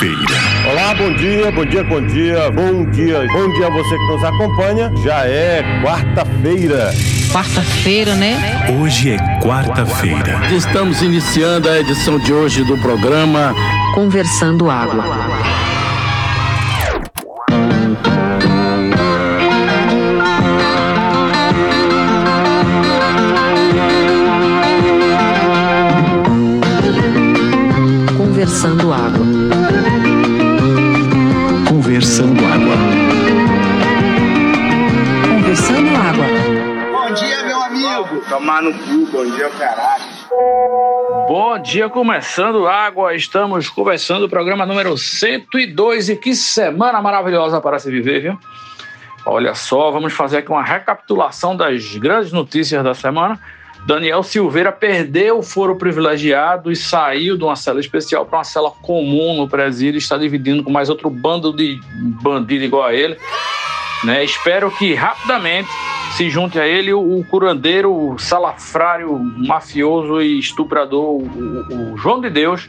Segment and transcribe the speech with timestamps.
[0.00, 0.70] quarta-feira.
[0.70, 4.24] Olá, bom dia, bom dia, bom dia, bom dia, bom dia a você que nos
[4.24, 4.92] acompanha.
[5.04, 6.90] Já é quarta-feira.
[7.30, 8.36] Quarta-feira, né?
[8.80, 10.40] Hoje é quarta-feira.
[10.50, 13.54] Estamos iniciando a edição de hoje do programa
[13.94, 15.04] Conversando Água.
[38.40, 40.02] Tomar no cu, bom dia, caralho.
[41.28, 43.14] Bom dia, começando água.
[43.14, 48.38] Estamos conversando o programa número 102 e que semana maravilhosa para se viver, viu?
[49.26, 53.38] Olha só, vamos fazer aqui uma recapitulação das grandes notícias da semana.
[53.84, 58.70] Daniel Silveira perdeu o foro privilegiado e saiu de uma cela especial para uma cela
[58.70, 59.98] comum no presídio.
[59.98, 61.78] Está dividindo com mais outro bando de
[62.22, 63.18] bandido igual a ele.
[64.02, 64.24] Né?
[64.24, 65.68] Espero que rapidamente
[66.20, 72.28] se junte a ele o, curandeiro, o salafrário, mafioso e estuprador, o, o João de
[72.28, 72.68] Deus,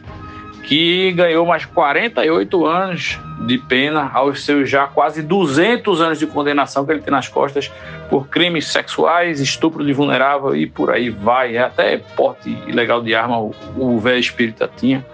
[0.64, 6.86] que ganhou mais 48 anos de pena aos seus já quase 200 anos de condenação
[6.86, 7.70] que ele tem nas costas
[8.10, 11.58] por crimes sexuais, estupro de vulnerável e por aí vai.
[11.58, 15.06] Até porte ilegal de arma o, o velho espírita tinha.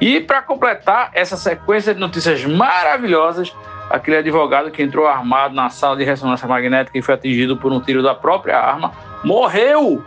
[0.00, 3.52] E para completar essa sequência de notícias maravilhosas,
[3.90, 7.80] aquele advogado que entrou armado na sala de ressonância magnética e foi atingido por um
[7.80, 10.02] tiro da própria arma, morreu!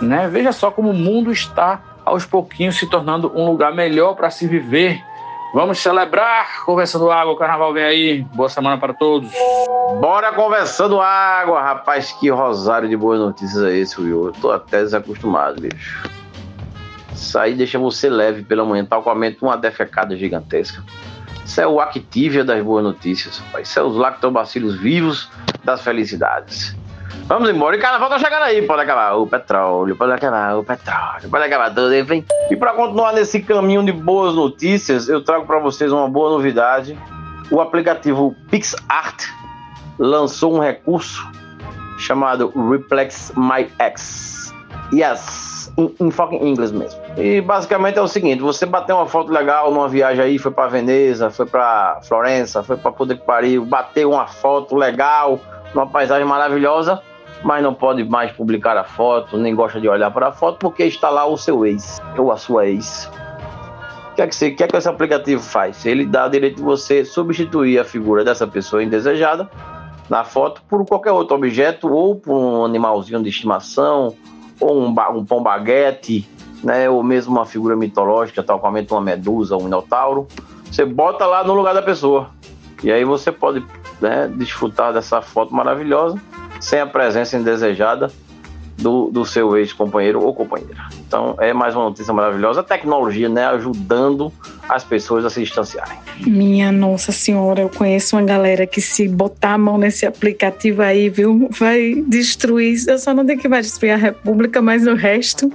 [0.00, 0.28] Né?
[0.28, 4.46] Veja só como o mundo está aos pouquinhos se tornando um lugar melhor para se
[4.46, 5.02] viver.
[5.52, 8.22] Vamos celebrar conversando água, o carnaval vem aí.
[8.34, 9.30] Boa semana para todos.
[9.98, 12.12] Bora conversando água, rapaz.
[12.12, 14.26] Que rosário de boas notícias é esse, Will?
[14.26, 16.08] Eu tô até desacostumado, bicho.
[17.12, 20.84] Isso aí deixa você leve pela manhã, tal qual uma defecada gigantesca.
[21.48, 23.70] Isso é o Activia das boas notícias, rapaz.
[23.70, 25.30] Isso é os lactobacilos vivos
[25.64, 26.76] das felicidades.
[27.26, 27.74] Vamos embora.
[27.74, 28.60] E carnaval tá chegando aí.
[28.60, 31.96] Pode acabar o petróleo, pode acabar o petróleo, pode acabar tudo.
[31.96, 32.22] Enfim.
[32.50, 36.98] E para continuar nesse caminho de boas notícias, eu trago para vocês uma boa novidade.
[37.50, 39.30] O aplicativo PixArt
[39.98, 41.26] lançou um recurso
[41.98, 44.52] chamado Replex My X.
[44.92, 45.47] Yes,
[45.78, 47.00] em, foco em inglês mesmo.
[47.16, 50.68] E basicamente é o seguinte: você bateu uma foto legal numa viagem aí, foi para
[50.68, 55.38] Veneza, foi para Florença, foi para Poder que Pariu, bateu uma foto legal,
[55.72, 57.00] uma paisagem maravilhosa,
[57.44, 60.84] mas não pode mais publicar a foto, nem gosta de olhar para a foto porque
[60.84, 63.10] está lá o seu ex ou a sua ex.
[64.10, 65.86] O que é que, você, que, é que esse aplicativo faz?
[65.86, 69.48] Ele dá o direito de você substituir a figura dessa pessoa indesejada
[70.10, 74.16] na foto por qualquer outro objeto ou por um animalzinho de estimação
[74.60, 76.28] ou um, um pão baguete,
[76.62, 80.26] né, ou mesmo uma figura mitológica, tal como uma medusa, um minotauro.
[80.70, 82.30] Você bota lá no lugar da pessoa.
[82.82, 83.64] E aí você pode
[84.00, 86.20] né, desfrutar dessa foto maravilhosa
[86.60, 88.10] sem a presença indesejada
[88.78, 90.86] do, do seu ex-companheiro ou companheira.
[91.06, 92.60] Então é mais uma notícia maravilhosa.
[92.60, 94.32] A tecnologia né, ajudando
[94.68, 95.98] as pessoas a se distanciarem.
[96.26, 101.08] Minha Nossa Senhora, eu conheço uma galera que se botar a mão nesse aplicativo aí,
[101.08, 102.78] viu, vai destruir.
[102.86, 105.50] Eu só não tenho que vai destruir a República, mas o resto,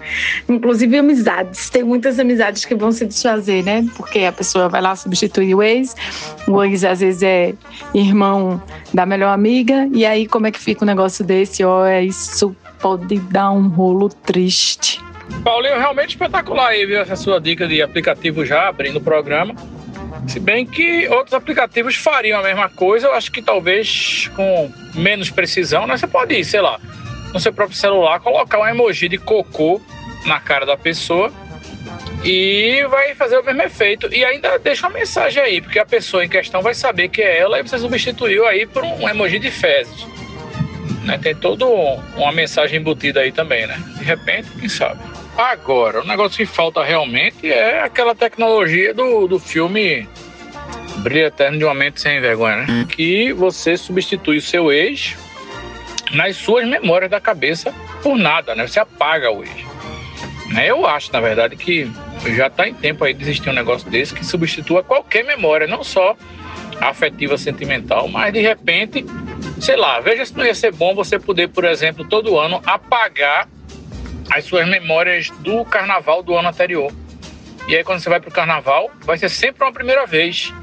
[0.50, 1.69] inclusive amizades.
[1.69, 3.85] Tem muitas amizades que vão se desfazer, né?
[3.95, 5.95] Porque a pessoa vai lá substituir o ex,
[6.47, 7.53] o ex às vezes é
[7.94, 8.61] irmão
[8.94, 11.63] da melhor amiga, e aí como é que fica um negócio desse?
[11.63, 15.00] Ó, é isso pode dar um rolo triste.
[15.42, 17.00] Paulinho, realmente espetacular aí, viu?
[17.00, 19.56] Essa sua dica de aplicativo já abrindo o programa.
[20.28, 25.30] Se bem que outros aplicativos fariam a mesma coisa, eu acho que talvez com menos
[25.30, 25.96] precisão, né?
[25.96, 26.78] Você pode ir, sei lá,
[27.34, 29.82] no seu próprio celular, colocar um emoji de cocô
[30.26, 31.32] na cara da pessoa
[32.26, 34.14] e vai fazer o mesmo efeito.
[34.14, 37.40] E ainda deixa uma mensagem aí, porque a pessoa em questão vai saber que é
[37.40, 40.06] ela e você substituiu aí por um emoji de fezes.
[41.03, 41.18] Né?
[41.18, 43.78] Tem toda uma mensagem embutida aí também, né?
[43.97, 45.00] De repente, quem sabe.
[45.38, 50.08] Agora, o negócio que falta realmente é aquela tecnologia do, do filme
[50.97, 52.85] Brilho Eterno de uma Mente Sem Vergonha, né?
[52.88, 55.16] Que você substitui o seu ex
[56.14, 58.67] nas suas memórias da cabeça por nada, né?
[58.67, 59.73] Você apaga o ex.
[60.53, 60.70] Né?
[60.70, 61.90] Eu acho, na verdade, que
[62.35, 65.84] já está em tempo aí de existir um negócio desse que substitua qualquer memória, não
[65.84, 66.16] só
[66.90, 69.06] afetiva, sentimental, mas de repente,
[69.59, 73.47] sei lá, veja se não ia ser bom você poder, por exemplo, todo ano apagar
[74.32, 76.91] as suas memórias do carnaval do ano anterior.
[77.68, 80.53] E aí, quando você vai para o carnaval, vai ser sempre uma primeira vez.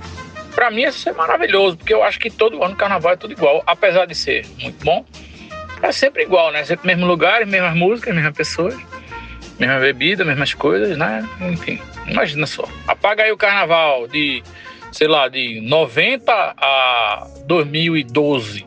[0.54, 3.32] Para mim, isso é maravilhoso, porque eu acho que todo ano o carnaval é tudo
[3.32, 5.04] igual, apesar de ser muito bom.
[5.82, 6.62] É sempre igual, né?
[6.64, 8.76] Sempre mesmo lugares, mesmas músicas, mesmas pessoas.
[9.58, 11.26] mesma bebida, mesmas coisas, né?
[11.40, 12.64] Enfim, imagina só.
[12.86, 14.42] Apaga aí o carnaval de,
[14.92, 18.66] sei lá, de 90 a 2012,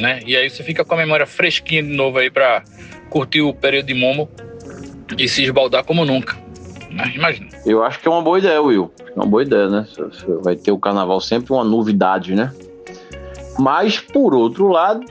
[0.00, 0.20] né?
[0.26, 2.62] E aí você fica com a memória fresquinha de novo aí pra
[3.10, 4.28] curtir o período de Momo
[5.16, 6.36] e se esbaldar como nunca.
[6.90, 7.12] Né?
[7.14, 7.48] Imagina.
[7.64, 8.90] Eu acho que é uma boa ideia, Will.
[9.08, 9.86] É uma boa ideia, né?
[10.42, 12.52] Vai ter o carnaval sempre uma novidade, né?
[13.58, 15.04] Mas, por outro lado,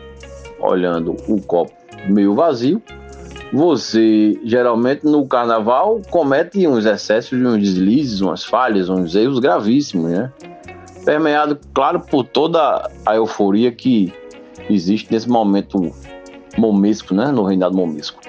[0.60, 1.74] olhando o copo
[2.08, 2.82] meio vazio,
[3.54, 10.32] você geralmente no carnaval comete uns excessos, uns deslizes, umas falhas, uns erros gravíssimos, né?
[11.04, 14.12] Permeado, claro, por toda a euforia que
[14.70, 15.92] existe nesse momento
[16.58, 17.32] momesco, né?
[17.32, 18.20] No reinado momesco.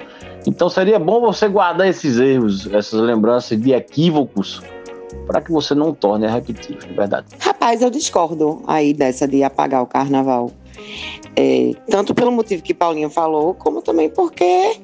[0.45, 4.61] Então seria bom você guardar esses erros, essas lembranças de equívocos,
[5.25, 7.27] para que você não torne a repetir, é verdade.
[7.67, 10.49] Rapaz, eu discordo aí dessa de apagar o carnaval.
[11.35, 14.79] É, tanto pelo motivo que Paulinho falou, como também porque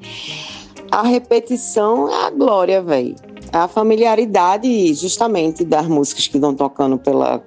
[0.92, 3.16] a repetição é a glória, velho.
[3.54, 7.42] A familiaridade, justamente, das músicas que estão tocando pela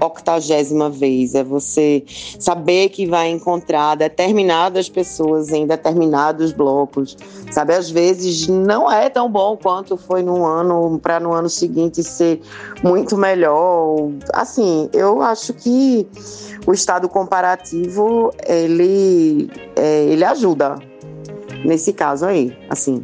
[0.00, 1.34] octagésima vez.
[1.34, 2.04] É você
[2.38, 7.16] saber que vai encontrar determinadas pessoas em determinados blocos.
[7.50, 12.02] Sabe, às vezes não é tão bom quanto foi no ano, para no ano seguinte
[12.02, 12.40] ser
[12.82, 14.10] muito melhor.
[14.32, 16.06] Assim, eu acho que
[16.66, 20.78] o estado comparativo ele, é, ele ajuda
[21.64, 23.02] nesse caso aí, assim.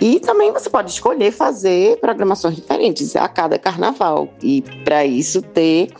[0.00, 4.28] E também você pode escolher fazer programações diferentes a cada carnaval.
[4.42, 5.90] E para isso ter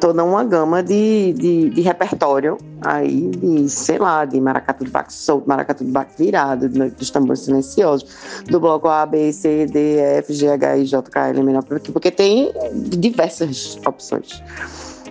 [0.00, 5.12] toda uma gama de, de, de, repertório aí, de, sei lá, de maracatu de baque
[5.12, 8.08] solto, maracatu de baque virado, dos tambores silenciosos,
[8.46, 11.58] do bloco A, B, C, D, F, G, H, I, J, K, L, M,
[11.92, 14.42] porque tem diversas opções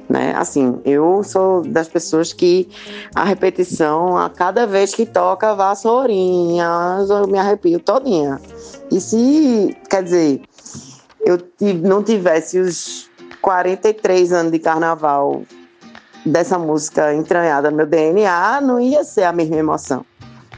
[0.10, 0.34] né?
[0.36, 2.70] Assim, eu sou das pessoas que
[3.16, 6.68] a repetição, a cada vez que toca vassourinha,
[7.10, 8.40] eu me arrepio todinha.
[8.92, 10.42] E se, quer dizer,
[11.26, 11.38] eu
[11.82, 13.10] não tivesse os
[13.42, 15.44] 43 anos de carnaval
[16.26, 20.06] dessa música entranhada no meu DNA, não ia ser a mesma emoção.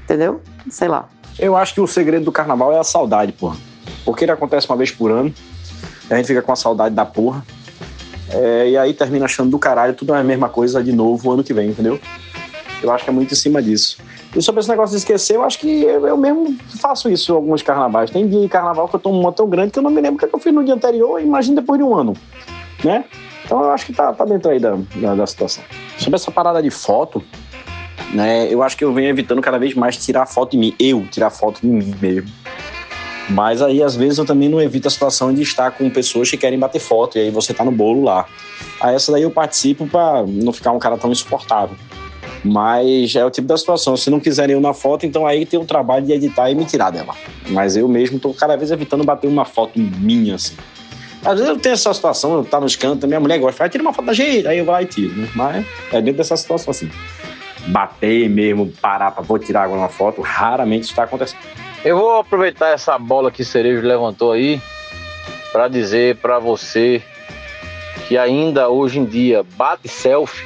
[0.04, 0.42] Entendeu?
[0.70, 1.08] Sei lá.
[1.40, 3.58] Eu acho que o segredo do carnaval é a saudade, porra.
[4.06, 5.34] Porque ele acontece uma vez por ano,
[6.10, 7.44] a gente fica com a saudade da porra.
[8.30, 11.44] É, e aí termina achando do caralho, tudo é a mesma coisa de novo ano
[11.44, 12.00] que vem, entendeu?
[12.82, 13.98] Eu acho que é muito em cima disso.
[14.36, 17.36] E sobre esse negócio de esquecer, eu acho que eu, eu mesmo faço isso em
[17.36, 18.10] alguns carnavais.
[18.10, 20.16] Tem dia de carnaval que eu tomo uma tão grande que eu não me lembro
[20.16, 22.14] o que, é que eu fiz no dia anterior, imagina depois de um ano,
[22.84, 23.06] né?
[23.46, 25.64] Então eu acho que tá, tá dentro aí da, da, da situação.
[25.98, 27.24] Sobre essa parada de foto,
[28.14, 31.06] né, eu acho que eu venho evitando cada vez mais tirar foto de mim, eu
[31.12, 32.30] tirar foto de mim mesmo.
[33.30, 36.38] Mas aí, às vezes, eu também não evito a situação de estar com pessoas que
[36.38, 38.26] querem bater foto, e aí você tá no bolo lá.
[38.82, 41.76] Aí essa daí eu participo para não ficar um cara tão insuportável.
[42.44, 43.96] Mas é o tipo da situação.
[43.96, 46.66] Se não quiserem eu na foto, então aí tem o trabalho de editar e me
[46.66, 47.16] tirar dela.
[47.50, 50.56] Mas eu mesmo tô cada vez evitando bater uma foto minha, assim.
[51.24, 53.84] Às vezes eu tenho essa situação, eu tá nos cantos, minha mulher gosta, vai tirar
[53.84, 55.30] uma foto da gente, aí eu vou lá e tiro, né?
[55.34, 56.90] Mas é dentro dessa situação assim.
[57.68, 61.40] Bater mesmo, parar para vou tirar agora uma foto, raramente está acontecendo.
[61.86, 64.62] Eu vou aproveitar essa bola que Cerejo levantou aí
[65.52, 67.04] para dizer para você
[68.08, 70.46] que ainda hoje em dia bate selfie,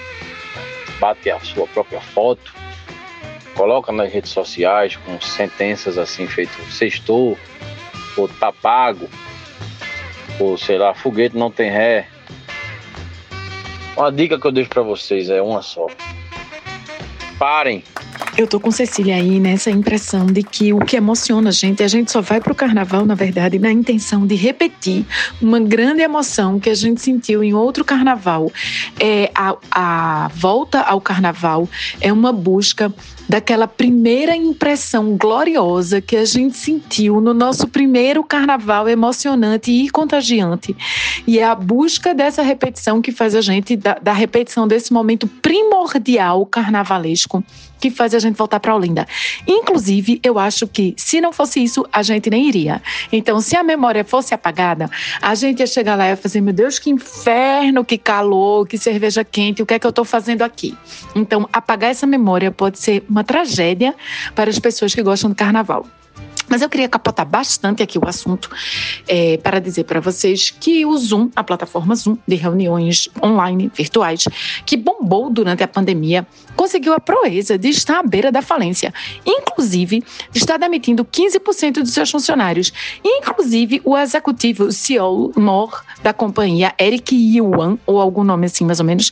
[1.00, 2.52] bate a sua própria foto,
[3.54, 7.38] coloca nas redes sociais com sentenças assim feitas sextou,
[8.18, 9.08] ou tá pago,
[10.40, 12.08] ou sei lá, foguete não tem ré.
[13.96, 15.86] Uma dica que eu deixo para vocês é uma só.
[17.38, 17.84] Parem
[18.38, 21.88] eu tô com Cecília aí nessa impressão de que o que emociona a gente, a
[21.88, 25.04] gente só vai pro carnaval, na verdade, na intenção de repetir
[25.42, 28.52] uma grande emoção que a gente sentiu em outro carnaval.
[29.00, 31.68] É, a, a volta ao carnaval
[32.00, 32.94] é uma busca
[33.28, 40.76] daquela primeira impressão gloriosa que a gente sentiu no nosso primeiro carnaval emocionante e contagiante.
[41.26, 45.28] E é a busca dessa repetição que faz a gente, da, da repetição desse momento
[45.28, 47.44] primordial carnavalesco,
[47.80, 49.08] que faz a gente voltar para Olinda.
[49.48, 52.82] Inclusive, eu acho que se não fosse isso, a gente nem iria.
[53.12, 54.90] Então, se a memória fosse apagada,
[55.22, 58.78] a gente ia chegar lá e ia fazer: meu Deus, que inferno, que calor, que
[58.78, 60.76] cerveja quente, o que é que eu estou fazendo aqui?
[61.16, 63.96] Então, apagar essa memória pode ser uma tragédia
[64.36, 65.86] para as pessoas que gostam do carnaval.
[66.48, 68.50] Mas eu queria capotar bastante aqui o assunto
[69.08, 74.26] é, para dizer para vocês que o Zoom, a plataforma Zoom de reuniões online virtuais,
[74.66, 76.26] que bombou durante a pandemia,
[76.56, 78.94] conseguiu a proeza de estar à beira da falência.
[79.26, 82.72] Inclusive, está demitindo 15% dos seus funcionários.
[83.04, 88.86] Inclusive, o executivo CEO Mor da companhia, Eric Yuan, ou algum nome assim mais ou
[88.86, 89.12] menos,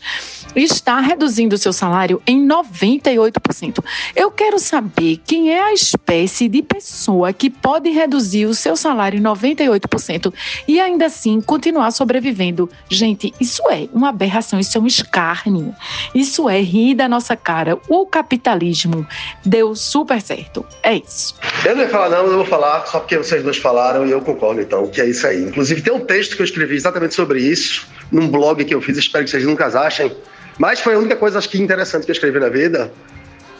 [0.55, 3.83] está reduzindo seu salário em 98%.
[4.15, 8.75] Eu quero saber quem é a espécie de pessoa pessoa que pode reduzir o seu
[8.75, 10.33] salário em 98%
[10.67, 12.69] e ainda assim continuar sobrevivendo.
[12.89, 15.73] Gente, isso é uma aberração, isso é um escárnio.
[16.13, 17.77] Isso é rir da nossa cara.
[17.87, 19.07] O capitalismo
[19.43, 20.65] deu super certo.
[20.83, 21.35] É isso.
[21.65, 24.21] Eu não ia falar, não, eu vou falar só porque vocês dois falaram e eu
[24.21, 25.43] concordo, então, que é isso aí.
[25.43, 28.97] Inclusive, tem um texto que eu escrevi exatamente sobre isso, num blog que eu fiz,
[28.97, 30.15] espero que vocês nunca achem.
[30.57, 32.91] Mas foi a única coisa, acho que interessante que eu escrevi na vida.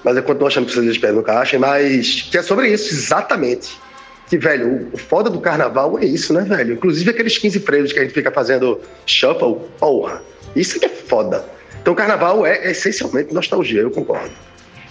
[0.06, 3.76] Mas eu continuo achando que vocês esperam nunca achem, mas que é sobre isso, exatamente.
[4.30, 6.76] Que, velho, o foda do carnaval é isso, né, velho?
[6.76, 10.22] Inclusive aqueles 15 freios que a gente fica fazendo shuffle, porra.
[10.56, 11.44] Isso que é foda.
[11.82, 14.30] Então, o carnaval é, é essencialmente nostalgia, eu concordo.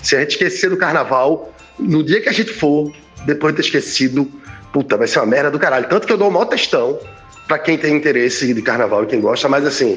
[0.03, 2.93] Se a gente esquecer do carnaval, no dia que a gente for,
[3.25, 4.29] depois de ter esquecido,
[4.73, 5.89] puta, vai ser uma merda do caralho.
[5.89, 6.99] Tanto que eu dou maior testão
[7.47, 9.97] pra quem tem interesse de carnaval e quem gosta, mas assim,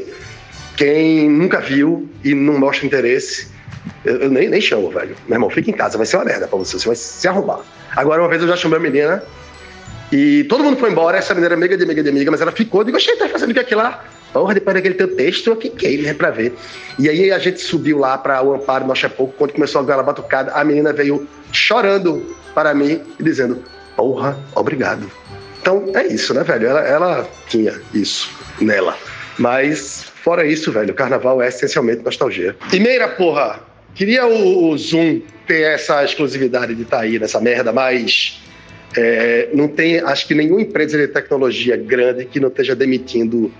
[0.75, 3.56] quem nunca viu e não mostra interesse,
[4.05, 5.15] eu, eu nem, nem chamo, velho.
[5.27, 7.61] Meu irmão, fica em casa, vai ser uma merda pra você, você vai se arrumar.
[7.95, 9.23] Agora, uma vez eu já chamei a menina
[10.11, 12.51] e todo mundo foi embora, essa menina era amiga de amiga de amiga, mas ela
[12.51, 14.03] ficou, eu digo, oxe, tá fazendo o que aqui lá?
[14.31, 16.53] Porra, depois daquele teu texto, eu fiquei, né, pra ver.
[16.99, 19.93] E aí a gente subiu lá para o Amparo, no Pouco, quando começou a ver
[19.93, 23.63] ela batucada, a menina veio chorando para mim e dizendo,
[23.95, 25.09] porra, obrigado.
[25.61, 26.67] Então é isso, né, velho?
[26.67, 28.29] Ela, ela tinha isso
[28.61, 28.95] nela.
[29.37, 32.55] Mas, fora isso, velho, o carnaval é essencialmente nostalgia.
[32.71, 33.59] E Meira, porra,
[33.97, 38.39] queria o, Zoom ter essa exclusividade de estar tá aí nessa merda, mas
[38.95, 43.51] é, não tem, acho que nenhuma empresa de tecnologia grande que não esteja demitindo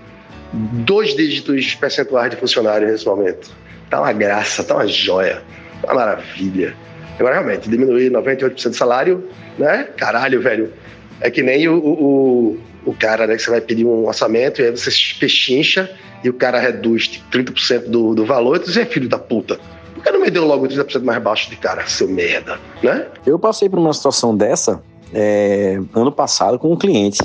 [0.52, 3.50] dois dígitos percentuais de funcionários nesse momento.
[3.90, 5.42] Tá uma graça, tá uma joia,
[5.82, 6.74] tá uma maravilha.
[7.18, 9.28] Agora, realmente, diminuir 98% do salário,
[9.58, 9.88] né?
[9.96, 10.72] Caralho, velho.
[11.20, 13.34] É que nem o, o, o cara, né?
[13.34, 15.90] Que você vai pedir um orçamento e aí você pechincha
[16.22, 19.58] e o cara reduz 30% do, do valor e tu diz, é filho da puta.
[20.08, 23.06] Que não me deu logo 30% mais baixo de cara, seu merda, né?
[23.26, 27.18] Eu passei por uma situação dessa é, ano passado com um cliente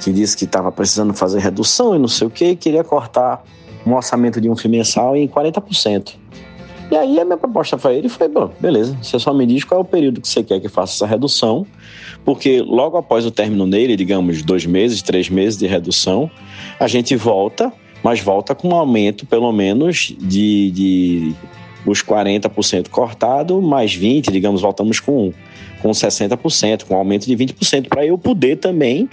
[0.00, 3.42] que disse que estava precisando fazer redução e não sei o que, queria cortar
[3.84, 6.14] um orçamento de um FII mensal em 40%.
[6.92, 9.80] E aí a minha proposta para ele foi, bom, beleza, você só me diz qual
[9.80, 11.66] é o período que você quer que faça essa redução,
[12.24, 16.30] porque logo após o término dele, digamos, dois meses, três meses de redução,
[16.78, 21.34] a gente volta, mas volta com um aumento pelo menos de, de
[21.86, 25.32] os 40% cortado, mais 20%, digamos, voltamos com,
[25.80, 29.08] com 60%, com um aumento de 20%, para eu poder também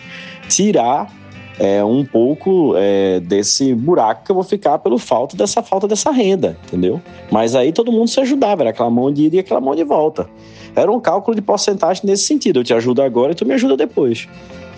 [0.49, 1.11] tirar
[1.59, 6.11] é, um pouco é, desse buraco que eu vou ficar pelo falta dessa falta dessa
[6.11, 7.01] renda, entendeu?
[7.31, 9.83] Mas aí todo mundo se ajudava, era aquela mão de ida e aquela mão de
[9.83, 10.27] volta.
[10.75, 12.59] Era um cálculo de porcentagem nesse sentido.
[12.59, 14.27] Eu te ajudo agora e tu me ajuda depois.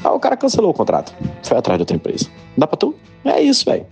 [0.04, 2.28] Aí o cara cancelou o contrato, foi atrás de outra empresa.
[2.58, 2.94] Dá pra tu?
[3.24, 3.86] É isso, velho.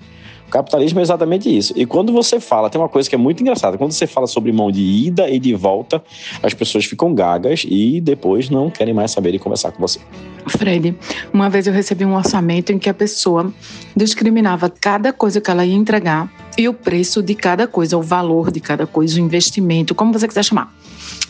[0.54, 1.74] Capitalismo é exatamente isso.
[1.76, 3.76] E quando você fala, tem uma coisa que é muito engraçada.
[3.76, 6.00] Quando você fala sobre mão de ida e de volta,
[6.44, 10.00] as pessoas ficam gagas e depois não querem mais saber e conversar com você.
[10.48, 10.96] Fred,
[11.34, 13.52] uma vez eu recebi um orçamento em que a pessoa
[13.96, 18.52] discriminava cada coisa que ela ia entregar e o preço de cada coisa, o valor
[18.52, 20.72] de cada coisa, o investimento, como você quiser chamar.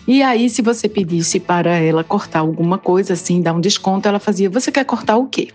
[0.05, 4.19] E aí, se você pedisse para ela cortar alguma coisa, assim, dar um desconto, ela
[4.19, 5.47] fazia: Você quer cortar o quê?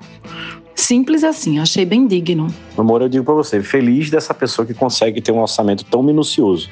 [0.78, 2.47] Simples assim, achei bem digno.
[2.76, 6.70] Amor, eu digo para você, feliz dessa pessoa que consegue ter um orçamento tão minucioso.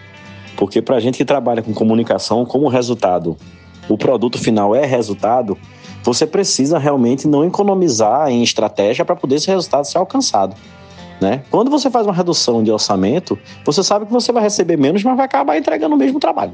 [0.56, 3.36] Porque para a gente que trabalha com comunicação, como resultado,
[3.88, 5.58] o produto final é resultado,
[6.04, 10.54] você precisa realmente não economizar em estratégia para poder esse resultado ser alcançado.
[11.20, 11.42] Né?
[11.50, 15.16] Quando você faz uma redução de orçamento, você sabe que você vai receber menos, mas
[15.16, 16.52] vai acabar entregando o mesmo trabalho,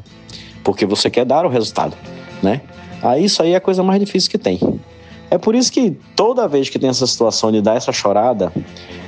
[0.64, 1.94] porque você quer dar o resultado.
[2.42, 2.62] Né?
[3.02, 4.58] Aí isso aí é a coisa mais difícil que tem.
[5.32, 8.52] É por isso que toda vez que tem essa situação de dar essa chorada,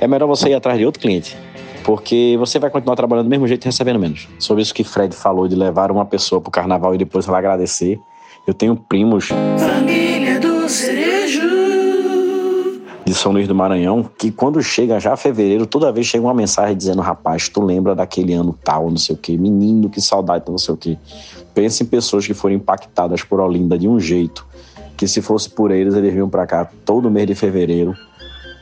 [0.01, 1.37] é melhor você ir atrás de outro cliente.
[1.83, 4.27] Porque você vai continuar trabalhando do mesmo jeito e recebendo menos.
[4.39, 7.99] Sobre isso que Fred falou de levar uma pessoa pro carnaval e depois ela agradecer.
[8.47, 9.27] Eu tenho primos.
[9.27, 11.41] Família do Cerejo.
[13.05, 16.75] De São Luís do Maranhão, que quando chega já fevereiro, toda vez chega uma mensagem
[16.75, 20.57] dizendo: rapaz, tu lembra daquele ano tal, não sei o quê, menino, que saudade, não
[20.57, 20.97] sei o quê.
[21.53, 24.43] Pensa em pessoas que foram impactadas por Olinda de um jeito
[24.95, 27.95] que se fosse por eles, eles vinham para cá todo mês de fevereiro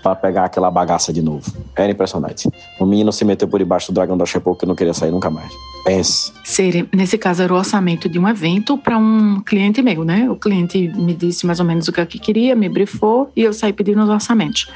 [0.03, 1.49] para pegar aquela bagaça de novo.
[1.75, 2.49] Era impressionante.
[2.79, 5.29] O menino se meteu por debaixo do dragão da Shepo que não queria sair nunca
[5.29, 5.51] mais.
[5.85, 6.33] Pense.
[6.43, 10.29] Sere, nesse caso era o orçamento de um evento para um cliente meu, né?
[10.29, 13.53] O cliente me disse mais ou menos o que, que queria, me brifou e eu
[13.53, 14.67] saí pedindo os orçamentos.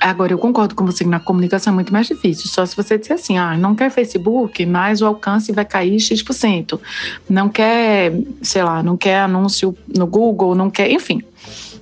[0.00, 2.48] Agora, eu concordo com você que na comunicação é muito mais difícil.
[2.48, 6.80] Só se você disser assim, ah, não quer Facebook, mas o alcance vai cair X%.
[7.28, 11.22] Não quer, sei lá, não quer anúncio no Google, não quer, enfim.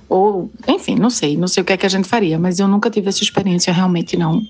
[0.09, 2.67] Ou, enfim, não sei, não sei o que é que a gente faria, mas eu
[2.67, 4.41] nunca tive essa experiência realmente não.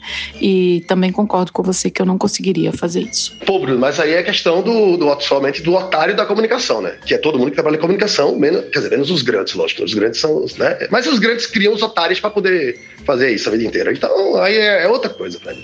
[0.42, 3.36] E também concordo com você que eu não conseguiria fazer isso.
[3.46, 6.96] Pô, Bruno, mas aí é questão do, do somente do otário da comunicação, né?
[7.06, 9.84] Que é todo mundo que trabalha em comunicação, menos, quer dizer, menos os grandes, lógico.
[9.84, 10.88] Os grandes são, né?
[10.90, 13.92] Mas os grandes criam os otários para poder fazer isso a vida inteira.
[13.92, 15.62] Então, aí é, é outra coisa, velho.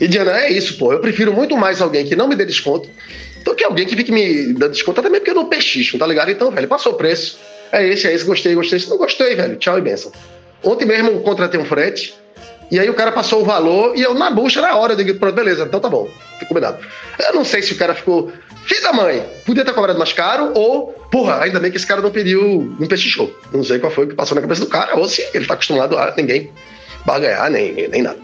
[0.00, 0.92] E Diana, é isso, pô.
[0.92, 2.90] Eu prefiro muito mais alguém que não me dê desconto
[3.44, 6.30] do que alguém que fique me dando desconto, também porque eu não pechicho, tá ligado?
[6.30, 7.38] Então, velho, passou o preço.
[7.72, 8.78] É esse, é esse, gostei, gostei.
[8.78, 10.12] Se não gostei, velho, tchau e benção.
[10.62, 12.14] Ontem mesmo contratei um frete,
[12.70, 15.32] e aí o cara passou o valor, e eu na bucha na hora, eu digo,
[15.32, 16.78] beleza, então tá bom, fico combinado.
[17.18, 18.32] Eu não sei se o cara ficou,
[18.64, 22.00] filho da mãe, podia ter cobrado mais caro, ou, porra, ainda bem que esse cara
[22.00, 23.32] não pediu, não pechichou.
[23.52, 25.54] Não sei qual foi o que passou na cabeça do cara, ou se ele tá
[25.54, 26.50] acostumado a ninguém
[27.04, 28.18] barganhar, nem, nem nada.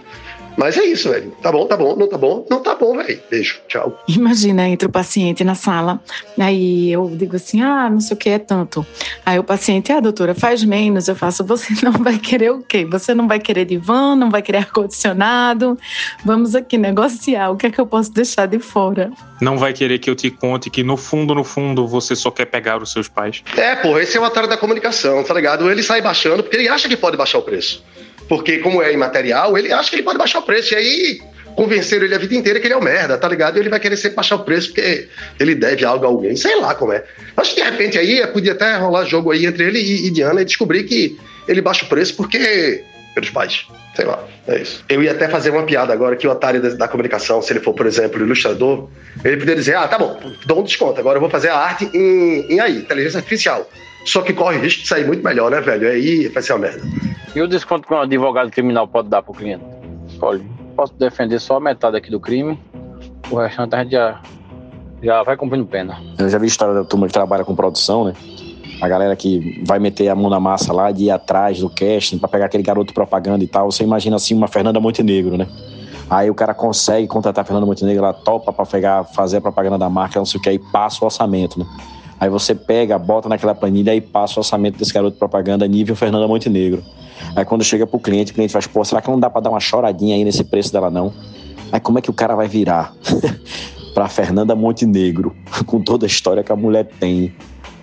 [0.56, 1.32] Mas é isso, velho.
[1.42, 3.20] Tá bom, tá bom, não tá bom, não tá bom, velho.
[3.30, 4.02] Beijo, tchau.
[4.08, 6.00] Imagina, entra o paciente na sala,
[6.38, 8.84] aí eu digo assim, ah, não sei o que é tanto.
[9.24, 11.08] Aí o paciente, ah, doutora, faz menos.
[11.08, 12.84] Eu faço, você não vai querer o quê?
[12.84, 15.78] Você não vai querer divã, não vai querer ar-condicionado?
[16.24, 19.10] Vamos aqui negociar, o que é que eu posso deixar de fora?
[19.40, 22.46] Não vai querer que eu te conte que no fundo, no fundo, você só quer
[22.46, 23.42] pegar os seus pais.
[23.56, 25.70] É, porra, esse é o atalho da comunicação, tá ligado?
[25.70, 27.82] Ele sai baixando porque ele acha que pode baixar o preço
[28.30, 30.72] porque como é imaterial, ele acha que ele pode baixar o preço.
[30.72, 31.20] E aí
[31.56, 33.56] convenceram ele a vida inteira que ele é um merda, tá ligado?
[33.56, 35.08] E ele vai querer sempre baixar o preço porque
[35.40, 36.36] ele deve algo a alguém.
[36.36, 37.02] Sei lá como é.
[37.36, 40.42] Acho que de repente aí podia até rolar jogo aí entre ele e, e Diana
[40.42, 41.18] e descobrir que
[41.48, 42.84] ele baixa o preço porque.
[43.16, 43.66] pelos pais.
[43.96, 44.84] Sei lá, é isso.
[44.88, 47.58] Eu ia até fazer uma piada agora que o otário da, da comunicação, se ele
[47.58, 48.88] for, por exemplo, ilustrador,
[49.24, 51.90] ele poderia dizer: ah, tá bom, dou um desconto, agora eu vou fazer a arte
[51.92, 53.68] em, em aí, inteligência artificial.
[54.04, 55.88] Só que corre risco de sair muito melhor, né, velho?
[55.88, 56.82] Aí vai ser uma merda.
[57.34, 59.64] E o desconto que um advogado criminal pode dar pro cliente?
[60.20, 60.40] Olha,
[60.74, 62.58] posso defender só a metade aqui do crime,
[63.30, 64.20] o restante a gente já,
[65.02, 65.98] já vai cumprindo pena.
[66.18, 68.14] Eu já vi história da turma que trabalha com produção, né?
[68.82, 72.18] A galera que vai meter a mão na massa lá de ir atrás do casting
[72.18, 73.70] para pegar aquele garoto propaganda e tal.
[73.70, 75.46] Você imagina assim uma Fernanda Montenegro, né?
[76.08, 79.78] Aí o cara consegue contratar a Fernanda Montenegro, ela topa para pegar, fazer a propaganda
[79.78, 81.66] da marca, não sei o que, aí passa o orçamento, né?
[82.20, 85.96] Aí você pega, bota naquela planilha e passa o orçamento desse garoto de propaganda nível
[85.96, 86.84] Fernanda Montenegro.
[87.34, 89.50] Aí quando chega pro cliente, o cliente faz, pô, será que não dá para dar
[89.50, 91.12] uma choradinha aí nesse preço dela não?
[91.72, 92.92] Aí como é que o cara vai virar
[93.94, 97.34] pra Fernanda Montenegro, com toda a história que a mulher tem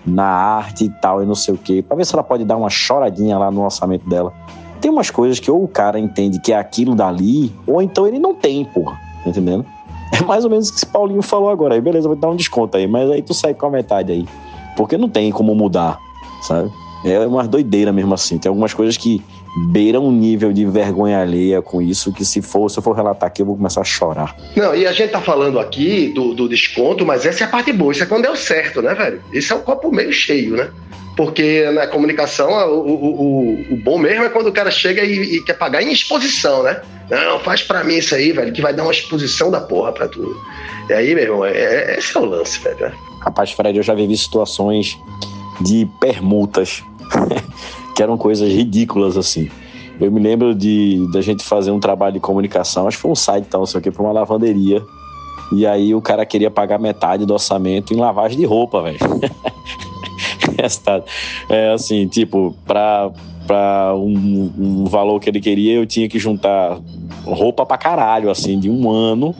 [0.06, 2.56] na arte e tal, e não sei o quê, pra ver se ela pode dar
[2.56, 4.32] uma choradinha lá no orçamento dela.
[4.80, 8.20] Tem umas coisas que ou o cara entende que é aquilo dali, ou então ele
[8.20, 8.96] não tem, porra.
[9.24, 9.66] Tá entendendo?
[10.20, 11.74] É mais ou menos o que esse Paulinho falou agora.
[11.74, 12.86] Aí, beleza, vou dar um desconto aí.
[12.86, 14.26] Mas aí tu sai com a metade aí.
[14.76, 15.98] Porque não tem como mudar,
[16.42, 16.70] sabe?
[17.04, 18.38] É uma doideira mesmo assim.
[18.38, 19.22] Tem algumas coisas que
[19.56, 23.26] beiram um nível de vergonha alheia com isso, que se for, se eu for relatar
[23.26, 24.36] aqui, eu vou começar a chorar.
[24.56, 27.72] Não, e a gente tá falando aqui do, do desconto, mas essa é a parte
[27.72, 27.92] boa.
[27.92, 29.22] Isso é quando deu certo, né, velho?
[29.32, 30.70] Isso é um copo meio cheio, né?
[31.16, 35.42] Porque na comunicação, o, o, o, bom mesmo é quando o cara chega e, e,
[35.42, 36.80] quer pagar em exposição, né?
[37.10, 40.06] Não, faz pra mim isso aí, velho, que vai dar uma exposição da porra pra
[40.06, 40.36] tu.
[40.88, 42.78] E aí, meu irmão, é, é, esse é o lance, velho.
[42.78, 42.92] Né?
[43.20, 44.96] Rapaz, Fred, eu já vivi situações
[45.60, 46.84] de permutas
[47.98, 49.50] que eram coisas ridículas assim.
[50.00, 53.16] Eu me lembro de da gente fazer um trabalho de comunicação, acho que foi um
[53.16, 54.80] site tal, não sei o que, pra uma lavanderia.
[55.52, 58.98] E aí o cara queria pagar metade do orçamento em lavagem de roupa, velho.
[61.50, 63.10] é assim, tipo, pra,
[63.44, 66.78] pra um, um, valor que ele queria, eu tinha que juntar
[67.24, 69.34] roupa pra caralho, assim, de um ano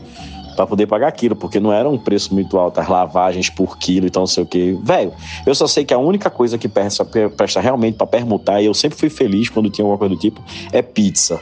[0.58, 4.08] para poder pagar aquilo, porque não era um preço muito alto, as lavagens por quilo,
[4.08, 4.76] então não sei o que.
[4.82, 5.12] Velho,
[5.46, 8.74] eu só sei que a única coisa que presta, presta realmente para permutar, e eu
[8.74, 10.42] sempre fui feliz quando tinha alguma coisa do tipo,
[10.72, 11.40] é pizza.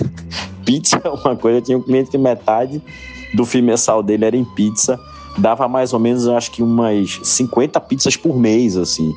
[0.66, 2.82] pizza é uma coisa, tinha um cliente que metade
[3.32, 5.00] do FII mensal dele era em pizza,
[5.38, 9.14] dava mais ou menos, acho que umas 50 pizzas por mês, assim.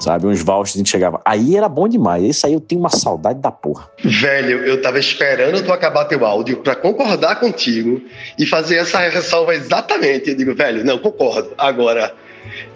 [0.00, 1.20] Sabe, uns vouchers a gente chegava.
[1.24, 2.24] Aí era bom demais.
[2.24, 3.88] Isso aí eu tenho uma saudade da porra.
[4.02, 8.00] Velho, eu tava esperando tu acabar teu áudio para concordar contigo
[8.38, 10.30] e fazer essa ressalva exatamente.
[10.30, 11.52] Eu digo, velho, não, concordo.
[11.58, 12.14] Agora,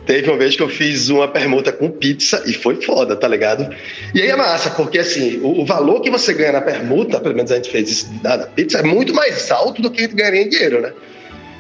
[0.06, 3.74] Teve uma vez que eu fiz uma permuta com pizza e foi foda, tá ligado?
[4.14, 7.34] E aí é massa, porque assim, o, o valor que você ganha na permuta, pelo
[7.34, 10.14] menos a gente fez isso na pizza, é muito mais alto do que a gente
[10.14, 10.92] ganharia em dinheiro, né?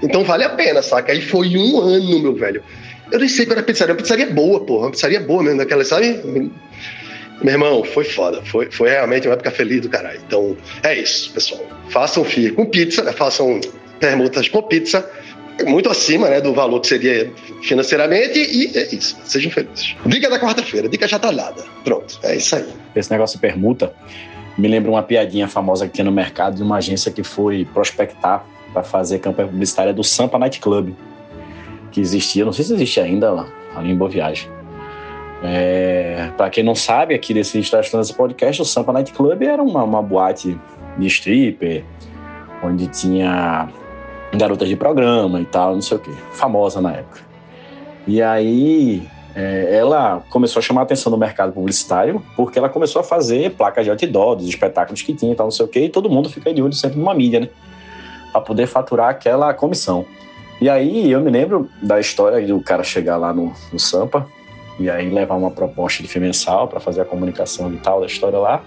[0.02, 1.12] Então vale a pena, saca?
[1.12, 2.62] Aí foi um ano, meu velho.
[3.10, 5.58] Eu nem sei qual era a pizzaria, uma pizzaria boa, porra, uma pizzaria boa mesmo,
[5.58, 6.20] daquela, sabe?
[7.42, 8.42] Meu irmão, foi foda.
[8.44, 10.20] Foi, foi realmente uma época feliz do caralho.
[10.26, 11.62] Então, é isso, pessoal.
[11.90, 13.12] Façam FII com pizza, né?
[13.12, 13.60] façam
[14.00, 15.08] permutas com pizza,
[15.66, 19.16] muito acima né, do valor que seria financeiramente, e é isso.
[19.24, 19.94] Sejam felizes.
[20.06, 21.62] Dica da quarta-feira, dica chatalhada.
[21.84, 22.66] Pronto, é isso aí.
[22.96, 23.92] Esse negócio de permuta
[24.58, 28.44] me lembra uma piadinha famosa que tinha no mercado de uma agência que foi prospectar
[28.72, 30.94] para fazer campanha publicitária do Sampa Night Club,
[31.94, 34.50] que existia, não sei se existe ainda lá, ali em Boa Viagem.
[35.44, 39.62] É, para quem não sabe, aqui desse Estação desse podcast, o Sampa Night Club era
[39.62, 40.58] uma, uma boate
[40.98, 41.84] de stripper,
[42.64, 43.68] onde tinha
[44.36, 47.20] garotas de programa e tal, não sei o que, famosa na época.
[48.08, 53.02] E aí é, ela começou a chamar a atenção do mercado publicitário porque ela começou
[53.02, 55.78] a fazer placas de outdoor, dos espetáculos que tinha e tal, não sei o que,
[55.78, 57.48] e todo mundo fica de olho sempre numa mídia, né?
[58.32, 60.04] Para poder faturar aquela comissão.
[60.60, 64.26] E aí eu me lembro da história do cara chegar lá no, no Sampa
[64.78, 68.38] e aí levar uma proposta de mensal para fazer a comunicação e tal da história
[68.38, 68.62] lá.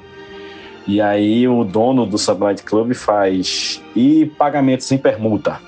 [0.87, 5.59] E aí o dono do Sublight Club faz e pagamentos em permuta.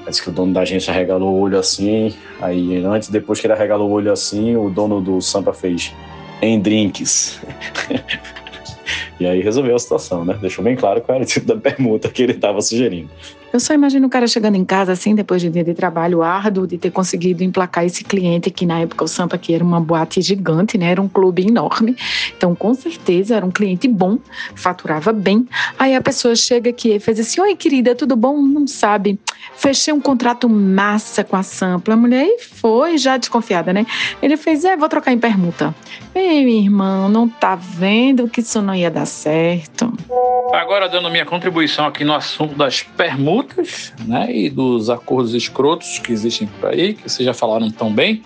[0.00, 2.14] Parece que o dono da agência regalou o olho assim.
[2.40, 5.94] Aí antes, depois que ele regalou o olho assim, o dono do Sampa fez
[6.40, 7.38] em drinks.
[9.20, 10.38] e aí resolveu a situação, né?
[10.40, 13.10] Deixou bem claro qual era o tipo da permuta que ele estava sugerindo.
[13.52, 16.22] Eu só imagino o cara chegando em casa assim, depois de um dia de trabalho
[16.22, 19.80] árduo, de ter conseguido emplacar esse cliente, que na época o Sampa aqui era uma
[19.80, 20.92] boate gigante, né?
[20.92, 21.96] Era um clube enorme.
[22.36, 24.18] Então, com certeza, era um cliente bom,
[24.54, 25.48] faturava bem.
[25.76, 28.40] Aí a pessoa chega aqui e faz assim: Oi, querida, tudo bom?
[28.40, 29.18] Não sabe.
[29.56, 31.92] Fechei um contrato massa com a Sampa.
[31.92, 33.84] A mulher aí foi, já desconfiada, né?
[34.22, 35.74] Ele fez: É, vou trocar em permuta.
[36.14, 39.92] Ei, meu irmão, não tá vendo que isso não ia dar certo?
[40.52, 45.98] Agora, dando minha contribuição aqui no assunto das permutas multas né, e dos acordos escrotos
[45.98, 48.22] que existem por aí, que vocês já falaram tão bem.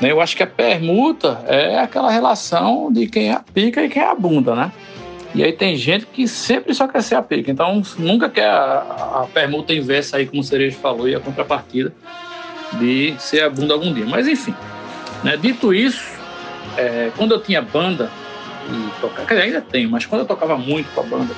[0.00, 3.88] Né, eu acho que a permuta é aquela relação de quem é a pica e
[3.88, 4.72] quem é a bunda, né?
[5.34, 9.22] E aí tem gente que sempre só quer ser a pica, então nunca quer a,
[9.22, 11.92] a permuta inversa aí, como o Cerejo falou, e a contrapartida
[12.78, 14.06] de ser a bunda algum dia.
[14.06, 14.54] Mas enfim,
[15.22, 16.02] né, dito isso,
[16.76, 18.10] é, quando eu tinha banda,
[18.70, 21.34] e tocava, ainda tenho, mas quando eu tocava muito com a banda,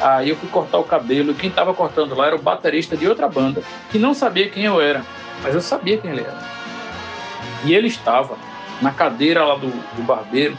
[0.00, 3.28] Aí eu fui cortar o cabelo quem estava cortando lá era o baterista de outra
[3.28, 5.04] banda, que não sabia quem eu era,
[5.42, 6.38] mas eu sabia quem ele era.
[7.64, 8.36] E ele estava
[8.80, 10.56] na cadeira lá do, do barbeiro,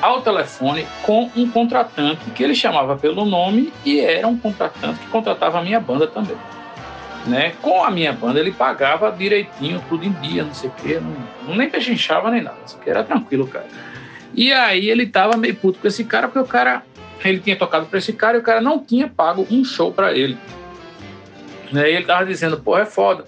[0.00, 5.06] ao telefone, com um contratante que ele chamava pelo nome e era um contratante que
[5.06, 6.36] contratava a minha banda também.
[7.26, 7.52] Né?
[7.62, 11.14] Com a minha banda ele pagava direitinho, tudo em dia, não sei o quê, não,
[11.46, 13.68] não nem pechinchava nem nada, isso era tranquilo, cara.
[14.34, 16.82] E aí ele tava meio puto com esse cara, porque o cara
[17.24, 20.12] ele tinha tocado para esse cara e o cara não tinha pago um show para
[20.12, 20.36] ele.
[21.70, 21.90] Né?
[21.90, 23.24] E ele tava dizendo, pô, é foda.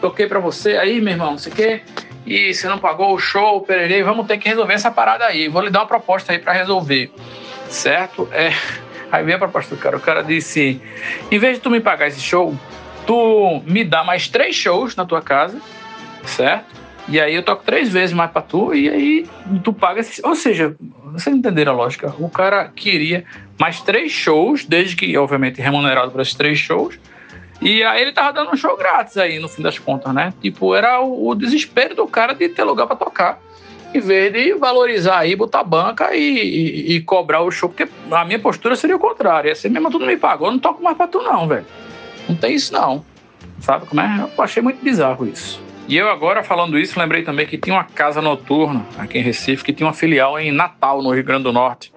[0.00, 1.82] Toquei para você aí, meu irmão, não sei o quê.
[2.24, 5.48] E você não pagou o show, pererei, vamos ter que resolver essa parada aí.
[5.48, 7.12] Vou lhe dar uma proposta aí para resolver.
[7.68, 8.28] Certo?
[8.32, 8.52] É.
[9.12, 9.94] Aí veio a proposta do cara.
[9.94, 10.80] O cara disse:
[11.30, 12.56] em vez de tu me pagar esse show,
[13.06, 15.60] tu me dá mais três shows na tua casa,
[16.24, 16.81] certo?
[17.08, 19.26] E aí eu toco três vezes mais pra tu, e aí
[19.64, 20.00] tu paga.
[20.22, 20.76] Ou seja,
[21.12, 22.14] vocês entenderam a lógica?
[22.18, 23.24] O cara queria
[23.58, 26.98] mais três shows, desde que, obviamente, remunerado por esses três shows.
[27.60, 30.32] E aí ele tava dando um show grátis aí, no fim das contas, né?
[30.40, 33.40] Tipo, era o, o desespero do cara de ter lugar para tocar.
[33.94, 37.68] Em vez de valorizar aí, botar banca e, e, e, cobrar o show.
[37.68, 39.48] Porque a minha postura seria o contrário.
[39.48, 41.66] Ia ser mesmo, tu não me pagou, eu não toco mais pra tu não, velho.
[42.28, 43.04] Não tem isso não.
[43.60, 44.28] Sabe como é?
[44.36, 45.61] Eu achei muito bizarro isso.
[45.88, 49.64] E eu agora falando isso, lembrei também que tinha uma casa noturna aqui em Recife,
[49.64, 51.92] que tinha uma filial em Natal, no Rio Grande do Norte.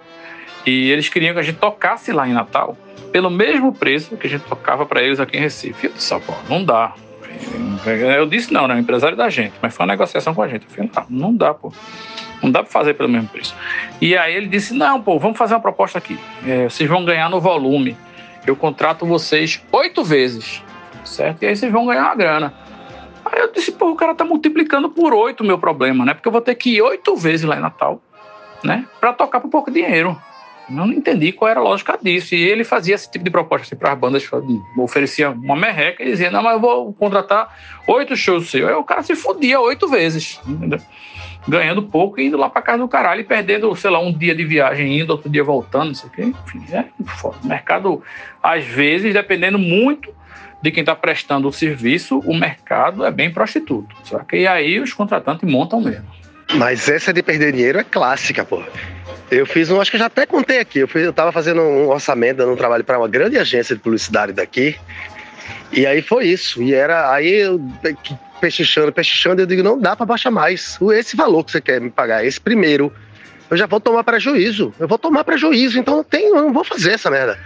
[0.65, 2.75] E eles queriam que a gente tocasse lá em Natal
[3.11, 5.87] pelo mesmo preço que a gente tocava para eles aqui em Recife.
[5.87, 6.93] Eu disse, pô, não dá.
[7.85, 8.75] Eu disse não, né?
[8.75, 10.65] O empresário da gente, mas foi uma negociação com a gente.
[10.65, 11.71] Eu falei, não, não dá, pô.
[12.43, 13.55] Não dá para fazer pelo mesmo preço.
[14.01, 16.19] E aí ele disse, não, pô, vamos fazer uma proposta aqui.
[16.45, 17.95] É, vocês vão ganhar no volume.
[18.45, 20.61] Eu contrato vocês oito vezes,
[21.03, 21.43] certo?
[21.43, 22.53] E aí vocês vão ganhar uma grana.
[23.25, 26.13] Aí eu disse, pô, o cara tá multiplicando por oito o meu problema, né?
[26.13, 28.01] Porque eu vou ter que ir oito vezes lá em Natal,
[28.63, 28.85] né?
[28.99, 30.15] Pra tocar por pouco dinheiro.
[30.69, 32.33] Eu não entendi qual era a lógica disso.
[32.33, 34.27] E ele fazia esse tipo de proposta assim, para as bandas,
[34.77, 37.55] oferecia uma merreca e dizia: Não, mas eu vou contratar
[37.88, 38.67] oito shows seus.
[38.67, 40.79] Aí o cara se fudia oito vezes, entendeu?
[41.47, 44.35] ganhando pouco e indo lá para casa do caralho e perdendo, sei lá, um dia
[44.35, 46.21] de viagem indo, outro dia voltando, não sei o quê.
[46.23, 47.38] Enfim, é foda.
[47.43, 48.01] O mercado,
[48.41, 50.13] às vezes, dependendo muito
[50.61, 53.95] de quem está prestando o serviço, o mercado é bem prostituto.
[54.03, 56.05] Só que aí os contratantes montam mesmo.
[56.53, 58.61] Mas essa de perder dinheiro é clássica, pô.
[59.29, 60.79] Eu fiz um, acho que eu já até contei aqui.
[60.79, 63.81] Eu, fiz, eu tava fazendo um orçamento, dando um trabalho para uma grande agência de
[63.81, 64.75] publicidade daqui.
[65.71, 66.61] E aí foi isso.
[66.61, 67.59] E era aí eu
[68.39, 70.77] pechinchando, pechinchando, eu digo, não dá para baixar mais.
[70.93, 72.93] Esse valor que você quer me pagar, esse primeiro,
[73.49, 74.73] eu já vou tomar prejuízo.
[74.79, 77.39] Eu vou tomar prejuízo, então tem, eu não vou fazer essa merda.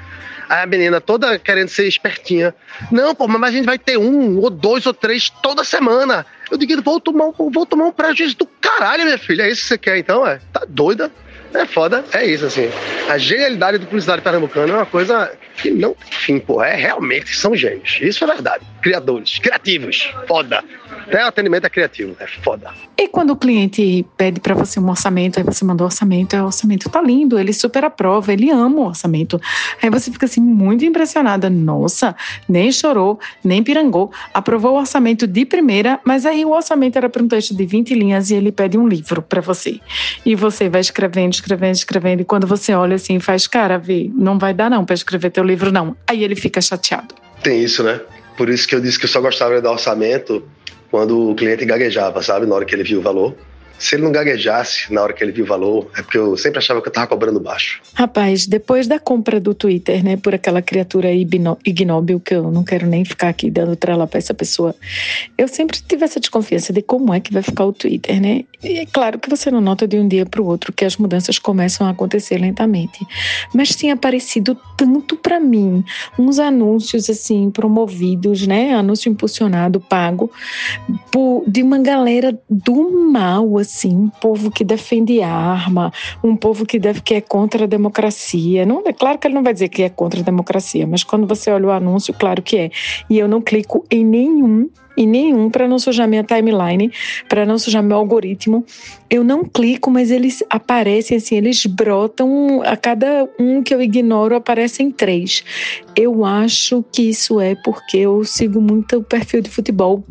[0.50, 2.56] Aí a menina toda querendo ser espertinha.
[2.92, 6.26] Não, pô, mas a gente vai ter um, ou dois, ou três toda semana.
[6.50, 9.44] Eu digo, vou tomar, um, vou tomar um prejuízo do caralho, minha filha.
[9.44, 10.26] É isso que você quer então?
[10.26, 10.40] É?
[10.52, 11.12] Tá doida?
[11.54, 12.70] É foda, é isso, assim.
[13.10, 16.62] A genialidade do publicidade pernambucano é uma coisa que não tem fim, pô.
[16.62, 17.98] É realmente, são gênios.
[18.02, 18.66] Isso é verdade.
[18.82, 20.64] Criadores, criativos, foda.
[21.10, 22.72] Até o atendimento é criativo, é foda.
[22.96, 26.42] E quando o cliente pede para você um orçamento, aí você manda o orçamento, aí
[26.42, 29.42] o orçamento tá lindo, ele super aprova, ele ama o orçamento.
[29.82, 31.50] Aí você fica assim muito impressionada.
[31.50, 32.16] Nossa,
[32.48, 37.24] nem chorou, nem pirangou, aprovou o orçamento de primeira, mas aí o orçamento era para
[37.24, 39.80] um texto de 20 linhas e ele pede um livro para você.
[40.24, 44.38] E você vai escrevendo, escrevendo, escrevendo, e quando você olha assim, faz, cara, vê, não
[44.38, 45.96] vai dar não para escrever teu livro não.
[46.08, 47.16] Aí ele fica chateado.
[47.42, 48.00] Tem isso, né?
[48.38, 50.44] Por isso que eu disse que eu só gostava de dar orçamento
[50.92, 52.46] quando o cliente gaguejava, sabe?
[52.46, 53.36] Na hora que ele viu o valor.
[53.80, 56.60] Se ele não gaguejasse na hora que ele viu o valor, é porque eu sempre
[56.60, 57.82] achava que eu tava cobrando baixo.
[57.94, 62.86] Rapaz, depois da compra do Twitter, né, por aquela criatura ignóbil que eu não quero
[62.86, 64.76] nem ficar aqui dando trela pra essa pessoa,
[65.38, 68.44] eu sempre tive essa desconfiança de como é que vai ficar o Twitter, né?
[68.62, 70.98] E é claro que você não nota de um dia para o outro que as
[70.98, 73.00] mudanças começam a acontecer lentamente,
[73.54, 75.84] mas tinha aparecido tanto para mim
[76.18, 80.30] uns anúncios assim promovidos, né, anúncio impulsionado, pago,
[81.12, 85.92] por, de uma galera do mal, assim, um povo que defende arma,
[86.24, 88.66] um povo que, deve, que é contra a democracia.
[88.66, 91.28] Não, é claro que ele não vai dizer que é contra a democracia, mas quando
[91.28, 92.72] você olha o anúncio, claro que é.
[93.10, 96.92] E eu não clico em nenhum e nenhum para não sujar minha timeline,
[97.30, 98.66] para não sujar meu algoritmo.
[99.10, 104.36] Eu não clico, mas eles aparecem assim, eles brotam a cada um que eu ignoro
[104.36, 105.44] aparecem três.
[105.96, 110.04] Eu acho que isso é porque eu sigo muito o perfil de futebol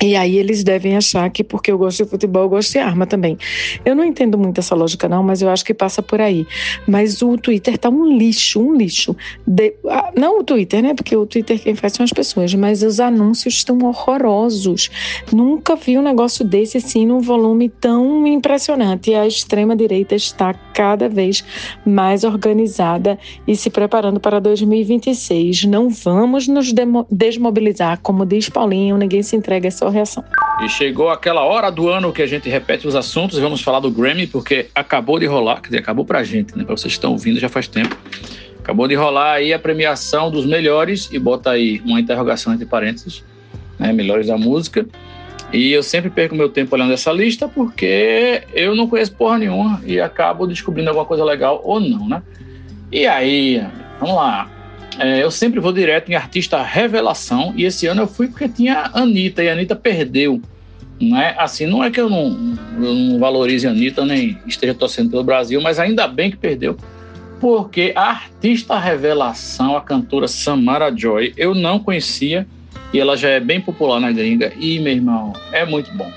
[0.00, 3.06] e aí eles devem achar que porque eu gosto de futebol, eu gosto de arma
[3.06, 3.38] também.
[3.84, 6.46] Eu não entendo muito essa lógica não, mas eu acho que passa por aí.
[6.86, 9.16] Mas o Twitter tá um lixo, um lixo.
[9.46, 9.74] De,
[10.16, 10.94] não o Twitter, né?
[10.94, 14.90] Porque o Twitter quem faz são as pessoas, mas os anúncios estão horrorosos.
[15.32, 19.10] Nunca vi um negócio desse assim num volume tão impressionante.
[19.10, 21.44] E a extrema direita está cada vez
[21.86, 25.64] mais organizada e se preparando para 2026.
[25.64, 26.72] Não vamos nos
[27.10, 30.24] desmobilizar, como diz Paulinho, ninguém se entrega a reação.
[30.62, 33.80] E chegou aquela hora do ano que a gente repete os assuntos e vamos falar
[33.80, 36.64] do Grammy, porque acabou de rolar, quer dizer, acabou pra gente, né?
[36.64, 37.96] Pra vocês que estão ouvindo já faz tempo.
[38.60, 43.24] Acabou de rolar aí a premiação dos melhores, e bota aí uma interrogação entre parênteses,
[43.78, 43.92] né?
[43.92, 44.86] Melhores da música.
[45.52, 49.82] E eu sempre perco meu tempo olhando essa lista porque eu não conheço porra nenhuma
[49.84, 52.22] e acabo descobrindo alguma coisa legal ou não, né?
[52.90, 53.62] E aí,
[54.00, 54.48] vamos lá.
[54.98, 58.90] É, eu sempre vou direto em artista revelação e esse ano eu fui porque tinha
[58.92, 60.40] a Anitta e a Anitta perdeu.
[61.00, 61.34] Né?
[61.38, 65.24] Assim, não é que eu não, eu não valorize a Anitta nem esteja torcendo pelo
[65.24, 66.76] Brasil, mas ainda bem que perdeu.
[67.40, 72.46] Porque a artista revelação, a cantora Samara Joy, eu não conhecia
[72.92, 74.52] e ela já é bem popular na gringa.
[74.60, 76.10] E, meu irmão, é muito bom.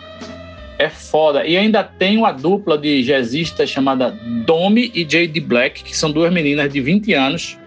[0.78, 1.44] É foda.
[1.46, 5.40] E ainda tem uma dupla de jazzistas chamada Domi e J.D.
[5.40, 7.58] Black, que são duas meninas de 20 anos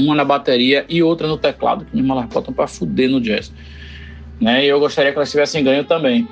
[0.00, 3.52] uma na bateria e outra no teclado, que me botam pra fuder no jazz.
[4.40, 4.64] Né?
[4.64, 6.26] E eu gostaria que elas tivessem ganho também.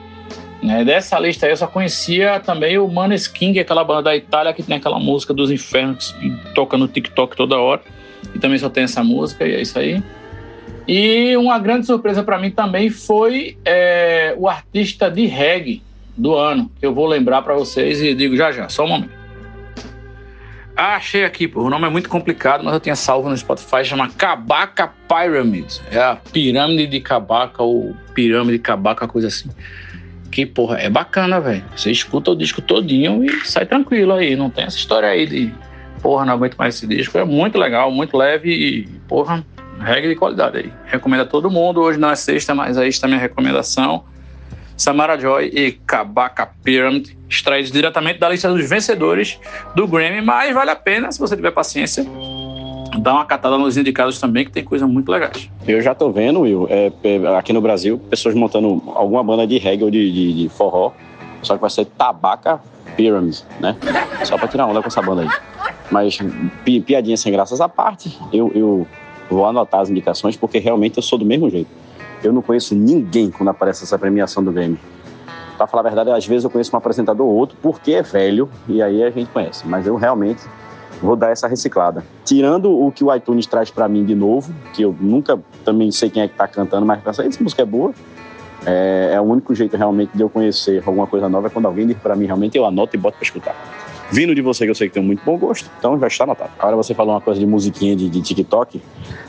[0.63, 0.85] Né?
[0.85, 4.63] Dessa lista aí eu só conhecia também o Maneskin, é aquela banda da Itália que
[4.63, 7.83] tem aquela música dos infernos que toca no TikTok toda hora.
[8.35, 10.03] E também só tem essa música, e é isso aí.
[10.87, 15.83] E uma grande surpresa para mim também foi é, o artista de reggae
[16.17, 19.18] do ano, que eu vou lembrar para vocês e digo já já, só um momento.
[20.81, 21.63] Ah, achei aqui, pô.
[21.63, 25.81] O nome é muito complicado, mas eu tinha salvo no Spotify, chama Kabaka Pyramid.
[25.91, 29.51] É a pirâmide de Kabaka ou pirâmide de Kabaka, coisa assim.
[30.31, 31.65] Que, porra, é bacana, velho.
[31.75, 34.37] Você escuta o disco todinho e sai tranquilo aí.
[34.37, 35.53] Não tem essa história aí de,
[36.01, 37.19] porra, não aguento mais esse disco.
[37.19, 39.45] É muito legal, muito leve e, porra,
[39.81, 40.73] regra de qualidade aí.
[40.85, 41.81] Recomendo a todo mundo.
[41.81, 44.05] Hoje não é sexta, mas aí está minha recomendação.
[44.79, 49.39] Samara Joy e Kabaka Pyramid, extraídos diretamente da lista dos vencedores
[49.75, 52.07] do Grammy, mas vale a pena, se você tiver paciência,
[53.01, 55.51] dar uma catada nos indicados também, que tem coisa muito legais.
[55.67, 59.59] Eu já tô vendo, Will, é, é, aqui no Brasil, pessoas montando alguma banda de
[59.59, 60.93] reggae ou de, de, de forró,
[61.43, 62.61] só que vai ser Tabaca
[62.97, 63.77] Pyramid, né?
[64.25, 65.29] Só pra tirar onda com essa banda aí.
[65.91, 66.19] Mas
[66.65, 68.87] pi, piadinha sem graças à parte, eu, eu
[69.29, 71.69] vou anotar as indicações, porque realmente eu sou do mesmo jeito.
[72.23, 74.79] Eu não conheço ninguém quando aparece essa premiação do Grammy.
[75.57, 78.49] Pra falar a verdade, às vezes eu conheço um apresentador ou outro porque é velho
[78.69, 79.67] e aí a gente conhece.
[79.67, 80.43] Mas eu realmente
[81.03, 82.05] vou dar essa reciclada.
[82.25, 86.11] Tirando o que o iTunes traz para mim de novo, que eu nunca também sei
[86.11, 87.93] quem é que tá cantando, mas pensa, essa música é boa.
[88.67, 91.87] É, é, o único jeito realmente de eu conhecer alguma coisa nova é quando alguém
[91.87, 93.55] diz para mim realmente eu anoto e boto para escutar.
[94.11, 96.51] Vindo de você, que eu sei que tem muito bom gosto, então já está anotado.
[96.59, 98.81] Agora você falou uma coisa de musiquinha de, de TikTok.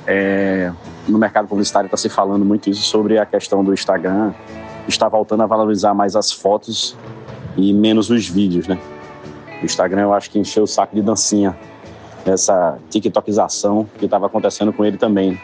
[0.08, 0.72] É,
[1.08, 4.34] no mercado publicitário está se falando muito isso sobre a questão do Instagram
[4.90, 6.96] está voltando a valorizar mais as fotos
[7.56, 8.78] e menos os vídeos, né?
[9.62, 11.56] O Instagram eu acho que encheu o saco de dancinha.
[12.26, 15.40] essa tiktokização que estava acontecendo com ele também.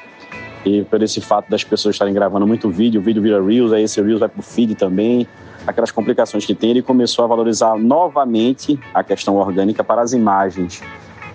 [0.65, 3.83] E por esse fato das pessoas estarem gravando muito vídeo, o vídeo vira Reels, aí
[3.83, 5.27] esse Reels vai pro feed também,
[5.65, 10.81] aquelas complicações que tem, ele começou a valorizar novamente a questão orgânica para as imagens,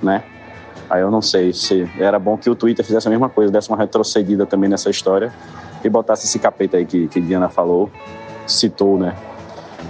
[0.02, 0.22] né?
[0.88, 3.68] Aí eu não sei se era bom que o Twitter fizesse a mesma coisa, desse
[3.68, 5.32] uma retrocedida também nessa história
[5.84, 7.90] e botasse esse capeta aí que, que Diana falou,
[8.46, 9.14] citou, né?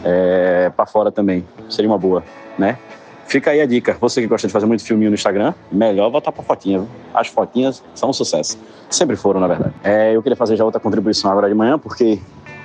[0.04, 1.44] É, para fora também.
[1.68, 2.22] Seria uma boa,
[2.58, 2.78] né?
[3.26, 3.96] Fica aí a dica.
[4.00, 6.80] Você que gosta de fazer muito filminho no Instagram, melhor voltar pra fotinha.
[6.80, 6.88] Viu?
[7.14, 8.58] As fotinhas são um sucesso.
[8.90, 9.72] Sempre foram, na verdade.
[9.84, 12.18] É, eu queria fazer já outra contribuição agora de manhã, porque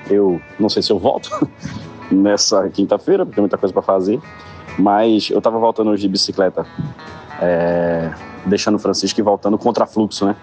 [0.09, 1.29] eu não sei se eu volto
[2.11, 4.19] nessa quinta-feira, porque tem muita coisa para fazer.
[4.77, 6.65] Mas eu tava voltando hoje de bicicleta
[7.41, 8.11] é,
[8.45, 10.35] deixando o Francisco e voltando contra fluxo, né?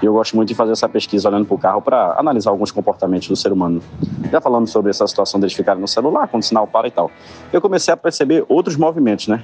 [0.00, 2.70] E eu gosto muito de fazer essa pesquisa olhando para o carro para analisar alguns
[2.70, 3.82] comportamentos do ser humano.
[4.30, 7.10] Já falando sobre essa situação deles ficarem no celular, quando o sinal para e tal.
[7.52, 9.42] Eu comecei a perceber outros movimentos, né?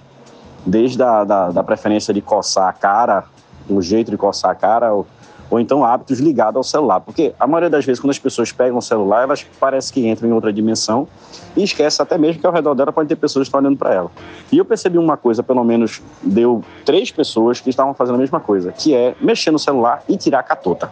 [0.64, 3.24] Desde a da, da preferência de coçar a cara,
[3.68, 4.94] o jeito de coçar a cara,
[5.54, 7.00] ou então hábitos ligados ao celular.
[7.00, 10.28] Porque a maioria das vezes, quando as pessoas pegam o celular, elas parece que entram
[10.28, 11.06] em outra dimensão
[11.56, 13.94] e esquece até mesmo que ao redor dela pode ter pessoas que estão olhando para
[13.94, 14.10] ela.
[14.50, 18.40] E eu percebi uma coisa, pelo menos deu três pessoas que estavam fazendo a mesma
[18.40, 20.90] coisa, que é mexer no celular e tirar a catota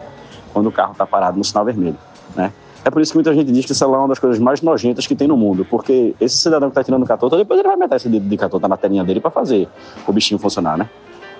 [0.53, 1.97] quando o carro está parado no sinal vermelho,
[2.33, 2.53] né?
[2.85, 4.61] É por isso que muita gente diz que o celular é uma das coisas mais
[4.61, 7.77] nojentas que tem no mundo, porque esse cidadão que está tirando catota, depois ele vai
[7.77, 9.67] meter esse dedo de catota na telinha dele para fazer
[10.07, 10.89] o bichinho funcionar, né?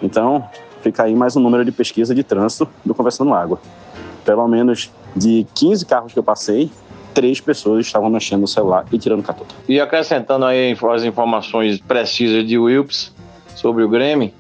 [0.04, 0.46] Então,
[0.82, 3.58] fica aí mais um número de pesquisa de trânsito do Conversando Água.
[4.26, 6.70] Pelo menos de 15 carros que eu passei,
[7.14, 9.56] três pessoas estavam mexendo no celular e tirando catota.
[9.68, 13.14] E acrescentando aí as informações precisas de Wilps
[13.56, 14.34] sobre o Grêmio,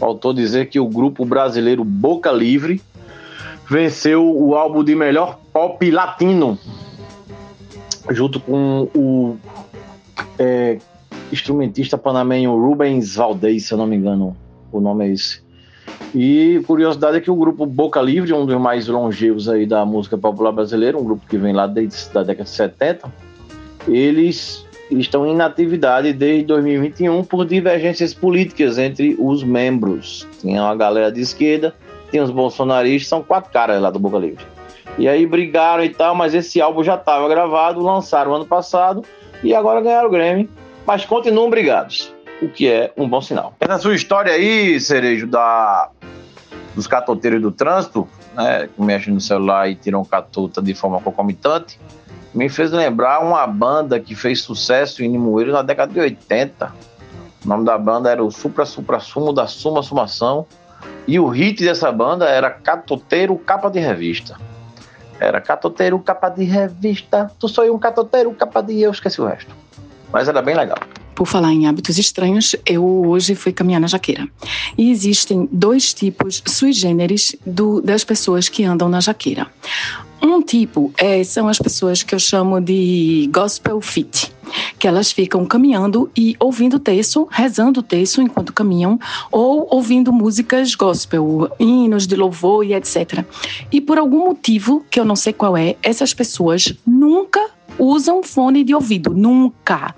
[0.00, 2.82] faltou dizer que o grupo brasileiro Boca Livre
[3.70, 6.58] venceu o álbum de melhor pop latino,
[8.10, 9.36] junto com o
[10.36, 10.78] é,
[11.30, 14.36] instrumentista panamenho Rubens Valdez, se eu não me engano,
[14.72, 15.42] o nome é esse.
[16.14, 20.16] E curiosidade é que o grupo Boca Livre, um dos mais longevos aí da música
[20.16, 23.12] popular brasileira, um grupo que vem lá desde a década de 70,
[23.86, 30.26] eles estão em inatividade desde 2021 por divergências políticas entre os membros.
[30.40, 31.74] Tinha uma galera de esquerda,
[32.10, 34.44] tem os bolsonaristas, são quatro caras lá do Boca Livre.
[34.96, 39.04] E aí brigaram e tal, mas esse álbum já estava gravado, lançaram ano passado
[39.44, 40.48] e agora ganharam o Grammy,
[40.86, 43.54] mas continuam brigados o que é um bom sinal.
[43.60, 45.90] Essa sua história aí, Cerejo, da,
[46.74, 51.78] dos catoteiros do trânsito, né, que mexem no celular e tiram catota de forma concomitante,
[52.34, 56.72] me fez lembrar uma banda que fez sucesso em Limoeiro na década de 80.
[57.44, 60.46] O nome da banda era o Supra Supra Sumo da Suma Sumação.
[61.06, 64.36] E o hit dessa banda era Catoteiro Capa de Revista.
[65.18, 67.30] Era Catoteiro Capa de Revista.
[67.38, 68.80] Tu sou um catoteiro capa de.
[68.80, 69.50] Eu esqueci o resto.
[70.12, 70.78] Mas era bem legal.
[71.18, 74.28] Por falar em hábitos estranhos, eu hoje fui caminhar na jaqueira.
[74.78, 79.48] E existem dois tipos sui generis do, das pessoas que andam na jaqueira.
[80.22, 84.32] Um tipo é, são as pessoas que eu chamo de gospel fit,
[84.78, 88.96] que elas ficam caminhando e ouvindo texto, rezando texto enquanto caminham,
[89.32, 93.24] ou ouvindo músicas gospel, hinos de louvor e etc.
[93.72, 98.64] E por algum motivo, que eu não sei qual é, essas pessoas nunca usam fone
[98.64, 99.94] de ouvido, nunca.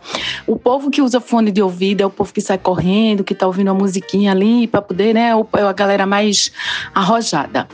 [0.46, 3.46] O povo que usa fone de ouvido é o povo que sai correndo, que está
[3.46, 5.30] ouvindo uma musiquinha ali para poder, né?
[5.30, 6.52] É a galera mais
[6.94, 7.68] arrojada.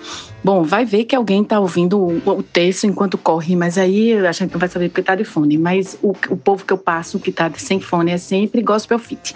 [0.47, 4.31] Bom, vai ver que alguém está ouvindo o, o, texto enquanto corre, mas aí a
[4.31, 5.59] gente não vai saber porque está de fone.
[5.59, 9.35] Mas o, o povo que eu passo que está sem fone é sempre gospel fit.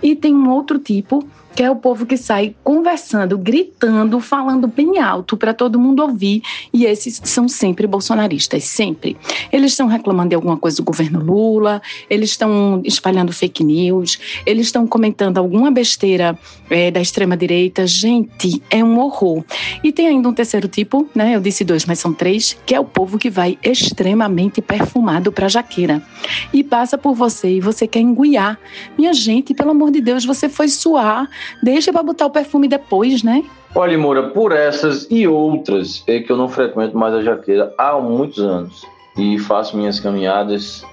[0.00, 4.98] E tem um outro tipo que é o povo que sai conversando, gritando, falando bem
[4.98, 9.16] alto para todo mundo ouvir, e esses são sempre bolsonaristas, sempre.
[9.50, 14.66] Eles estão reclamando de alguma coisa do governo Lula, eles estão espalhando fake news, eles
[14.66, 16.38] estão comentando alguma besteira
[16.68, 17.86] é, da extrema-direita.
[17.86, 19.42] Gente, é um horror.
[19.82, 21.34] E tem ainda um terceiro tipo, né?
[21.34, 25.48] Eu disse dois, mas são três, que é o povo que vai extremamente perfumado para
[25.48, 26.02] jaqueira.
[26.52, 28.58] E passa por você e você quer enguiar.
[28.98, 31.30] Minha gente, pelo amor de Deus, você foi suar
[31.62, 33.44] Deixa para botar o perfume depois, né?
[33.74, 37.98] Olha, Moura, por essas e outras é que eu não frequento mais a jaqueira há
[38.00, 38.86] muitos anos.
[39.18, 40.84] E faço minhas caminhadas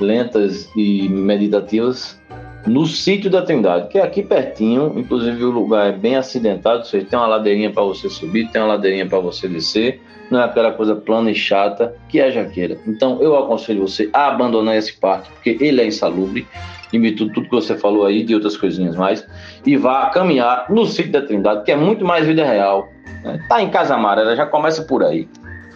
[0.00, 2.18] lentas e meditativas
[2.66, 7.06] no sítio da Trindade, que é aqui pertinho, inclusive o lugar é bem acidentado, seja,
[7.06, 10.72] tem uma ladeirinha para você subir, tem uma ladeirinha para você descer, não é aquela
[10.72, 12.78] coisa plana e chata que é a jaqueira.
[12.86, 16.46] Então eu aconselho você a abandonar esse parque, porque ele é insalubre
[16.92, 19.26] em tudo que você falou aí, de outras coisinhas mais,
[19.66, 22.88] e vá caminhar no sítio da Trindade, que é muito mais vida real.
[23.22, 23.38] Né?
[23.48, 25.28] Tá em Casa Amarela, já começa por aí.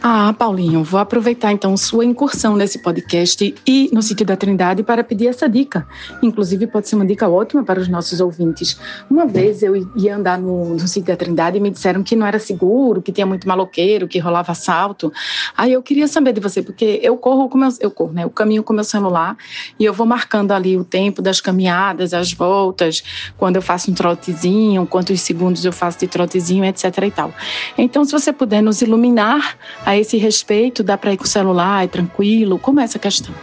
[0.04, 5.04] Ah, Paulinho, vou aproveitar então sua incursão nesse podcast e no sítio da Trindade para
[5.04, 5.86] pedir essa dica.
[6.20, 8.76] Inclusive, pode ser uma dica ótima para os nossos ouvintes.
[9.08, 12.26] Uma vez eu ia andar no, no sítio da Trindade e me disseram que não
[12.26, 15.12] era seguro, que tinha muito maloqueiro, que rolava assalto.
[15.56, 18.24] Aí eu queria saber de você, porque eu corro com meu, eu corro, né?
[18.24, 19.36] Eu caminho com meu celular
[19.78, 23.04] e eu vou marcando ali o tempo das caminhadas, as voltas,
[23.38, 27.32] quando eu faço um trotezinho, quantos segundos eu faço de trotezinho, etc e tal.
[27.78, 30.82] Então, se você puder nos iluminar a esse respeito?
[30.82, 32.58] Dá para ir com o celular, é tranquilo?
[32.58, 33.34] Como é essa questão?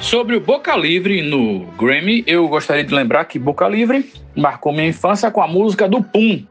[0.00, 4.88] Sobre o Boca Livre no Grammy, eu gostaria de lembrar que Boca Livre marcou minha
[4.88, 6.42] infância com a música do Pum.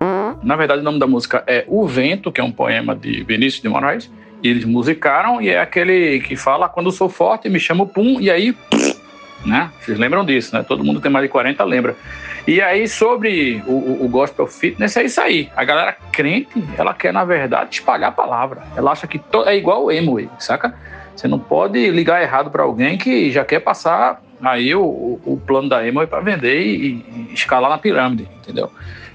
[0.43, 3.61] Na verdade, o nome da música é O Vento, que é um poema de Vinícius
[3.61, 4.09] de Moraes.
[4.43, 8.29] E eles musicaram e é aquele que fala quando sou forte me chamo Pum e
[8.29, 8.55] aí,
[9.45, 9.71] né?
[9.79, 10.63] Vocês lembram disso, né?
[10.63, 11.95] Todo mundo tem mais de 40 lembra.
[12.47, 15.49] E aí, sobre o, o, gospel fitness, é isso aí.
[15.55, 18.63] A galera crente, ela quer, na verdade, espalhar a palavra.
[18.75, 19.43] Ela acha que to...
[19.43, 20.75] é igual o emo, saca?
[21.15, 25.67] Você não pode ligar errado para alguém que já quer passar aí o, o plano
[25.67, 28.71] da emo para vender e, e, escalar na pirâmide, entendeu?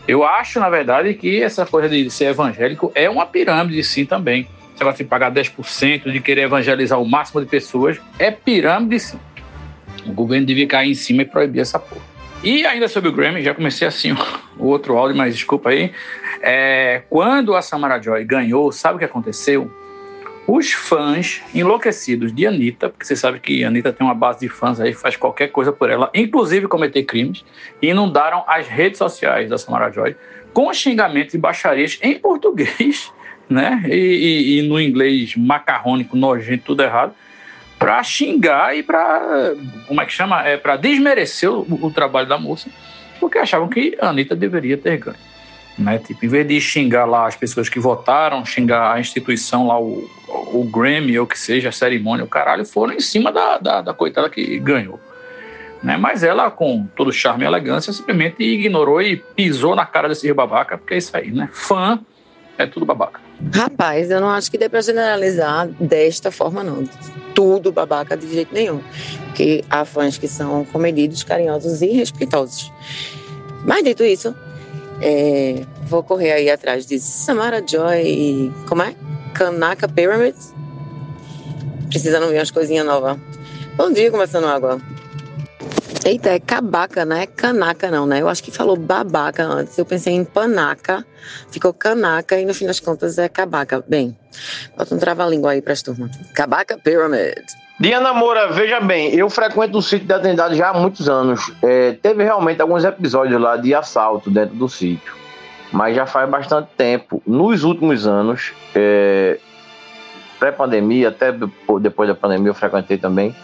[0.07, 4.47] Eu acho, na verdade, que essa coisa de ser evangélico é uma pirâmide, sim, também.
[4.77, 9.19] Você vai se pagar 10%, de querer evangelizar o máximo de pessoas, é pirâmide, sim.
[10.07, 12.15] O governo devia cair em cima e proibir essa porra.
[12.45, 14.13] E ainda sobre o Grammy, já comecei assim
[14.59, 15.93] o outro áudio, mas desculpa aí.
[16.43, 19.71] É, quando a Samara Joy ganhou, sabe o que aconteceu?
[20.47, 24.79] Os fãs enlouquecidos de Anitta, porque você sabe que Anitta tem uma base de fãs
[24.79, 27.43] aí, faz qualquer coisa por ela, inclusive cometer crimes,
[27.81, 30.15] inundaram as redes sociais da Samara Joy
[30.53, 33.11] com xingamentos e baixarias em português,
[33.49, 33.83] né?
[33.87, 37.15] E, e, e no inglês macarrônico, nojento, tudo errado
[37.85, 39.55] para xingar e para
[39.87, 40.43] como é que chama?
[40.49, 42.71] É para desmerecer o, o, trabalho da moça
[43.21, 45.19] porque achavam que a Anitta deveria ter ganho
[45.77, 45.99] né?
[45.99, 50.09] Tipo em vez de xingar lá as pessoas que votaram xingar a instituição lá o,
[50.27, 53.93] o Grammy ou que seja a cerimônia o caralho foram em cima da, da, da
[53.93, 54.99] coitada que ganhou
[55.83, 55.99] né?
[55.99, 60.79] Mas ela com todo charme e elegância simplesmente ignorou e pisou na cara desse babaca
[60.79, 61.51] porque é isso aí né?
[61.53, 62.01] Fã
[62.57, 66.85] é tudo babaca Rapaz, eu não acho que dê para generalizar desta forma, não.
[67.35, 68.81] Tudo babaca de jeito nenhum.
[69.27, 72.73] Porque há fãs que são comedidos, carinhosos e respeitosos.
[73.65, 74.35] Mas dito isso,
[75.01, 78.53] é, vou correr aí atrás de Samara Joy e.
[78.69, 78.95] Como é?
[79.35, 80.55] Kanaka Pyramids.
[81.89, 83.19] Precisando ver umas coisinhas novas.
[83.77, 84.81] Bom dia, começando água.
[86.05, 88.21] Eita, é cabaca, não é canaca não, né?
[88.21, 89.79] Eu acho que falou babaca antes.
[89.79, 91.03] Eu pensei em panaca,
[91.51, 93.83] ficou canaca e no fim das contas é cabaca.
[93.89, 94.15] Bem,
[94.77, 96.11] bota um trava-língua aí pras turmas.
[96.35, 97.43] Cabaca Pyramid.
[97.81, 101.51] Diana Moura, veja bem, eu frequento o sítio da Trindade já há muitos anos.
[101.63, 105.15] É, teve realmente alguns episódios lá de assalto dentro do sítio,
[105.73, 107.23] mas já faz bastante tempo.
[107.27, 109.39] Nos últimos anos, é,
[110.39, 111.33] pré-pandemia, até
[111.81, 113.35] depois da pandemia eu frequentei também,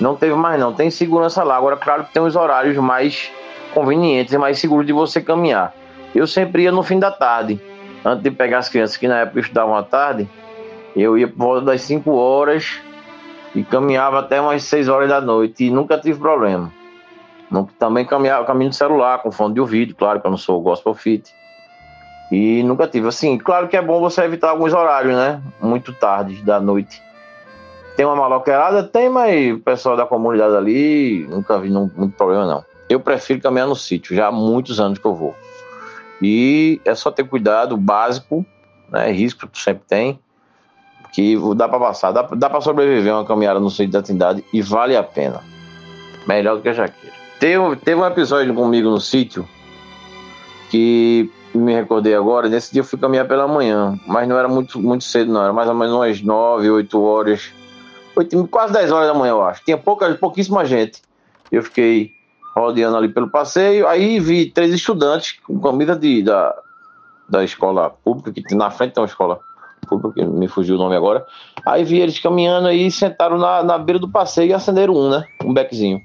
[0.00, 1.56] não teve mais não, tem segurança lá.
[1.56, 3.30] Agora, claro que tem os horários mais
[3.74, 5.74] convenientes e mais seguros de você caminhar.
[6.14, 7.60] Eu sempre ia no fim da tarde,
[8.04, 10.28] antes de pegar as crianças que na época estudavam à tarde,
[10.96, 12.80] eu ia por volta das 5 horas
[13.54, 16.72] e caminhava até umas 6 horas da noite e nunca tive problema.
[17.78, 20.94] Também caminhava caminho de celular, com fone de ouvido, claro que eu não sou gospel
[20.94, 21.34] fit.
[22.30, 23.08] E nunca tive.
[23.08, 25.42] Assim, claro que é bom você evitar alguns horários, né?
[25.60, 27.02] Muito tarde da noite
[28.00, 28.82] tem uma maloqueirada?
[28.82, 32.64] Tem, mas o pessoal da comunidade ali nunca vi não, muito problema, não.
[32.88, 35.34] Eu prefiro caminhar no sítio, já há muitos anos que eu vou.
[36.22, 38.42] E é só ter cuidado básico,
[38.90, 39.12] né?
[39.12, 40.18] Risco que sempre tem,
[41.12, 44.62] que dá para passar, dá, dá para sobreviver uma caminhada no sítio da Trindade e
[44.62, 45.42] vale a pena.
[46.26, 47.14] Melhor do que a jaqueira.
[47.38, 49.46] Teve, teve um episódio comigo no sítio
[50.70, 52.48] que me recordei agora.
[52.48, 55.44] Nesse dia eu fui caminhar pela manhã, mas não era muito, muito cedo, não.
[55.44, 57.59] Era mais ou menos umas 9, 8 horas
[58.24, 59.64] foi quase 10 horas da manhã, eu acho.
[59.64, 61.02] Tinha pouca, pouquíssima gente.
[61.50, 62.12] Eu fiquei
[62.54, 63.86] rodeando ali pelo passeio.
[63.86, 66.54] Aí vi três estudantes com camisa de, da,
[67.28, 69.40] da escola pública, que na frente tem uma escola
[69.88, 71.24] pública, que me fugiu o nome agora.
[71.64, 75.24] Aí vi eles caminhando aí, sentaram na, na beira do passeio e acenderam um, né?
[75.44, 76.00] Um beckzinho.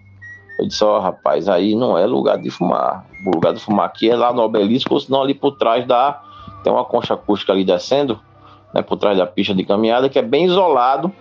[0.60, 3.06] Eu disse, ó, oh, rapaz, aí não é lugar de fumar.
[3.26, 6.22] O lugar de fumar aqui é lá no obelisco, ou senão ali por trás da.
[6.64, 8.20] Tem uma concha acústica ali descendo,
[8.74, 8.82] né?
[8.82, 11.12] Por trás da pista de caminhada, que é bem isolado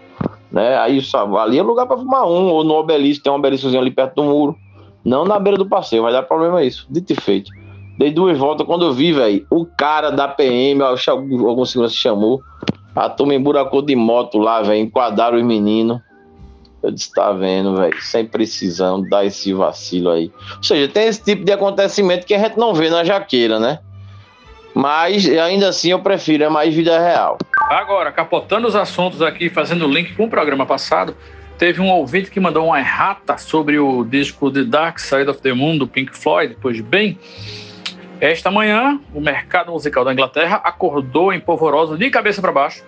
[0.54, 0.78] né?
[0.78, 3.90] Aí só, ali é lugar para fumar um, ou no obelisco, tem um obeliscozinho ali
[3.90, 4.56] perto do muro.
[5.04, 6.86] Não na beira do passeio, vai dar problema isso.
[6.88, 7.50] Dito e feito.
[7.98, 12.40] Dei duas voltas quando eu vi, velho, o cara da PM, algum segurança chamou,
[12.94, 15.98] a turma emburacou de moto lá, velho, enquadraram os meninos.
[16.80, 20.30] Eu disse, tá vendo, velho, sem precisão, dá esse vacilo aí.
[20.56, 23.80] Ou seja, tem esse tipo de acontecimento que a gente não vê na jaqueira, né?
[24.74, 27.38] Mas ainda assim eu prefiro, é mais vida real.
[27.70, 31.16] Agora, capotando os assuntos aqui, fazendo link com o programa passado,
[31.56, 35.52] teve um ouvinte que mandou uma errata sobre o disco The Dark Side of the
[35.52, 37.16] Moon do Pink Floyd, pois bem,
[38.20, 42.82] esta manhã o mercado musical da Inglaterra acordou em polvorosa de cabeça para baixo,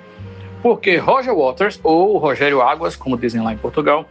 [0.62, 4.04] porque Roger Waters, ou Rogério Águas, como dizem lá em Portugal,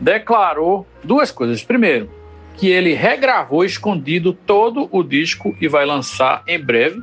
[0.00, 1.62] declarou duas coisas.
[1.62, 2.10] Primeiro,
[2.56, 7.00] que ele regravou escondido todo o disco e vai lançar em breve.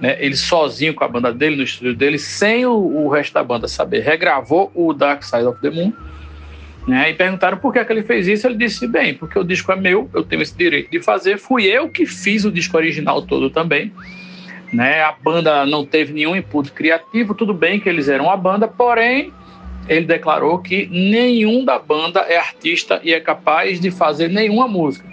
[0.00, 3.42] Né, ele sozinho com a banda dele, no estúdio dele, sem o, o, resto da
[3.42, 4.00] banda saber.
[4.00, 5.92] Regravou o Dark Side of the Moon.
[6.86, 8.46] Né, e perguntaram por que, é que ele fez isso.
[8.46, 11.36] Ele disse: bem, porque o disco é meu, eu tenho esse direito de fazer.
[11.38, 13.92] Fui eu que fiz o disco original todo também.
[14.72, 18.68] Né, a banda não teve nenhum input criativo, tudo bem que eles eram a banda,
[18.68, 19.32] porém
[19.88, 25.08] ele declarou que nenhum da banda é artista e é capaz de fazer nenhuma música.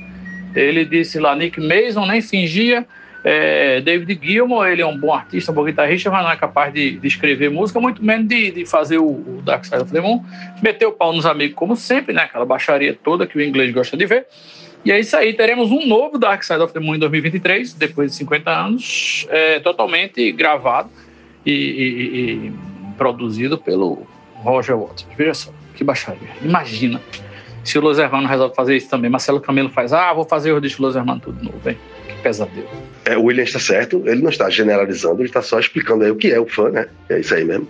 [0.54, 2.86] Ele disse lá, Nick Mason nem fingia,
[3.24, 6.72] é, David Gilmour, ele é um bom artista, um bom guitarrista, mas não é capaz
[6.72, 10.00] de, de escrever música, muito menos de, de fazer o, o, Dark Side of the
[10.00, 10.24] Moon.
[10.62, 12.22] Meteu o pau nos amigos, como sempre, né?
[12.22, 14.28] Aquela baixaria toda que o inglês gosta de ver.
[14.86, 18.12] E é isso aí, teremos um novo Dark Side of the Moon em 2023, depois
[18.12, 20.90] de 50 anos, é, totalmente gravado
[21.44, 22.54] e, e, e
[22.96, 24.06] produzido pelo
[24.46, 25.08] Roger Waters.
[25.18, 26.30] Veja só, que baixaria.
[26.42, 27.02] Imagina
[27.64, 29.10] se o Los Hermanos resolve fazer isso também.
[29.10, 31.78] Marcelo Camelo faz, ah, vou fazer o disco Los Hermanos tudo novo, hein?
[32.08, 32.68] Que pesadelo.
[33.06, 36.16] É, o William está certo, ele não está generalizando, ele está só explicando aí o
[36.16, 36.88] que é o fã, né?
[37.10, 37.68] É isso aí mesmo.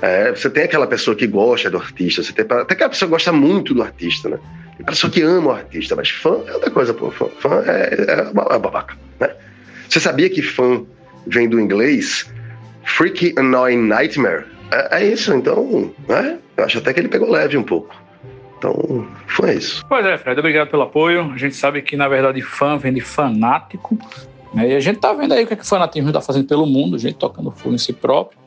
[0.00, 3.12] É, você tem aquela pessoa que gosta do artista, você tem até aquela pessoa que
[3.12, 4.38] gosta muito do artista, né?
[4.76, 7.10] Tem pessoa que ama o artista, mas fã é outra coisa, pô.
[7.10, 9.34] Fã, fã é, é, é babaca, né?
[9.88, 10.84] Você sabia que fã
[11.26, 12.30] vem do inglês
[12.84, 14.44] Freaky Annoying Nightmare?
[14.70, 16.38] É, é isso, então, né?
[16.56, 17.94] Eu acho até que ele pegou leve um pouco.
[18.58, 19.84] Então, foi isso.
[19.88, 21.30] Pois é, Fred, obrigado pelo apoio.
[21.32, 23.98] A gente sabe que, na verdade, fã vem de fanático.
[24.54, 24.70] Né?
[24.70, 26.66] E a gente tá vendo aí o que, é que o fanatismo está fazendo pelo
[26.66, 28.38] mundo, gente tocando fogo em si próprio,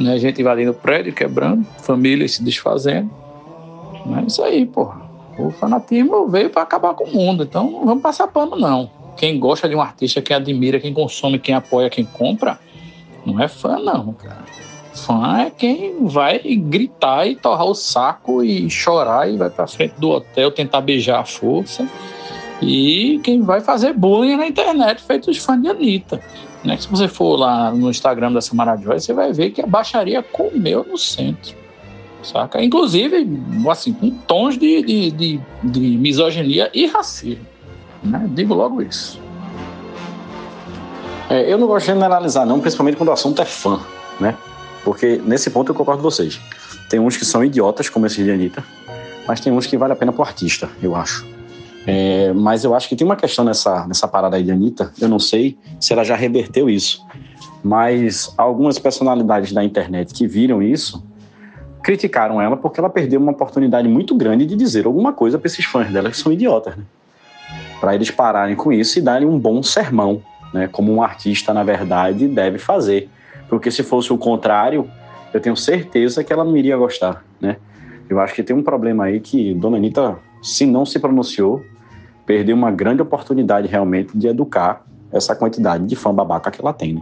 [0.00, 0.14] né?
[0.14, 3.10] a gente invadindo prédio, quebrando, famílias se desfazendo.
[4.16, 5.08] É isso aí, porra.
[5.38, 8.90] O fanatismo veio para acabar com o mundo, então não vamos passar pano, não.
[9.16, 12.58] Quem gosta de um artista, quem admira, quem consome, quem apoia, quem compra,
[13.26, 14.44] não é fã, não, cara.
[15.04, 19.94] Fã é quem vai gritar e torrar o saco e chorar e vai pra frente
[19.98, 21.88] do hotel tentar beijar a força.
[22.60, 26.20] E quem vai fazer bullying na internet, feito os fãs de Anitta.
[26.64, 26.76] Né?
[26.76, 30.22] Se você for lá no Instagram da Samara Joy, você vai ver que a baixaria
[30.22, 31.56] comeu no centro.
[32.22, 32.62] Saca?
[32.62, 33.28] Inclusive,
[33.70, 37.46] assim, com tons de, de, de, de misoginia e racismo.
[38.02, 38.26] Né?
[38.30, 39.20] Digo logo isso.
[41.30, 43.80] É, eu não gosto de generalizar, não, principalmente quando o assunto é fã,
[44.18, 44.34] né?
[44.88, 46.40] Porque nesse ponto eu concordo com vocês.
[46.88, 48.64] Tem uns que são idiotas, como esse de Anitta,
[49.26, 51.26] mas tem uns que vale a pena pro artista, eu acho.
[51.86, 55.06] É, mas eu acho que tem uma questão nessa, nessa parada aí de Anitta, eu
[55.06, 57.04] não sei se ela já reverteu isso,
[57.62, 61.04] mas algumas personalidades da internet que viram isso
[61.82, 65.66] criticaram ela porque ela perdeu uma oportunidade muito grande de dizer alguma coisa para esses
[65.66, 66.84] fãs dela que são idiotas, né?
[67.78, 70.22] Para eles pararem com isso e darem um bom sermão,
[70.54, 70.66] né?
[70.66, 73.10] Como um artista, na verdade, deve fazer.
[73.48, 74.88] Porque se fosse o contrário,
[75.32, 77.56] eu tenho certeza que ela não iria gostar, né?
[78.08, 81.62] Eu acho que tem um problema aí que Dona Anitta, se não se pronunciou,
[82.24, 84.82] perdeu uma grande oportunidade realmente de educar
[85.12, 87.00] essa quantidade de fã babaca que ela tem, né?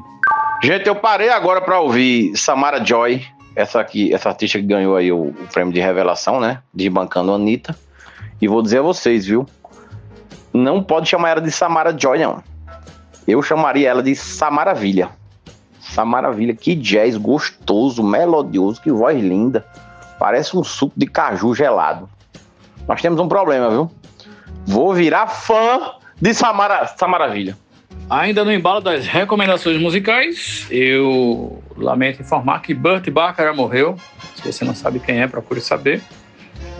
[0.62, 3.22] Gente, eu parei agora para ouvir Samara Joy,
[3.54, 6.60] essa aqui, essa artista que ganhou aí o, o prêmio de revelação, né?
[6.74, 7.76] De bancando Anitta.
[8.40, 9.46] E vou dizer a vocês, viu?
[10.52, 12.42] Não pode chamar ela de Samara Joy, não.
[13.26, 15.10] Eu chamaria ela de Samaravilha.
[15.96, 19.64] Essa maravilha, que jazz gostoso, melodioso, que voz linda.
[20.18, 22.06] Parece um suco de caju gelado.
[22.86, 23.90] Nós temos um problema, viu?
[24.66, 27.56] Vou virar fã de Samara, maravilha.
[28.10, 33.96] Ainda no embalo das recomendações musicais, eu lamento informar que Burt Bacharach morreu.
[34.34, 36.02] Se você não sabe quem é, procure saber.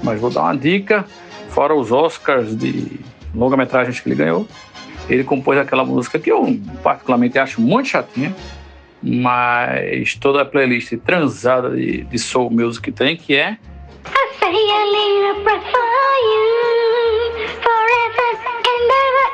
[0.03, 1.07] Mas vou dar uma dica.
[1.49, 3.01] Fora os Oscars de
[3.35, 4.47] longa-metragens que ele ganhou,
[5.09, 8.35] ele compôs aquela música que eu particularmente acho muito chatinha,
[9.07, 13.57] mas toda a playlist transada de, de soul music tem, que é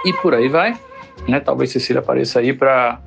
[0.04, 0.76] e por aí vai,
[1.28, 1.40] né?
[1.40, 3.00] Talvez Cecília apareça aí para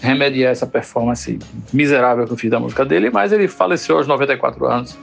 [0.00, 1.38] remediar essa performance
[1.72, 4.98] miserável que eu fiz da música dele, mas ele faleceu aos 94 anos.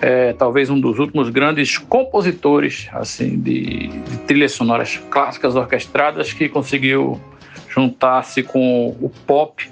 [0.00, 6.48] É, talvez um dos últimos grandes compositores assim de, de trilhas sonoras clássicas orquestradas que
[6.48, 7.18] conseguiu
[7.74, 9.70] juntar-se com o pop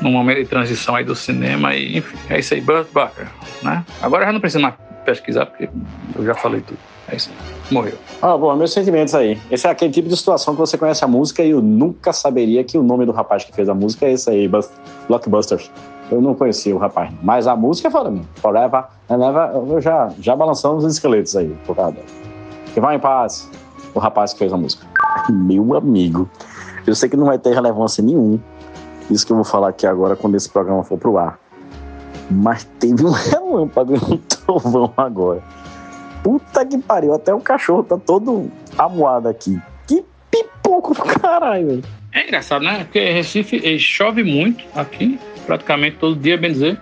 [0.00, 3.30] num momento de transição aí do cinema e enfim, é isso aí, Burt Bacharach,
[3.62, 3.84] né?
[4.02, 4.74] Agora já não precisa mais
[5.04, 5.68] pesquisar, porque
[6.16, 6.78] eu já falei tudo.
[7.08, 7.30] É isso.
[7.70, 7.94] Morreu.
[8.20, 9.38] Ah, bom, meus sentimentos aí.
[9.48, 12.64] Esse é aquele tipo de situação que você conhece a música e eu nunca saberia
[12.64, 14.72] que o nome do rapaz que fez a música é esse aí, Bust-
[15.08, 15.70] Blockbusters.
[16.10, 18.26] Eu não conhecia o rapaz, mas a música é foda mesmo.
[18.36, 22.06] Forever and Ever, eu já, já balançamos os esqueletos aí, por causa dela.
[22.74, 23.48] Que vai em paz,
[23.94, 24.84] o rapaz que fez a música.
[25.30, 26.28] Meu amigo,
[26.86, 28.40] eu sei que não vai ter relevância nenhum
[29.10, 31.38] isso que eu vou falar aqui agora quando esse programa for pro ar.
[32.30, 35.42] Mas teve um relâmpago e um trovão agora.
[36.22, 39.60] Puta que pariu, até o cachorro tá todo amuado aqui.
[39.86, 41.84] Que pipoco do caralho, velho.
[42.12, 42.84] É engraçado, né?
[42.84, 46.80] Porque Recife eh, chove muito aqui, praticamente todo dia, bem dizer.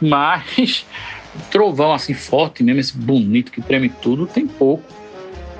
[0.00, 0.86] Mas
[1.50, 4.84] trovão assim forte mesmo, esse bonito que treme tudo, tem pouco.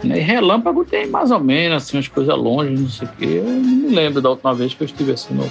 [0.04, 0.18] Né?
[0.18, 3.26] E relâmpago tem mais ou menos, assim, umas coisas longe, não sei o quê.
[3.26, 5.50] Eu não me lembro da última vez que eu estive assim no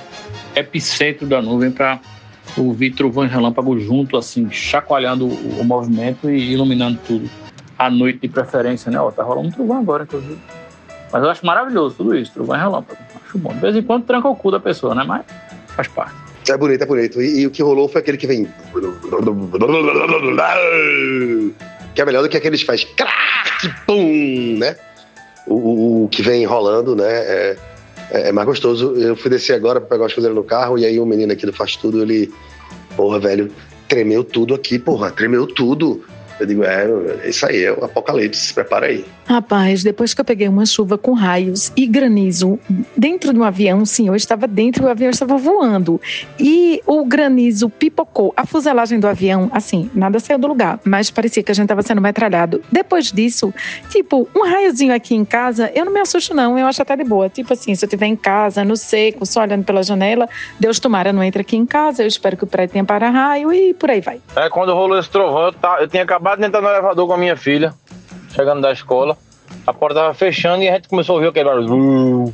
[0.55, 1.99] epicentro da nuvem para
[2.57, 7.29] ouvir trovão e relâmpago junto, assim, chacoalhando o, movimento e iluminando tudo.
[7.77, 8.99] À noite de preferência, né?
[8.99, 10.39] Ó, tá rolando um trovão agora, inclusive.
[11.11, 12.99] Mas eu acho maravilhoso tudo isso, trovão e relâmpago.
[13.23, 13.53] Acho bom.
[13.53, 15.03] De vez em quando tranca o cu da pessoa, né?
[15.03, 15.25] Mas
[15.67, 16.15] faz parte.
[16.49, 17.21] É bonito, é bonito.
[17.21, 18.47] E, e o que rolou foi aquele que vem.
[21.97, 24.75] Que é melhor do que aqueles que faz crack, pum, né?
[25.47, 27.09] O, o- o que vem rolando, né?
[27.11, 27.57] É,
[28.11, 28.93] é- é mais gostoso.
[28.95, 31.43] Eu fui descer agora pra pegar as coisas no carro e aí o menino aqui
[31.47, 32.31] do Faz Tudo, ele.
[32.95, 33.51] Porra, velho,
[33.87, 36.03] tremeu tudo aqui, porra, tremeu tudo.
[36.39, 36.85] Eu digo, é,
[37.23, 39.03] é isso aí, é o apocalipse, se prepara aí.
[39.25, 42.59] Rapaz, depois que eu peguei uma chuva com raios e granizo
[42.95, 45.99] dentro de um avião, sim, eu estava dentro e o avião estava voando.
[46.39, 48.33] E o granizo pipocou.
[48.37, 51.81] A fuselagem do avião, assim, nada saiu do lugar, mas parecia que a gente estava
[51.81, 52.61] sendo metralhado.
[52.71, 53.53] Depois disso,
[53.89, 57.03] tipo, um raiozinho aqui em casa, eu não me assusto, não, eu acho até de
[57.03, 57.29] boa.
[57.29, 60.29] Tipo assim, se eu estiver em casa, no seco, só olhando pela janela,
[60.59, 63.73] Deus tomara não entre aqui em casa, eu espero que o prédio tenha para-raio e
[63.73, 64.21] por aí vai.
[64.35, 67.13] É, quando rolou esse trovão, eu, ta- eu tinha acabado de entrar no elevador com
[67.13, 67.73] a minha filha,
[68.33, 69.17] chegando da escola.
[69.65, 72.33] A porta tava fechando e a gente começou a ouvir aquele barulho.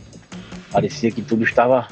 [0.71, 1.87] Parecia que tudo estava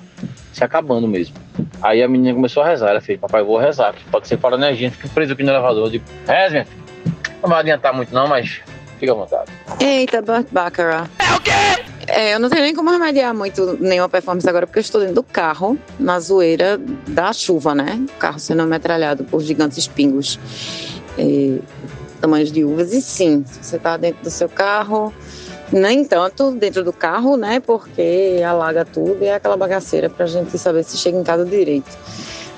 [0.51, 1.35] se acabando mesmo.
[1.81, 2.89] Aí a menina começou a rezar.
[2.89, 3.95] Ela fez, papai, eu vou rezar.
[4.11, 5.85] Pode ser fora energia, fica preso aqui no elevador.
[5.85, 6.81] Eu digo, reze, minha filha.
[7.41, 8.61] Não vai adiantar muito não, mas
[8.99, 9.51] fica à vontade.
[9.79, 11.09] Eita, Burt Baccarat.
[11.19, 11.51] É o quê?
[12.07, 15.15] É, eu não tenho nem como remediar muito nenhuma performance agora, porque eu estou dentro
[15.15, 16.77] do carro, na zoeira
[17.07, 18.03] da chuva, né?
[18.15, 20.39] O carro sendo metralhado por gigantes pingos.
[21.18, 21.59] É,
[22.20, 22.93] tamanhos de uvas.
[22.93, 25.14] E sim, se você está dentro do seu carro,
[25.72, 27.59] nem tanto dentro do carro, né?
[27.59, 31.91] Porque alaga tudo e é aquela bagaceira pra gente saber se chega em casa direito.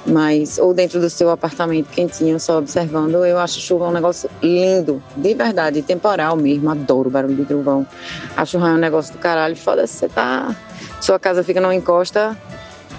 [0.05, 5.01] Mas, ou dentro do seu apartamento quentinho, só observando, eu acho chuva um negócio lindo,
[5.15, 6.69] de verdade, temporal mesmo.
[6.69, 7.87] Adoro o barulho de trovão.
[8.35, 9.55] Acho raio um negócio do caralho.
[9.55, 10.53] Foda-se, você tá.
[10.99, 12.37] Sua casa fica numa encosta,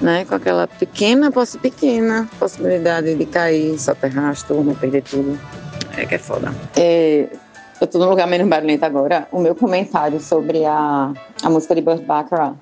[0.00, 0.24] né?
[0.24, 1.30] Com aquela pequena,
[1.60, 5.38] pequena possibilidade de cair, só terrar turma, perder tudo.
[5.96, 6.54] É que é foda.
[6.76, 7.28] É,
[7.80, 9.28] eu tô num lugar menos barulhento agora.
[9.30, 12.54] O meu comentário sobre a, a música de Burt Baccarat,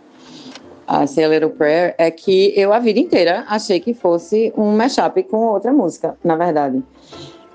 [0.87, 4.77] a Say a Little Prayer, é que eu a vida inteira achei que fosse um
[4.77, 6.83] mashup com outra música, na verdade.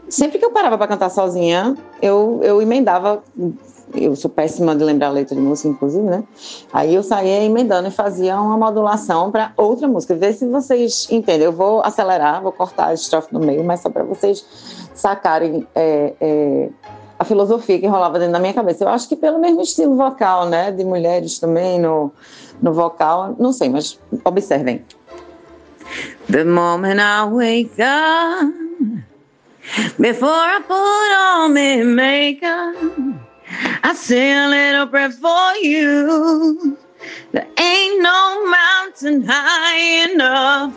[0.09, 3.21] Sempre que eu parava para cantar sozinha, eu, eu emendava.
[3.93, 6.23] Eu sou péssima de lembrar a letra de música, inclusive, né?
[6.73, 10.13] Aí eu saía emendando e fazia uma modulação para outra música.
[10.15, 11.45] Vê se vocês entendem.
[11.45, 14.45] Eu vou acelerar, vou cortar a estrofe no meio, mas só para vocês
[14.93, 16.69] sacarem é, é,
[17.17, 18.83] a filosofia que rolava dentro da minha cabeça.
[18.83, 20.71] Eu acho que pelo mesmo estilo vocal, né?
[20.71, 22.11] De mulheres também no,
[22.61, 24.83] no vocal, não sei, mas observem.
[26.29, 28.53] The moment I wake up,
[29.97, 32.75] before I put on my makeup,
[33.49, 36.77] I say a little prayer for you.
[37.31, 40.75] There ain't no mountain high enough,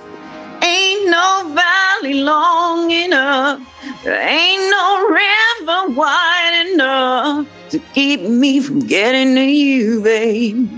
[0.63, 3.61] ain't no valley long enough,
[4.05, 10.69] there ain't no river wide enough to keep me from getting to you, babe.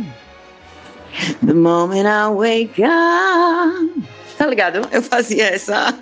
[1.43, 3.90] The moment I wake up.
[4.38, 4.88] Tá ligado?
[4.93, 5.95] Eu fazia essa,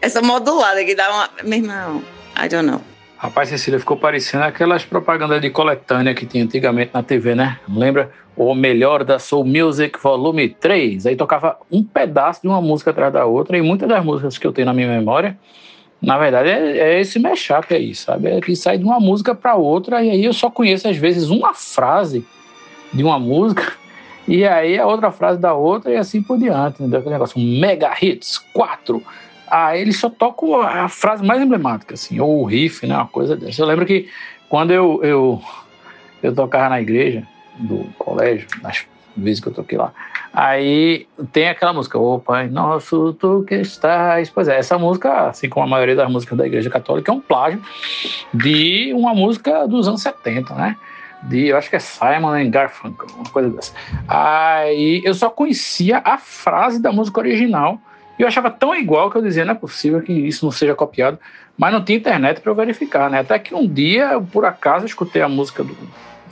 [0.00, 1.30] essa modulada que dá uma.
[1.42, 2.04] Meu irmão,
[2.36, 2.80] I don't know.
[3.18, 7.58] Rapaz, Cecília, ficou parecendo aquelas propagandas de coletânea que tinha antigamente na TV, né?
[7.68, 8.12] Lembra?
[8.36, 11.04] O melhor da Soul Music Volume 3.
[11.04, 14.46] Aí tocava um pedaço de uma música atrás da outra, e muitas das músicas que
[14.46, 15.36] eu tenho na minha memória,
[16.00, 18.28] na verdade, é, é esse mashup aí, sabe?
[18.28, 21.28] É que sai de uma música para outra, e aí eu só conheço, às vezes,
[21.28, 22.24] uma frase
[22.92, 23.72] de uma música,
[24.28, 27.00] e aí a outra frase da outra, e assim por diante, entendeu?
[27.00, 29.02] Aquele negócio, Mega Hits 4.
[29.50, 32.94] Aí eles só tocam a frase mais emblemática, assim, ou o riff, né?
[32.94, 33.62] Uma coisa dessa.
[33.62, 34.08] Eu lembro que
[34.48, 35.42] quando eu, eu,
[36.22, 37.26] eu tocava na igreja
[37.58, 38.86] do colégio, nas
[39.16, 39.92] vezes que eu toquei lá.
[40.32, 44.30] Aí tem aquela música, Ô Pai Nosso, Tu que estás.
[44.30, 47.20] Pois é, essa música, assim como a maioria das músicas da Igreja Católica, é um
[47.20, 47.60] plágio
[48.32, 50.76] de uma música dos anos 70, né?
[51.24, 53.72] De, eu acho que é Simon and Garfunkel, uma coisa dessa.
[54.06, 57.80] Aí eu só conhecia a frase da música original
[58.18, 60.74] e eu achava tão igual que eu dizia, não é possível que isso não seja
[60.74, 61.18] copiado,
[61.56, 63.20] mas não tinha internet para eu verificar, né?
[63.20, 65.76] Até que um dia, por acaso, eu escutei a música do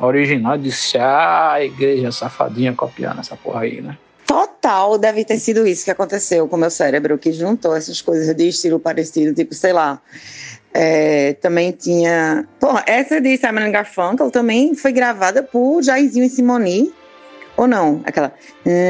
[0.00, 3.96] original e disse, ah, igreja safadinha copiando essa porra aí, né?
[4.26, 8.34] Total, deve ter sido isso que aconteceu com o meu cérebro, que juntou essas coisas
[8.34, 10.00] de estilo parecido, tipo, sei lá.
[10.74, 12.44] É, também tinha.
[12.58, 16.92] Pô, essa de Simon Garfunkel também foi gravada por Jairzinho e Simoni.
[17.56, 18.02] Ou não?
[18.04, 18.34] Aquela.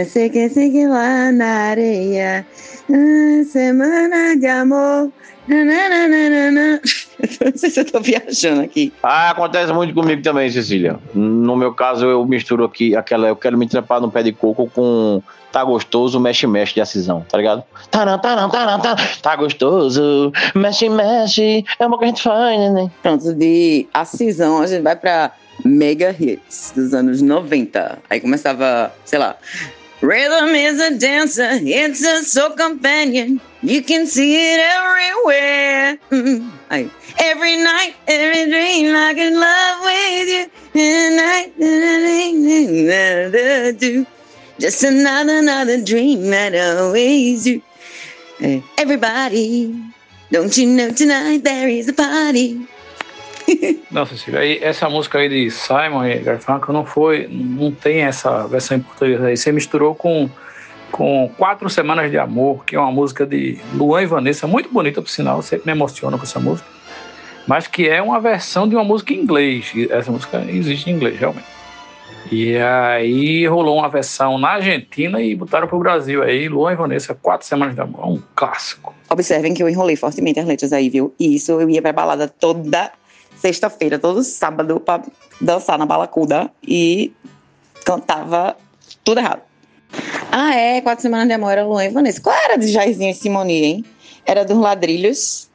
[0.09, 2.44] Sei que, sei que lá na areia.
[2.89, 5.11] Semana de amor.
[5.49, 6.80] Nananana.
[7.45, 8.93] Não sei se eu tô viajando aqui.
[9.03, 10.99] Ah, acontece muito comigo também, Cecília.
[11.14, 13.28] No meu caso, eu misturo aqui aquela.
[13.28, 15.22] Eu quero me trepar no pé de coco com
[15.53, 17.64] tá gostoso, mexe, mexe de acisão, tá ligado?
[17.91, 22.91] Taram, taram, taram, taram, tá gostoso, mexe, mexe, é uma que a gente faz, né?
[23.03, 25.32] Pronto, de acisão a gente vai pra
[25.64, 27.99] mega hits dos anos 90.
[28.11, 29.37] Aí começava, sei lá.
[30.03, 33.40] Rhythm is a dancer, it's a soul companion.
[33.62, 35.99] You can see it everywhere.
[36.11, 36.51] Mm.
[36.70, 36.90] Aí.
[37.18, 40.51] Every night, every dream, I can love with you.
[41.16, 41.53] Night,
[44.61, 47.62] just another, another dream that always do.
[48.76, 49.82] Everybody,
[50.30, 52.68] don't you know tonight there is a party.
[53.90, 58.47] Nossa, Cecília, aí essa música aí de Simon e Garfunkel não foi, não tem essa
[58.47, 59.36] versão em português aí.
[59.36, 60.28] Você misturou com,
[60.90, 65.01] com Quatro Semanas de Amor, que é uma música de Luan e Vanessa, muito bonita
[65.01, 66.68] por sinal, sempre me emociona com essa música,
[67.47, 69.72] mas que é uma versão de uma música em inglês.
[69.90, 71.57] Essa música existe em inglês, realmente.
[72.30, 77.14] E aí rolou uma versão na Argentina e botaram pro Brasil aí, Luan e Vanessa,
[77.14, 78.92] Quatro Semanas de Amor, um clássico.
[79.09, 81.14] Observem que eu enrolei fortemente as letras aí, viu?
[81.20, 82.90] E isso eu ia pra balada toda
[83.37, 85.03] sexta-feira, todo sábado, pra
[85.41, 87.12] dançar na balacuda e
[87.84, 88.57] cantava
[89.05, 89.43] tudo errado.
[90.30, 92.20] Ah, é, Quatro Semanas de Amor era Luan e Vanessa.
[92.20, 93.84] Qual era de Jairzinho e Simoni, hein?
[94.24, 95.49] Era dos Ladrilhos.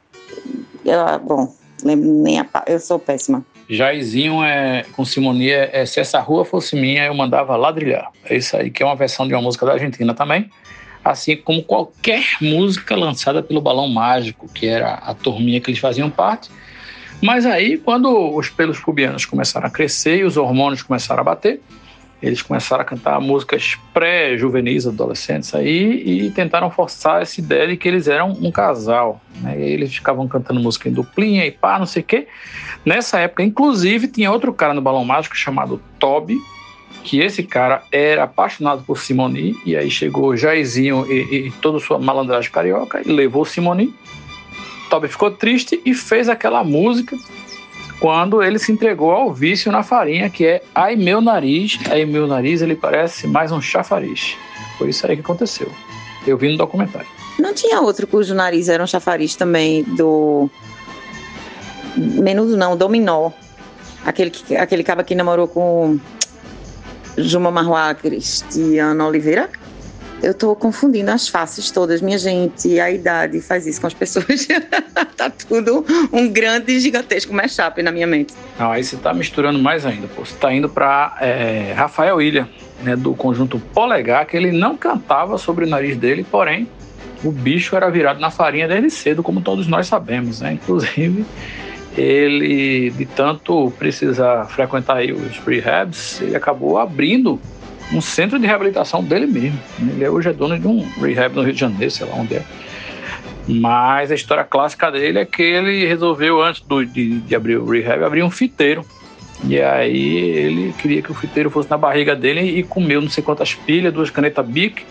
[0.84, 1.54] Eu, bom,
[1.84, 3.44] lembro nem a, eu sou péssima.
[3.68, 8.10] Jairzinho é, com Simoni é, é, Se Essa Rua Fosse Minha, eu mandava ladrilhar.
[8.24, 10.50] É isso aí, que é uma versão de uma música da Argentina também.
[11.04, 16.10] Assim como qualquer música lançada pelo Balão Mágico, que era a turminha que eles faziam
[16.10, 16.50] parte.
[17.22, 21.60] Mas aí, quando os pelos pubianos começaram a crescer e os hormônios começaram a bater,
[22.20, 27.88] eles começaram a cantar músicas pré-juvenis, adolescentes aí, e tentaram forçar essa ideia de que
[27.88, 29.20] eles eram um casal.
[29.40, 29.60] Né?
[29.60, 32.26] Eles ficavam cantando música em duplinha e pá, não sei o quê.
[32.84, 36.36] Nessa época, inclusive, tinha outro cara no Balão Mágico chamado Toby,
[37.02, 41.98] que esse cara era apaixonado por Simoni, e aí chegou Jairzinho e, e toda sua
[41.98, 43.94] malandragem carioca e levou Simoni.
[44.92, 47.16] Toby ficou triste e fez aquela música
[47.98, 52.26] quando ele se entregou ao vício na farinha, que é ai meu nariz, ai meu
[52.26, 54.36] nariz, ele parece mais um chafariz.
[54.76, 55.72] Foi isso aí que aconteceu.
[56.26, 57.08] Eu vi no documentário.
[57.38, 60.50] Não tinha outro cujo nariz era um chafariz também do
[61.96, 63.30] Menudo não, Dominó.
[64.04, 65.98] Aquele, que, aquele cabo que namorou com
[67.16, 69.48] Juma Marroá Cristiano Oliveira.
[70.22, 72.78] Eu tô confundindo as faces todas, minha gente.
[72.78, 74.46] A idade faz isso com as pessoas.
[75.16, 78.32] tá tudo um grande gigantesco mashup na minha mente.
[78.56, 80.06] Não, aí você tá misturando mais ainda.
[80.06, 80.24] Pô.
[80.24, 82.48] Você tá indo pra é, Rafael Ilha,
[82.84, 86.68] né, do conjunto Polegar, que ele não cantava sobre o nariz dele, porém
[87.24, 90.52] o bicho era virado na farinha desde cedo, como todos nós sabemos, né?
[90.52, 91.24] Inclusive,
[91.96, 97.40] ele, de tanto precisar frequentar os rehabs, ele acabou abrindo
[97.92, 99.58] um centro de reabilitação dele mesmo.
[99.80, 102.42] Ele hoje é dono de um rehab no Rio de Janeiro, sei lá onde é.
[103.46, 107.68] Mas a história clássica dele é que ele resolveu, antes do, de, de abrir o
[107.68, 108.84] rehab, abrir um fiteiro.
[109.44, 113.24] E aí ele queria que o fiteiro fosse na barriga dele e comeu não sei
[113.24, 114.84] quantas pilhas, duas canetas Bic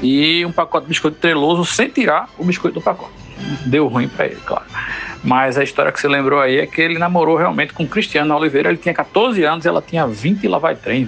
[0.00, 3.12] e um pacote de biscoito treloso sem tirar o biscoito do pacote.
[3.66, 4.64] Deu ruim para ele, claro.
[5.24, 8.68] Mas a história que você lembrou aí é que ele namorou realmente com Cristiana Oliveira.
[8.68, 11.04] Ele tinha 14 anos e ela tinha 20 e lá vai trem,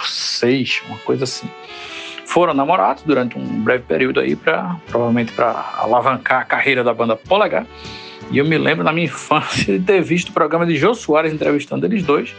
[0.00, 1.48] 26, uma coisa assim.
[2.24, 7.16] Foram namorados durante um breve período aí, pra, provavelmente para alavancar a carreira da banda
[7.16, 7.66] Polegar.
[8.30, 11.32] E eu me lembro na minha infância de ter visto o programa de Jô Soares
[11.32, 12.34] entrevistando eles dois.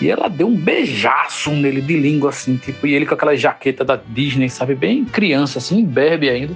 [0.00, 3.84] E ela deu um beijaço nele de língua, assim, tipo, e ele com aquela jaqueta
[3.84, 4.74] da Disney, sabe?
[4.74, 6.54] Bem criança, assim, bebe ainda.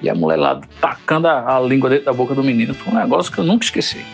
[0.00, 2.74] E a mulher lá tacando a, a língua dentro da boca do menino.
[2.74, 4.04] Foi um negócio que eu nunca esqueci.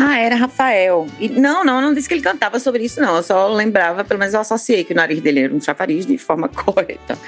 [0.00, 1.06] Ah, era Rafael.
[1.18, 3.16] E, não, não, não disse que ele cantava sobre isso, não.
[3.16, 6.18] Eu só lembrava, pelo menos eu associei que o nariz dele era um chafariz de
[6.18, 7.18] forma correta.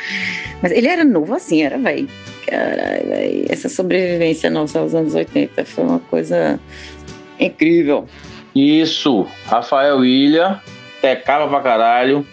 [0.62, 2.08] Mas ele era novo assim, era, velho.
[2.46, 3.46] Caralho, velho.
[3.48, 6.58] Essa sobrevivência nossa aos anos 80 foi uma coisa
[7.38, 8.06] incrível.
[8.54, 10.60] Isso, Rafael Ilha,
[11.00, 12.26] tecava pra caralho.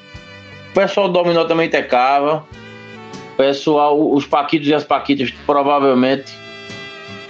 [0.69, 2.45] O pessoal do Dominó também tecava.
[3.33, 6.40] O pessoal, os Paquitos e as Paquitas, provavelmente.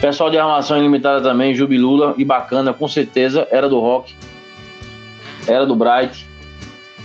[0.02, 4.16] Pessoal de Armação Ilimitada também, Jubilula e Bacana, com certeza, era do rock.
[5.48, 6.26] Era do Bright.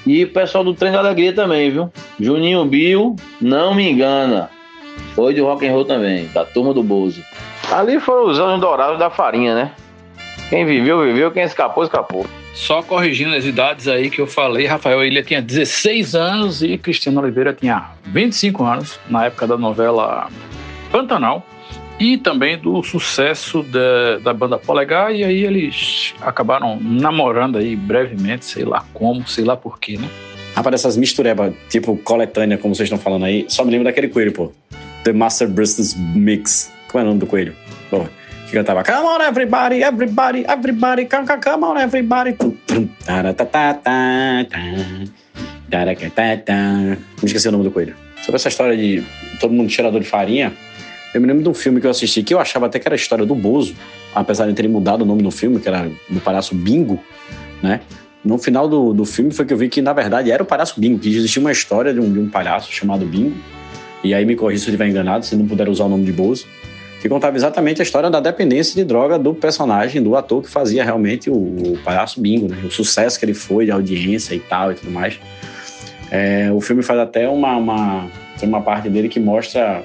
[0.07, 1.93] E o pessoal do Trem da Alegria também, viu?
[2.19, 4.49] Juninho Bio, não me engana.
[5.15, 7.23] Foi de rock and roll também, da turma do Bozo.
[7.71, 9.73] Ali foram os anos dourados da farinha, né?
[10.49, 12.25] Quem viveu, viveu, quem escapou, escapou.
[12.55, 17.21] Só corrigindo as idades aí que eu falei, Rafael Ilha tinha 16 anos e Cristiano
[17.21, 20.29] Oliveira tinha 25 anos, na época da novela
[20.91, 21.45] Pantanal,
[21.99, 28.45] e também do sucesso da, da banda Polegar, e aí eles acabaram namorando aí brevemente,
[28.45, 30.09] sei lá como, sei lá porquê, né?
[30.55, 34.33] Rapaz, essas misturebas, tipo coletânea, como vocês estão falando aí, só me lembro daquele coelho,
[34.33, 34.53] pô.
[35.05, 36.73] The Master Bristles Mix.
[36.89, 37.55] Como é o nome do coelho?
[37.91, 38.05] Pô,
[38.47, 42.37] que cantava Come on everybody, everybody, everybody, come, come, come on everybody.
[47.23, 47.95] Me esqueci o nome do coelho.
[48.23, 49.03] Sobre essa história de
[49.41, 50.53] todo mundo cheirador de farinha,
[51.15, 52.95] eu me lembro de um filme que eu assisti que eu achava até que era
[52.95, 53.75] a história do Bozo,
[54.15, 57.03] apesar de terem mudado o nome do filme, que era do palhaço Bingo,
[57.63, 57.81] né?
[58.25, 60.81] No final do, do filme foi que eu vi que, na verdade, era o palhaço
[60.81, 63.37] Bingo, que existia uma história de um, de um palhaço chamado Bingo.
[64.03, 66.13] E aí me corri se eu estiver enganado, se não puder usar o nome de
[66.13, 66.45] Bozo
[67.01, 70.83] que contava exatamente a história da dependência de droga do personagem, do ator que fazia
[70.83, 72.63] realmente o, o palhaço bingo, né?
[72.65, 75.19] o sucesso que ele foi de audiência e tal e tudo mais.
[76.11, 79.83] É, o filme faz até uma, uma, tem uma parte dele que mostra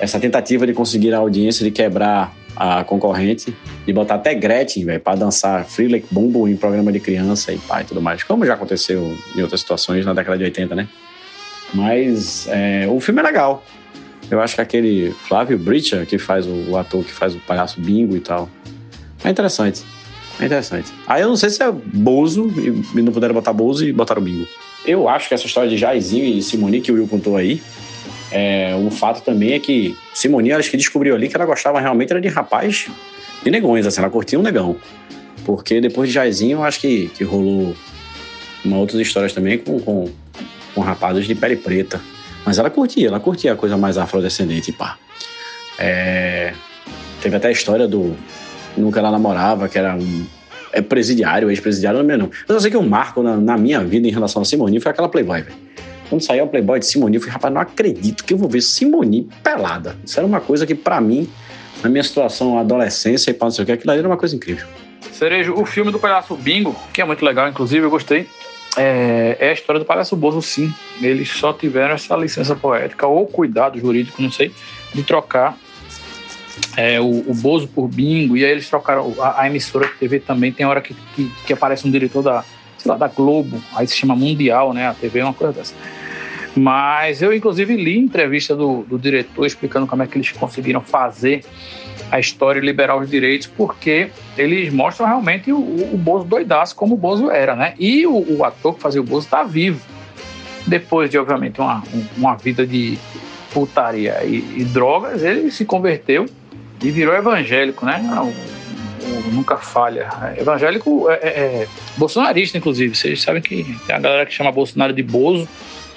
[0.00, 3.54] essa tentativa de conseguir a audiência, de quebrar a concorrente
[3.86, 7.82] e botar até Gretchen, velho, para dançar Freelek Bumbo em programa de criança e pai
[7.82, 10.88] e tudo mais, como já aconteceu em outras situações na década de 80, né?
[11.72, 13.64] Mas é, o filme é legal.
[14.30, 17.80] Eu acho que aquele Flávio Bricha, que faz o, o, ator que faz o palhaço
[17.80, 18.48] bingo e tal.
[19.24, 19.82] É interessante.
[20.40, 20.92] É interessante.
[21.06, 24.46] Aí eu não sei se é Bozo, e não puderam botar Bozo e botaram bingo.
[24.86, 27.60] Eu acho que essa história de Jairzinho e Simone que o Will contou aí,
[28.30, 32.10] é, o fato também é que Simone, acho que descobriu ali que ela gostava realmente
[32.10, 32.88] era de rapaz
[33.42, 34.76] de negões, assim, ela curtia um negão.
[35.44, 37.74] Porque depois de Jairzinho, eu acho que, que rolou
[38.64, 40.10] uma outras histórias também com, com,
[40.74, 42.00] com rapazes de pele preta.
[42.44, 44.98] Mas ela curtia, ela curtia a coisa mais afrodescendente, pá.
[45.78, 46.52] É...
[47.22, 48.16] Teve até a história do.
[48.76, 50.26] Nunca ela namorava, que era um.
[50.72, 52.30] É presidiário, ex-presidiário, não é mesmo.
[52.48, 54.92] Eu só sei que um marco na, na, minha vida em relação a Simone foi
[54.92, 55.56] aquela Playboy, velho.
[56.10, 58.60] Quando saiu a Playboy de Simone, eu falei, rapaz, não acredito que eu vou ver
[58.60, 59.96] Simone pelada.
[60.04, 61.30] Isso era uma coisa que, para mim,
[61.82, 64.36] na minha situação, adolescência e pá, não sei o que, aquilo ali era uma coisa
[64.36, 64.66] incrível.
[65.12, 68.26] Cerejo, o filme do Palhaço Bingo, que é muito legal, inclusive, eu gostei
[68.76, 70.72] é, é, a história do Palhaço Bozo, sim.
[71.00, 74.52] Eles só tiveram essa licença poética ou cuidado jurídico, não sei,
[74.94, 75.56] de trocar
[76.76, 78.36] é, o, o Bozo por Bingo.
[78.36, 80.52] E aí eles trocaram a, a emissora de TV também.
[80.52, 82.44] Tem hora que, que, que, aparece um diretor da,
[82.84, 84.88] lá, da Globo, aí se chama Mundial, né?
[84.88, 85.74] A TV é uma coisa dessa.
[86.56, 91.44] Mas eu, inclusive, li entrevista do, do diretor explicando como é que eles conseguiram fazer
[92.10, 96.94] a história e liberar os direitos, porque eles mostram realmente o, o Bozo doidaço, como
[96.94, 97.74] o Bozo era, né?
[97.78, 99.80] E o, o ator que fazia o Bozo está vivo.
[100.66, 101.82] Depois de, obviamente, uma,
[102.16, 102.98] uma vida de
[103.52, 106.26] putaria e, e drogas, ele se converteu
[106.82, 108.02] e virou evangélico, né?
[108.20, 110.08] O, nunca falha.
[110.36, 112.94] Evangélico é, é, é, bolsonarista, inclusive.
[112.94, 115.48] Vocês sabem que tem a galera que chama Bolsonaro de Bozo,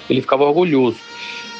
[0.08, 0.98] ele ficava orgulhoso.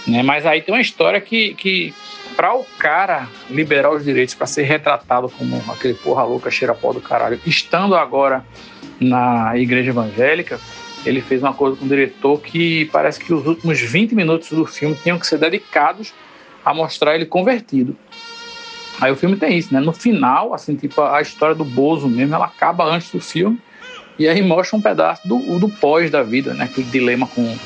[0.07, 0.23] Né?
[0.23, 1.95] Mas aí tem uma história que, que
[2.37, 6.93] para o cara liberar os direitos para ser retratado como aquele porra louca, cheira pó
[6.93, 8.45] do caralho, estando agora
[9.01, 10.61] na igreja evangélica,
[11.05, 14.65] ele fez uma coisa com o diretor que parece que os últimos 20 minutos do
[14.67, 16.13] filme tinham que ser dedicados
[16.65, 17.97] a mostrar ele convertido.
[19.01, 19.81] Aí o filme tem isso, né?
[19.81, 23.61] No final, assim, tipo, a história do Bozo mesmo, ela acaba antes do filme
[24.19, 26.65] e aí mostra um pedaço do, do pós da vida, né?
[26.65, 27.57] Aquele dilema com,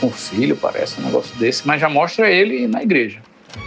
[0.00, 3.20] com filho, parece, um negócio desse, mas já mostra ele na igreja.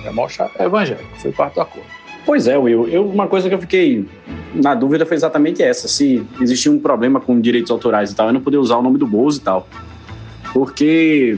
[0.03, 1.87] Já mostra evangélico, foi parte do acordo.
[2.25, 2.87] Pois é, Will.
[2.87, 4.05] Eu, uma coisa que eu fiquei
[4.53, 8.33] na dúvida foi exatamente essa: se existia um problema com direitos autorais e tal, eu
[8.33, 9.67] não poder usar o nome do Bozo e tal.
[10.53, 11.37] Porque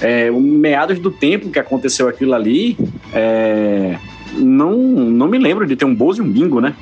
[0.00, 2.76] é, meados do tempo que aconteceu aquilo ali,
[3.12, 3.96] é,
[4.34, 6.74] não, não me lembro de ter um Bozo e um bingo, né?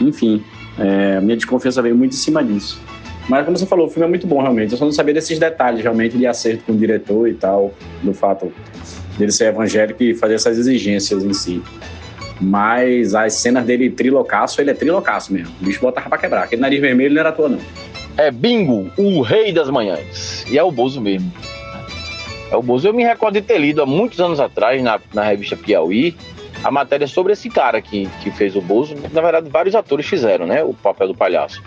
[0.00, 0.42] Enfim,
[0.78, 2.80] é, minha desconfiança veio muito em cima disso.
[3.28, 4.72] Mas como você falou, o filme é muito bom realmente.
[4.72, 8.14] Eu só não sabia desses detalhes realmente de acerto com o diretor e tal, do
[8.14, 8.50] fato
[9.18, 11.62] dele ser evangélico e fazer essas exigências em si.
[12.40, 15.52] Mas as cenas dele trilocaço, ele é trilocaço mesmo.
[15.60, 16.44] O bicho botava pra quebrar.
[16.44, 17.58] Aquele nariz vermelho não era à toa, não.
[18.16, 20.44] É Bingo, o rei das manhãs.
[20.50, 21.30] E é o Bozo mesmo.
[22.50, 22.88] É o Bozo.
[22.88, 26.16] Eu me recordo de ter lido há muitos anos atrás, na, na revista Piauí,
[26.64, 28.94] a matéria sobre esse cara que, que fez o Bozo.
[29.12, 30.62] Na verdade, vários atores fizeram, né?
[30.62, 31.62] O papel do palhaço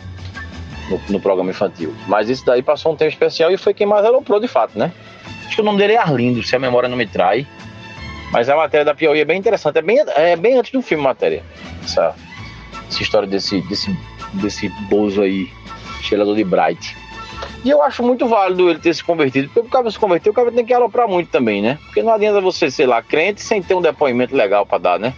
[0.89, 1.93] no, no programa infantil.
[2.07, 4.91] Mas isso daí passou um tempo especial e foi quem mais aloprou de fato, né?
[5.45, 7.45] Acho que o nome dele é Arlindo, se a memória não me trai.
[8.31, 9.77] Mas a matéria da Piauí é bem interessante.
[9.77, 11.43] É bem, é bem antes do filme, matéria.
[11.83, 12.15] Essa,
[12.89, 13.95] essa história desse, desse,
[14.33, 15.49] desse Bozo aí,
[16.01, 16.95] cheirador de Bright.
[17.63, 20.33] E eu acho muito válido ele ter se convertido, porque o cara se converter, o
[20.33, 21.77] cara tem que aloprar muito também, né?
[21.85, 25.13] Porque não adianta você ser lá crente sem ter um depoimento legal para dar, né?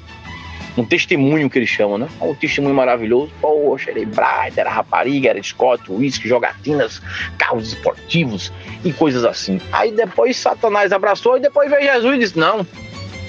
[0.77, 2.07] Um testemunho que eles chamam, né?
[2.19, 3.31] Um testemunho maravilhoso.
[3.39, 7.01] Poxa, ele Bright, era rapariga, era Scott, uísque, jogatinas,
[7.37, 8.51] carros esportivos
[8.83, 9.61] e coisas assim.
[9.71, 12.65] Aí depois Satanás abraçou e depois veio Jesus e disse: Não,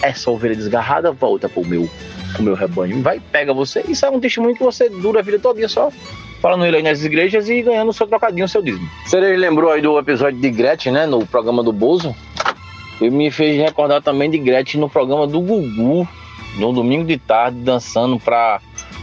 [0.03, 1.88] essa ovelha desgarrada volta pro meu,
[2.32, 3.03] pro meu rebanho.
[3.03, 3.84] Vai, pega você.
[3.86, 5.92] Isso é um testemunho que você dura a vida todinha só
[6.45, 8.86] falando ele aí nas igrejas e ganhando o seu trocadinho, o seu dízimo.
[9.07, 11.07] Você lembrou aí do episódio de Gretchen, né?
[11.07, 12.14] No programa do Bozo.
[13.01, 16.07] Ele me fez recordar também de Gretchen no programa do Gugu,
[16.57, 18.61] no domingo de tarde, dançando pra,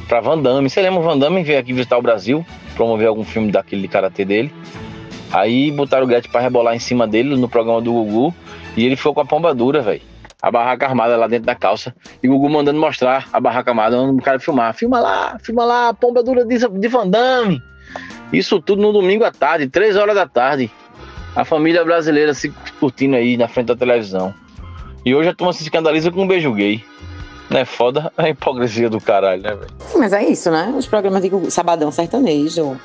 [0.08, 0.70] pra Van Damme.
[0.70, 3.88] Você lembra o Van Damme veio aqui visitar o Brasil, promover algum filme daquele de
[3.88, 4.54] karatê dele.
[5.32, 8.34] Aí botaram o Gretchen pra rebolar em cima dele no programa do Gugu
[8.76, 10.12] e ele ficou com a pomba dura, velho
[10.42, 11.96] a barraca armada lá dentro da calça.
[12.22, 14.74] E o Gugu mandando mostrar a barraca armada, mandando o cara filmar.
[14.74, 17.62] Filma lá, filma lá, pomba dura de, de Van Damme.
[18.34, 20.72] Isso tudo no domingo à tarde, três horas da tarde.
[21.36, 24.34] A família brasileira se curtindo aí na frente da televisão.
[25.06, 26.84] E hoje a turma se escandaliza com um beijo gay.
[27.52, 27.66] Né?
[27.66, 29.72] Foda a hipocrisia do caralho, né, velho?
[29.98, 30.74] Mas é isso, né?
[30.78, 32.80] Os programas de Sabadão Sertanejo,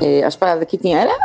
[0.00, 1.16] é, as paradas que tinha era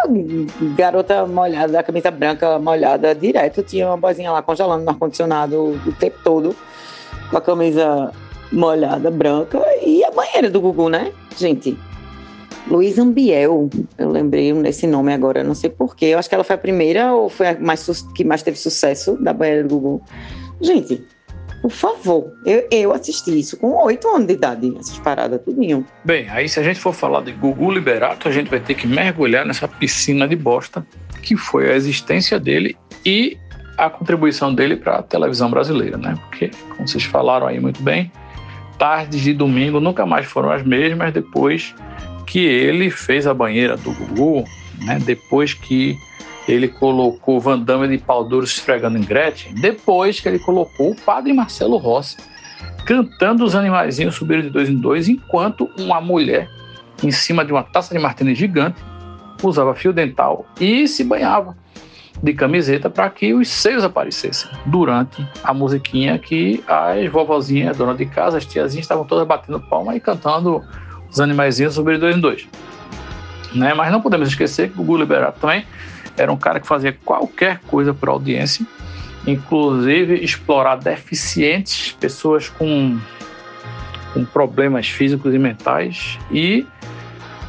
[0.77, 3.61] garota molhada, camisa branca molhada direto.
[3.63, 6.55] Tinha uma boizinha lá congelando no ar-condicionado o tempo todo,
[7.29, 8.13] com a camisa
[8.49, 11.11] molhada branca e a banheira do Gugu, né?
[11.37, 11.77] Gente,
[12.69, 16.05] Luiz Ambiel, eu lembrei desse nome agora, não sei porquê.
[16.05, 17.85] Eu acho que ela foi a primeira ou foi a mais,
[18.15, 20.01] que mais teve sucesso da banheira do Gugu.
[20.61, 21.05] Gente,
[21.65, 25.83] por favor, eu, eu assisti isso com oito anos de idade, essas paradas tudinho.
[26.03, 28.85] Bem, aí se a gente for falar de Gugu Liberato, a gente vai ter que
[28.85, 30.85] mergulhar nessa piscina de bosta
[31.23, 33.35] que foi a existência dele e
[33.79, 36.15] a contribuição dele para a televisão brasileira, né?
[36.29, 38.11] Porque, como vocês falaram aí muito bem,
[38.77, 41.73] tardes de domingo nunca mais foram as mesmas depois
[42.27, 44.43] que ele fez a banheira do Gugu,
[44.83, 44.99] né?
[45.03, 45.97] Depois que
[46.47, 50.95] ele colocou Van Damme de pau duro esfregando em Gretchen, depois que ele colocou o
[50.95, 52.17] padre Marcelo Rossi
[52.85, 56.47] cantando os animaizinhos subiram de dois em dois, enquanto uma mulher
[57.03, 58.81] em cima de uma taça de martini gigante
[59.43, 61.55] usava fio dental e se banhava
[62.21, 68.05] de camiseta para que os seios aparecessem durante a musiquinha que as vovozinhas, dona de
[68.05, 70.63] casa, as tiazinhas estavam todas batendo palma e cantando
[71.09, 72.47] os animaizinhos subiram de dois em dois.
[73.53, 73.73] Né?
[73.73, 75.65] Mas não podemos esquecer que o Gugu Liberato também
[76.17, 78.65] era um cara que fazia qualquer coisa para audiência,
[79.27, 82.99] inclusive explorar deficientes, pessoas com,
[84.13, 86.65] com problemas físicos e mentais, e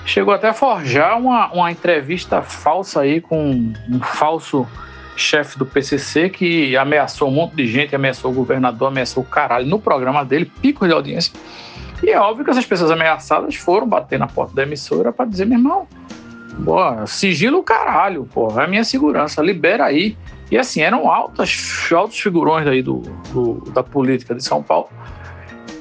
[0.04, 4.66] chegou até a forjar uma, uma entrevista falsa aí com um falso
[5.16, 9.66] chefe do PCC que ameaçou um monte de gente, ameaçou o governador, ameaçou o caralho
[9.66, 11.32] no programa dele, pico de audiência.
[12.02, 15.46] E é óbvio que essas pessoas ameaçadas foram bater na porta da emissora para dizer,
[15.46, 15.88] meu irmão,
[16.64, 20.16] Pô, sigilo caralho, pô, é a minha segurança, libera aí.
[20.50, 23.00] E assim, eram altas, altos figurões aí do,
[23.32, 24.88] do, da política de São Paulo.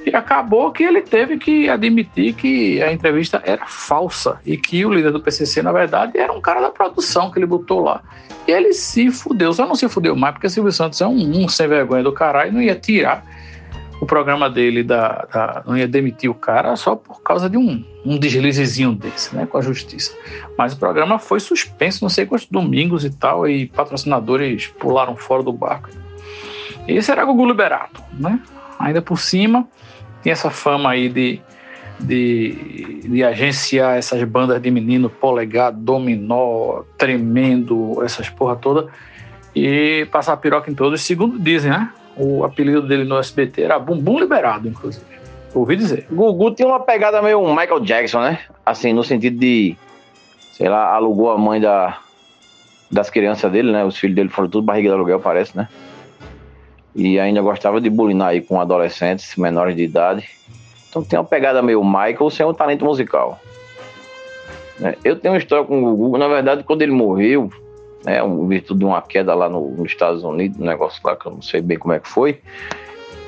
[0.05, 4.93] E acabou que ele teve que admitir que a entrevista era falsa e que o
[4.93, 8.03] líder do PCC, na verdade, era um cara da produção que ele botou lá.
[8.47, 11.47] E ele se fudeu, só não se fudeu mais porque Silvio Santos é um, um
[11.47, 13.25] sem vergonha do caralho e não ia tirar
[13.99, 17.83] o programa dele da, da, não ia demitir o cara só por causa de um,
[18.05, 20.13] um deslizezinho desse, né, com a justiça.
[20.57, 25.43] Mas o programa foi suspenso, não sei quantos domingos e tal, e patrocinadores pularam fora
[25.43, 25.89] do barco.
[26.87, 28.39] Esse era Gugu Liberato, né?
[28.77, 29.67] Ainda por cima,
[30.21, 31.39] tem essa fama aí de,
[31.99, 38.87] de, de agenciar essas bandas de menino, polegar, dominó, tremendo, essas porra toda,
[39.55, 41.89] e passar piroca em todos, segundo dizem, né?
[42.17, 45.05] O apelido dele no SBT era Bumbum Liberado, inclusive.
[45.55, 46.05] Ouvi dizer.
[46.11, 48.39] Gugu tinha uma pegada meio Michael Jackson, né?
[48.65, 49.77] Assim, no sentido de,
[50.51, 51.97] sei lá, alugou a mãe da,
[52.91, 53.85] das crianças dele, né?
[53.85, 55.69] Os filhos dele foram tudo barriga de aluguel, parece, né?
[56.93, 60.27] E ainda gostava de bulinar aí com adolescentes menores de idade.
[60.89, 63.39] Então tem uma pegada meio Michael sem um talento musical.
[64.81, 67.49] É, eu tenho uma história com o Gugu, na verdade, quando ele morreu,
[68.05, 71.25] né, um virtude de uma queda lá no, nos Estados Unidos, um negócio lá que
[71.25, 72.39] eu não sei bem como é que foi.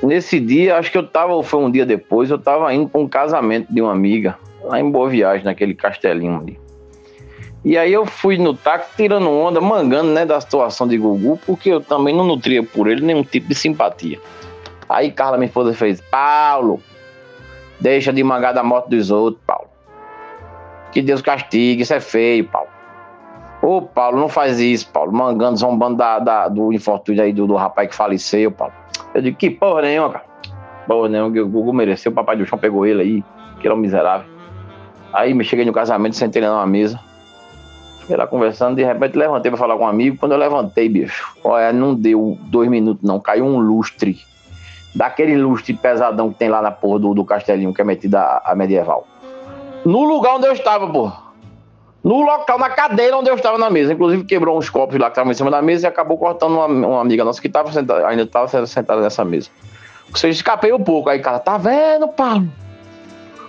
[0.02, 3.08] nesse dia, acho que eu tava, foi um dia depois, eu tava indo para um
[3.08, 6.58] casamento de uma amiga, lá em Boa Viagem, naquele castelinho ali.
[7.64, 11.70] E aí eu fui no táxi tirando onda, mangando, né, da situação de Gugu, porque
[11.70, 14.20] eu também não nutria por ele nenhum tipo de simpatia.
[14.88, 16.80] Aí Carla, minha esposa, fez, Paulo,
[17.80, 19.68] deixa de mangar da morte dos outros, Paulo.
[20.92, 22.77] Que Deus castigue, isso é feio, Paulo.
[23.60, 25.12] Ô, Paulo, não faz isso, Paulo.
[25.12, 28.72] Mangando, zombando da, da, do infortúnio aí do, do rapaz que faleceu, Paulo.
[29.14, 30.24] Eu digo, que porra nenhuma, cara.
[30.86, 33.24] Porra nenhuma, que o Gugu mereceu, o papai do chão pegou ele aí,
[33.60, 34.26] que era um miserável.
[35.12, 37.00] Aí me cheguei no casamento, sentei lá numa mesa.
[38.00, 40.16] Fiquei lá conversando, de repente levantei pra falar com um amigo.
[40.18, 43.18] Quando eu levantei, bicho, olha, não deu dois minutos, não.
[43.18, 44.18] Caiu um lustre.
[44.94, 48.42] Daquele lustre pesadão que tem lá na porra do, do castelinho que é metido a,
[48.44, 49.06] a medieval.
[49.84, 51.27] No lugar onde eu estava, porra
[52.02, 53.92] no local, na cadeira onde eu estava na mesa.
[53.92, 56.66] Inclusive quebrou uns copos lá que estavam em cima da mesa e acabou cortando uma,
[56.66, 59.50] uma amiga nossa que tava sentada, ainda estava sentada nessa mesa.
[60.10, 61.10] Ou seja, escapei um pouco.
[61.10, 62.48] Aí, cara, tá vendo, Paulo?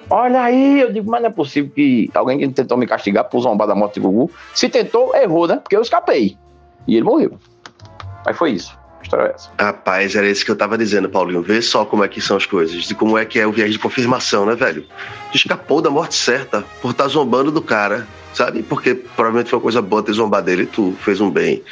[0.09, 3.39] Olha aí, eu digo, mas não é possível que alguém que tentou me castigar por
[3.41, 5.57] zombar da morte de Gugu, se tentou, errou, né?
[5.57, 6.35] Porque eu escapei.
[6.87, 7.37] E ele morreu.
[8.25, 8.78] Aí foi isso.
[9.09, 9.49] História é essa.
[9.59, 11.41] Rapaz, era isso que eu tava dizendo, Paulinho.
[11.41, 12.83] Vê só como é que são as coisas.
[12.83, 14.85] De como é que é o viés de confirmação, né, velho?
[15.33, 18.63] Escapou da morte certa por estar tá zombando do cara sabe?
[18.63, 21.63] Porque provavelmente foi uma coisa boa ter zombado dele, tu fez um bem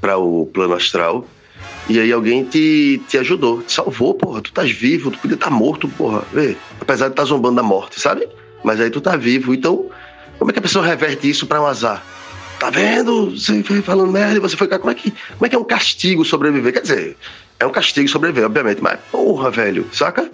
[0.00, 1.26] para o plano astral.
[1.88, 4.40] E aí alguém te, te ajudou, te salvou, porra.
[4.40, 6.22] Tu estás vivo, tu podia estar tá morto, porra.
[6.32, 8.28] Vê, apesar de estar tá zombando da morte, sabe?
[8.64, 9.54] Mas aí tu tá vivo.
[9.54, 9.88] Então,
[10.38, 12.04] como é que a pessoa reverte isso para um azar?
[12.58, 13.30] Tá vendo?
[13.30, 14.66] Você foi falando merda você foi.
[14.66, 16.72] Como é, que, como é que é um castigo sobreviver?
[16.72, 17.16] Quer dizer,
[17.60, 20.30] é um castigo sobreviver, obviamente, mas porra, velho, saca?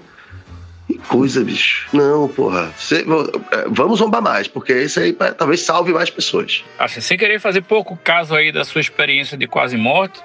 [0.87, 1.89] Que coisa, bicho.
[1.93, 2.73] Não, porra.
[2.77, 3.05] Cê,
[3.51, 6.64] é, vamos zombar mais, porque isso aí talvez salve mais pessoas.
[6.79, 10.20] Assim, sem querer fazer pouco caso aí da sua experiência de quase morte,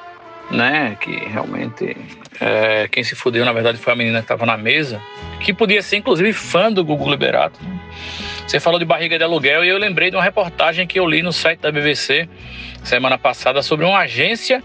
[0.51, 0.97] né?
[0.99, 1.95] Que realmente
[2.39, 5.01] é, quem se fudeu, na verdade, foi a menina que estava na mesa,
[5.39, 7.59] que podia ser, inclusive, fã do Gugu Liberato.
[7.63, 7.79] Né?
[8.47, 11.21] Você falou de barriga de aluguel e eu lembrei de uma reportagem que eu li
[11.21, 12.29] no site da BBC
[12.83, 14.63] semana passada sobre uma agência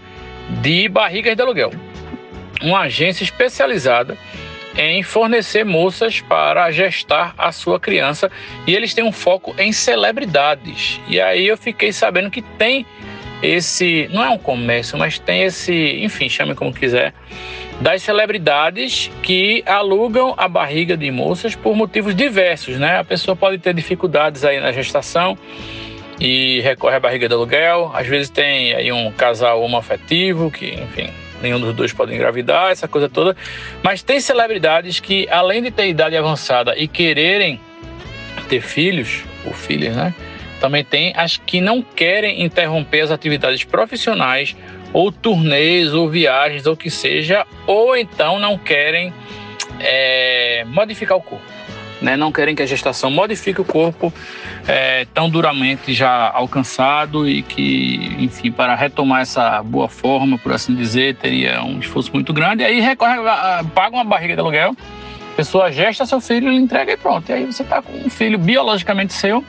[0.61, 1.71] de barrigas de aluguel.
[2.61, 4.17] Uma agência especializada
[4.77, 8.31] em fornecer moças para gestar a sua criança
[8.65, 10.99] e eles têm um foco em celebridades.
[11.07, 12.85] E aí eu fiquei sabendo que tem
[13.43, 17.13] esse, não é um comércio, mas tem esse, enfim, chame como quiser,
[17.81, 22.99] das celebridades que alugam a barriga de moças por motivos diversos, né?
[22.99, 25.37] A pessoa pode ter dificuldades aí na gestação
[26.19, 27.91] e recorre à barriga de aluguel.
[27.93, 31.09] Às vezes tem aí um casal homoafetivo que, enfim,
[31.41, 33.35] nenhum dos dois pode engravidar, essa coisa toda.
[33.83, 37.59] Mas tem celebridades que, além de ter idade avançada e quererem
[38.47, 40.13] ter filhos, ou filhas, né?
[40.63, 44.55] Também tem as que não querem interromper as atividades profissionais,
[44.93, 49.13] ou turnês, ou viagens, ou que seja, ou então não querem
[49.81, 51.51] é, modificar o corpo
[52.01, 54.13] né, não querem que a gestação modifique o corpo
[54.67, 60.75] é, tão duramente já alcançado e que, enfim, para retomar essa boa forma, por assim
[60.75, 62.61] dizer, teria um esforço muito grande.
[62.63, 63.17] E aí recorre,
[63.73, 64.75] paga uma barriga de aluguel,
[65.33, 67.29] a pessoa gesta seu filho, ele entrega e pronto.
[67.29, 69.43] E aí você está com um filho biologicamente seu,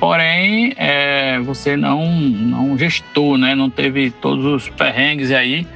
[0.00, 5.66] porém é, você não, não gestou, né, não teve todos os perrengues aí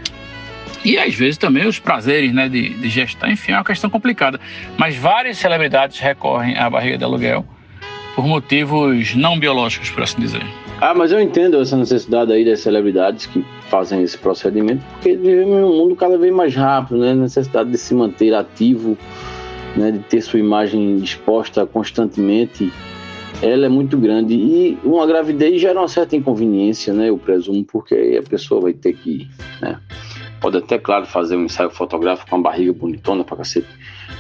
[0.85, 4.39] e às vezes também os prazeres né, de, de gestão, enfim, é uma questão complicada.
[4.77, 7.45] Mas várias celebridades recorrem à barriga de aluguel
[8.14, 10.43] por motivos não biológicos, por assim dizer.
[10.81, 15.59] Ah, mas eu entendo essa necessidade aí das celebridades que fazem esse procedimento, porque vivemos
[15.59, 17.12] em um mundo cada vez mais rápido, né?
[17.12, 18.97] A necessidade de se manter ativo,
[19.77, 19.91] né?
[19.91, 22.72] de ter sua imagem exposta constantemente,
[23.43, 24.35] ela é muito grande.
[24.35, 27.09] E uma gravidez gera uma certa inconveniência, né?
[27.09, 29.28] Eu presumo, porque a pessoa vai ter que,
[29.61, 29.80] né?
[30.41, 33.68] Pode até, claro, fazer um ensaio fotográfico com a barriga bonitona pra cacete.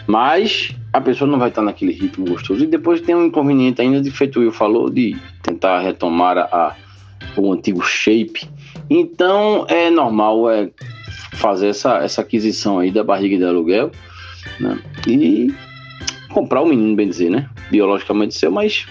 [0.06, 2.64] Mas a pessoa não vai estar naquele ritmo gostoso.
[2.64, 6.76] E depois tem um inconveniente ainda, de feito Will falou, de tentar retomar a,
[7.36, 8.48] o antigo shape.
[8.88, 10.70] Então é normal é,
[11.34, 13.90] fazer essa, essa aquisição aí da barriga de aluguel
[14.60, 14.78] né?
[15.06, 15.54] e
[16.32, 17.48] comprar o menino, bem dizer, né?
[17.70, 18.86] Biologicamente seu, mas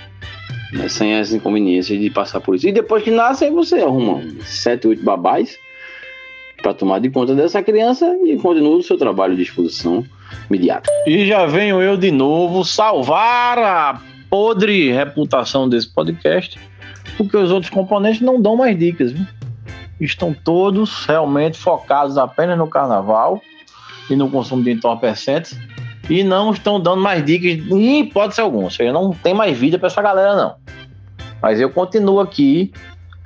[0.73, 2.67] né, sem as inconveniências de passar por isso.
[2.67, 5.57] E depois que nasce, aí você arruma sete, oito babás
[6.61, 10.03] para tomar de conta dessa criança e continua o seu trabalho de exposição
[10.49, 10.89] imediata.
[11.05, 16.59] E já venho eu de novo salvar a podre reputação desse podcast,
[17.17, 19.25] porque os outros componentes não dão mais dicas, viu?
[19.99, 23.41] Estão todos realmente focados apenas no carnaval
[24.09, 25.55] e no consumo de entorpecentes
[26.09, 28.65] e não estão dando mais dicas em hipótese alguma.
[28.65, 30.55] Ou seja, não tem mais vida para essa galera, não.
[31.41, 32.71] Mas eu continuo aqui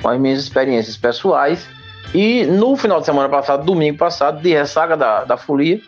[0.01, 1.67] com as minhas experiências pessoais
[2.13, 5.79] e no final de semana passado, domingo passado, de ressaca da, da folia,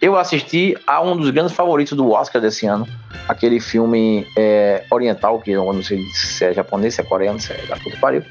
[0.00, 2.86] eu assisti a um dos grandes favoritos do Oscar desse ano,
[3.28, 7.52] aquele filme é, oriental, que eu não sei se é japonês, se é coreano, se
[7.52, 8.22] é da puta pariu,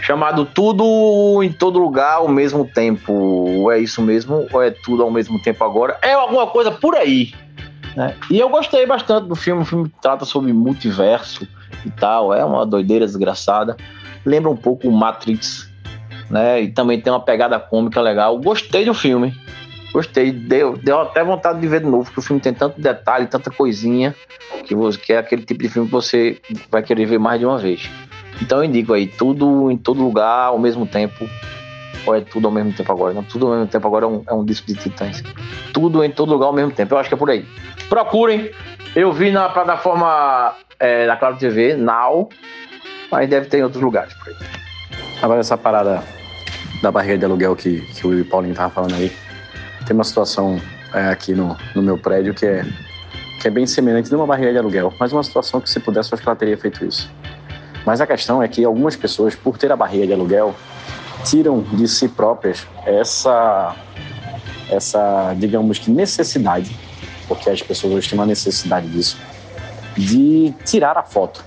[0.00, 3.12] chamado Tudo em Todo Lugar ao mesmo tempo.
[3.12, 5.98] Ou é isso mesmo, ou é tudo ao mesmo tempo agora?
[6.02, 7.32] É alguma coisa por aí.
[7.96, 8.14] Né?
[8.30, 9.62] E eu gostei bastante do filme.
[9.62, 11.46] O filme trata sobre multiverso
[11.84, 12.32] e tal.
[12.32, 13.76] É uma doideira desgraçada.
[14.24, 15.70] Lembra um pouco o Matrix.
[16.28, 16.62] Né?
[16.62, 18.38] E também tem uma pegada cômica legal.
[18.38, 19.34] Gostei do filme.
[19.92, 20.30] Gostei.
[20.30, 23.50] Deu, deu até vontade de ver de novo, porque o filme tem tanto detalhe, tanta
[23.50, 24.14] coisinha,
[24.64, 26.40] que, você, que é aquele tipo de filme que você
[26.70, 27.90] vai querer ver mais de uma vez.
[28.40, 31.28] Então eu indico aí, tudo em todo lugar ao mesmo tempo.
[32.06, 33.12] Ou é tudo ao mesmo tempo agora?
[33.12, 35.22] Não, tudo ao mesmo tempo agora é um, é um disco de titãs.
[35.72, 36.94] Tudo em todo lugar ao mesmo tempo.
[36.94, 37.44] Eu acho que é por aí.
[37.88, 38.50] Procurem.
[38.96, 42.28] Eu vi na plataforma é, da Claro TV, Now,
[43.10, 44.36] mas deve ter em outros lugares por aí.
[45.22, 46.02] Agora essa parada
[46.82, 49.12] da barriga de aluguel que, que o Paulinho tava falando aí.
[49.86, 50.60] Tem uma situação
[50.94, 52.64] é, aqui no, no meu prédio que é,
[53.40, 56.12] que é bem semelhante de uma barriga de aluguel, mas uma situação que se pudesse,
[56.12, 57.10] eu acho que ela teria feito isso.
[57.84, 60.54] Mas a questão é que algumas pessoas, por ter a barriga de aluguel,
[61.24, 63.74] tiram de si próprias essa,
[64.70, 66.76] essa digamos que necessidade,
[67.28, 69.18] porque as pessoas hoje têm uma necessidade disso,
[69.96, 71.44] de tirar a foto.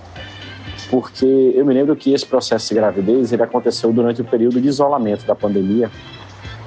[0.90, 4.68] Porque eu me lembro que esse processo de gravidez ele aconteceu durante o período de
[4.68, 5.90] isolamento da pandemia.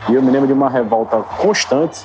[0.10, 2.02] E eu me lembro de uma revolta constante,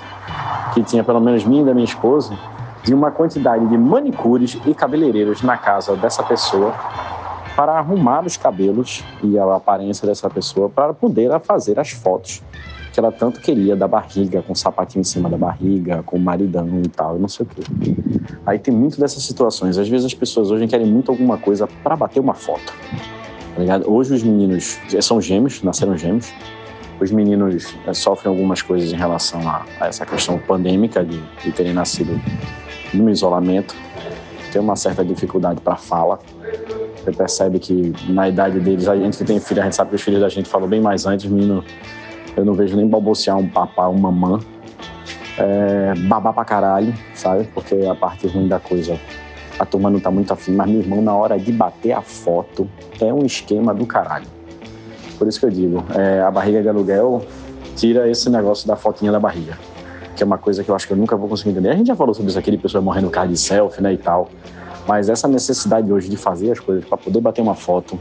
[0.74, 2.36] que tinha pelo menos minha e da minha esposa,
[2.84, 6.74] de uma quantidade de manicures e cabeleireiros na casa dessa pessoa
[7.56, 12.42] para arrumar os cabelos e a aparência dessa pessoa para poder fazer as fotos
[12.92, 16.20] que ela tanto queria da barriga, com o sapatinho em cima da barriga, com o
[16.20, 17.62] maridão e tal, não sei o quê.
[18.44, 19.78] Aí tem muito dessas situações.
[19.78, 22.74] Às vezes as pessoas hoje querem muito alguma coisa para bater uma foto.
[23.56, 23.80] Tá?
[23.86, 26.30] Hoje os meninos são gêmeos, nasceram gêmeos.
[27.00, 31.50] Os meninos é, sofrem algumas coisas em relação a, a essa questão pandêmica de, de
[31.50, 32.20] terem nascido
[32.92, 33.74] no isolamento.
[34.52, 36.18] Tem uma certa dificuldade para fala.
[37.02, 39.96] Você percebe que na idade deles, a gente que tem filho, a gente sabe que
[39.96, 41.64] os filhos da gente falam bem mais antes, menino.
[42.36, 44.38] Eu não vejo nem balbuciar um papá, uma mamã.
[45.36, 47.48] É, babar pra caralho, sabe?
[47.52, 48.98] Porque a parte ruim da coisa,
[49.58, 52.68] a turma não tá muito afim, mas meu irmão, na hora de bater a foto,
[53.00, 54.26] é um esquema do caralho.
[55.18, 57.24] Por isso que eu digo, é, a barriga de aluguel
[57.74, 59.58] tira esse negócio da fotinha da barriga,
[60.14, 61.70] que é uma coisa que eu acho que eu nunca vou conseguir entender.
[61.70, 63.92] A gente já falou sobre isso aqui, de pessoas morrendo no carro de selfie, né,
[63.92, 64.28] e tal.
[64.86, 67.98] Mas essa necessidade hoje de fazer as coisas para poder bater uma foto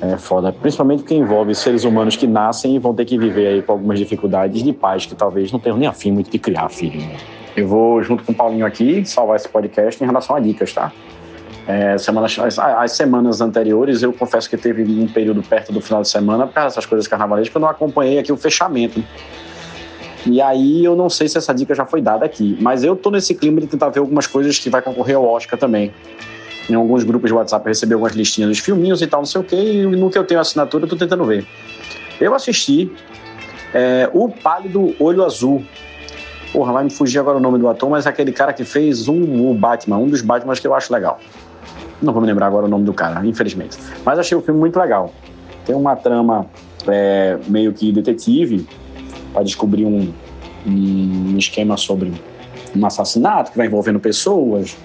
[0.00, 0.52] é foda.
[0.52, 3.98] Principalmente porque envolve seres humanos que nascem e vão ter que viver aí com algumas
[3.98, 7.00] dificuldades de pais que talvez não tenham nem afim muito de criar filho.
[7.56, 10.92] Eu vou, junto com o Paulinho aqui, salvar esse podcast em relação a dicas, tá?
[11.66, 16.00] É, semanas, as, as, semanas anteriores, eu confesso que teve um período perto do final
[16.02, 19.04] de semana, para essas coisas carnavalescas, que eu não acompanhei aqui o fechamento.
[20.26, 23.10] E aí eu não sei se essa dica já foi dada aqui, mas eu tô
[23.10, 25.92] nesse clima de tentar ver algumas coisas que vai concorrer ao Oscar também.
[26.68, 29.40] Em alguns grupos de WhatsApp eu recebi algumas listinhas dos filminhos e tal, não sei
[29.40, 31.46] o que, e no que eu tenho assinatura eu tô tentando ver.
[32.20, 32.92] Eu assisti
[33.72, 35.64] é, O Pálido Olho Azul.
[36.52, 39.08] Porra, vai me fugir agora o nome do ator, mas é aquele cara que fez
[39.08, 41.18] um, o Batman, um dos Batmans que eu acho legal.
[42.02, 43.78] Não vou me lembrar agora o nome do cara, infelizmente.
[44.04, 45.12] Mas achei o filme muito legal.
[45.64, 46.46] Tem uma trama
[46.88, 48.66] é, meio que detetive,
[49.32, 50.12] para descobrir um,
[50.66, 52.12] um esquema sobre
[52.76, 54.76] um assassinato que vai envolvendo pessoas,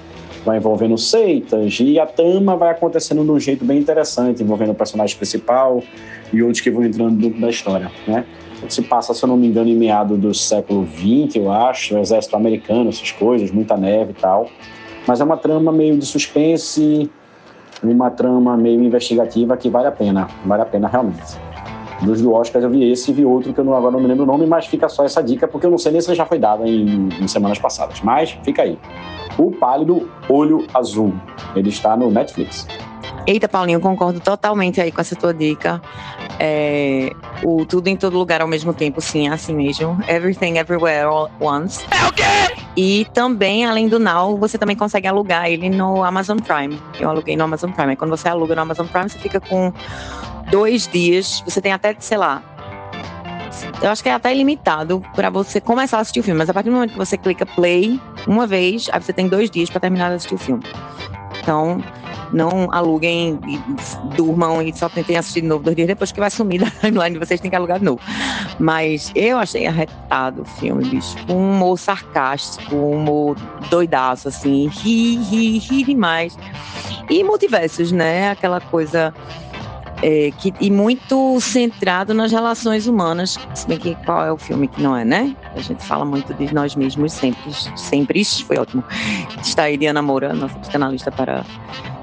[0.45, 4.75] vai envolvendo seitas, e a trama vai acontecendo de um jeito bem interessante, envolvendo o
[4.75, 5.83] personagem principal
[6.31, 8.25] e outros que vão entrando dentro da história, né?
[8.69, 11.99] Se passa, se eu não me engano, em meado do século XX, eu acho, o
[11.99, 14.49] exército americano, essas coisas, muita neve e tal.
[15.05, 17.09] Mas é uma trama meio de suspense,
[17.83, 21.37] uma trama meio investigativa que vale a pena, vale a pena realmente.
[22.01, 24.07] Dos do Oscar eu vi esse e vi outro que eu não, agora não me
[24.07, 26.25] lembro o nome, mas fica só essa dica, porque eu não sei nem se já
[26.25, 28.01] foi dada em, em semanas passadas.
[28.01, 28.77] Mas fica aí.
[29.37, 31.13] O Pálido Olho Azul.
[31.55, 32.67] Ele está no Netflix.
[33.27, 35.81] Eita, Paulinho, concordo totalmente aí com essa tua dica.
[36.39, 37.11] É,
[37.43, 39.97] o Tudo em Todo Lugar ao mesmo tempo, sim, é assim mesmo.
[40.07, 41.83] Everything Everywhere All at Once.
[41.89, 42.23] É o quê?
[42.77, 46.79] E também, além do Now, você também consegue alugar ele no Amazon Prime.
[46.99, 47.95] Eu aluguei no Amazon Prime.
[47.95, 49.73] Quando você aluga no Amazon Prime, você fica com
[50.51, 51.41] dois dias.
[51.45, 52.43] Você tem até, sei lá,
[53.81, 56.53] eu acho que é até ilimitado para você começar a assistir o filme, mas a
[56.53, 59.79] partir do momento que você clica play uma vez, aí você tem dois dias para
[59.79, 60.63] terminar de assistir o filme.
[61.41, 61.81] Então,
[62.33, 63.59] não aluguem e
[64.15, 67.17] durmam e só tentem assistir de novo dois dias depois que vai sumir da timeline,
[67.19, 68.01] vocês têm que alugar de novo.
[68.59, 71.15] Mas eu achei arretado o filme, bicho.
[71.29, 73.35] Um humor sarcástico, um humor
[73.69, 76.37] doidaço, assim, ri, ri, ri demais.
[77.09, 78.31] E multiversos, né?
[78.31, 79.13] Aquela coisa
[80.01, 84.67] É, que, e muito centrado nas relações humanas, se bem que qual é o filme
[84.67, 85.35] que não é, né?
[85.55, 88.83] A gente fala muito de nós mesmos sempre, sempre, foi ótimo.
[89.41, 91.45] Está aí Diana Moura, nossa psicanalista, para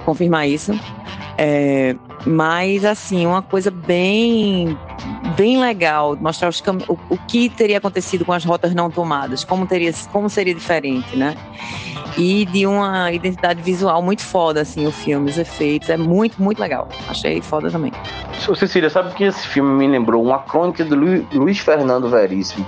[0.04, 0.72] confirmar isso.
[1.36, 1.94] É,
[2.24, 4.78] mas, assim, uma coisa bem,
[5.36, 9.66] bem legal, mostrar os, o, o que teria acontecido com as rotas não tomadas, como,
[9.66, 11.36] teria, como seria diferente, né?
[12.16, 16.60] E de uma identidade visual muito foda, assim, o filme, os efeitos, é muito, muito
[16.60, 16.88] legal.
[17.08, 17.92] Achei foda também.
[18.54, 22.66] Cecília, sabe que esse filme me lembrou uma crônica do Lu, Luiz Fernando Veríssimo,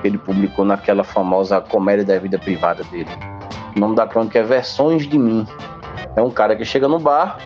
[0.00, 3.10] que ele publicou naquela famosa comédia da vida privada dele.
[3.76, 5.46] O nome da crônica é Versões de Mim.
[6.16, 7.38] É um cara que chega no bar,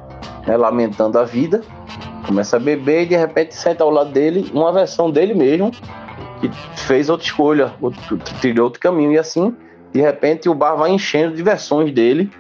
[0.46, 1.62] né, lamentando a vida,
[2.26, 5.70] começa a beber e de repente senta ao lado dele uma versão dele mesmo,
[6.40, 9.12] que fez outra escolha, outro, trilhou outro caminho.
[9.12, 9.54] E assim,
[9.92, 12.30] de repente, o bar vai enchendo de versões dele,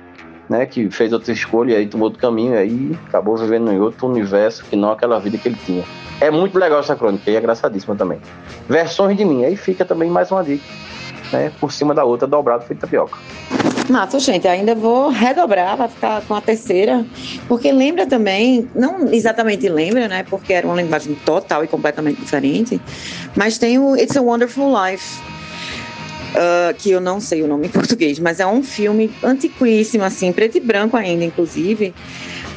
[0.48, 3.80] né, que fez outra escolha e aí tomou outro caminho, e aí acabou vivendo em
[3.80, 5.84] outro universo que não aquela vida que ele tinha.
[6.20, 8.20] É muito legal essa crônica e é engraçadíssima também.
[8.68, 10.64] Versões de mim, aí fica também mais uma dica,
[11.32, 13.18] né, por cima da outra, dobrado feito tapioca.
[13.88, 17.06] Massa, gente, ainda vou redobrar, vai ficar com a terceira,
[17.46, 22.80] porque lembra também, não exatamente lembra, né, porque era uma linguagem total e completamente diferente,
[23.34, 25.20] mas tem o It's a Wonderful Life,
[26.34, 30.32] uh, que eu não sei o nome em português, mas é um filme antiquíssimo, assim,
[30.32, 31.94] preto e branco ainda, inclusive,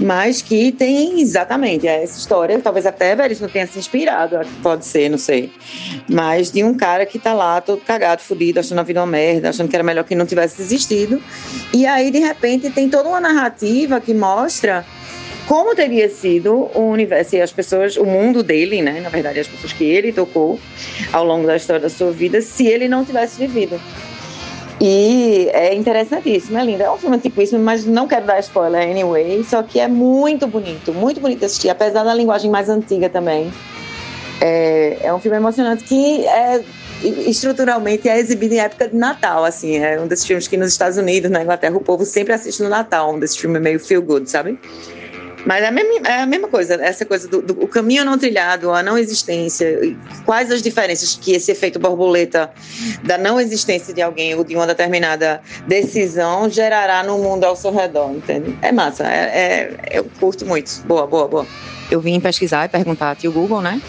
[0.01, 5.17] mas que tem exatamente essa história, talvez até Veríssimo tenha se inspirado, pode ser, não
[5.17, 5.51] sei,
[6.09, 9.49] mas de um cara que tá lá todo cagado, fudido, achando a vida uma merda,
[9.49, 11.21] achando que era melhor que não tivesse existido,
[11.73, 14.85] e aí de repente tem toda uma narrativa que mostra
[15.47, 19.47] como teria sido o universo e as pessoas, o mundo dele, né, na verdade as
[19.47, 20.59] pessoas que ele tocou
[21.11, 23.79] ao longo da história da sua vida, se ele não tivesse vivido.
[24.83, 26.81] E é interessantíssimo, é lindo.
[26.81, 29.43] É um filme antiquíssimo, mas não quero dar spoiler anyway.
[29.43, 33.53] Só que é muito bonito, muito bonito assistir, apesar da linguagem mais antiga também.
[34.41, 36.63] É, é um filme emocionante que é
[37.03, 40.97] estruturalmente é exibido em época de Natal, assim, é um desses filmes que nos Estados
[40.97, 44.29] Unidos, na Inglaterra, o povo sempre assiste no Natal, um desses filmes meio feel good,
[44.29, 44.59] sabe?
[45.45, 48.71] Mas é a mesma, é a mesma coisa, essa coisa do, do caminho não trilhado,
[48.71, 49.79] a não existência,
[50.25, 52.51] quais as diferenças que esse efeito borboleta
[53.03, 57.71] da não existência de alguém ou de uma determinada decisão gerará no mundo ao seu
[57.71, 58.55] redor, entende?
[58.61, 60.83] É massa, é, é, eu curto muito.
[60.85, 61.47] Boa, boa, boa.
[61.89, 63.81] Eu vim pesquisar e perguntar a tio Google, né?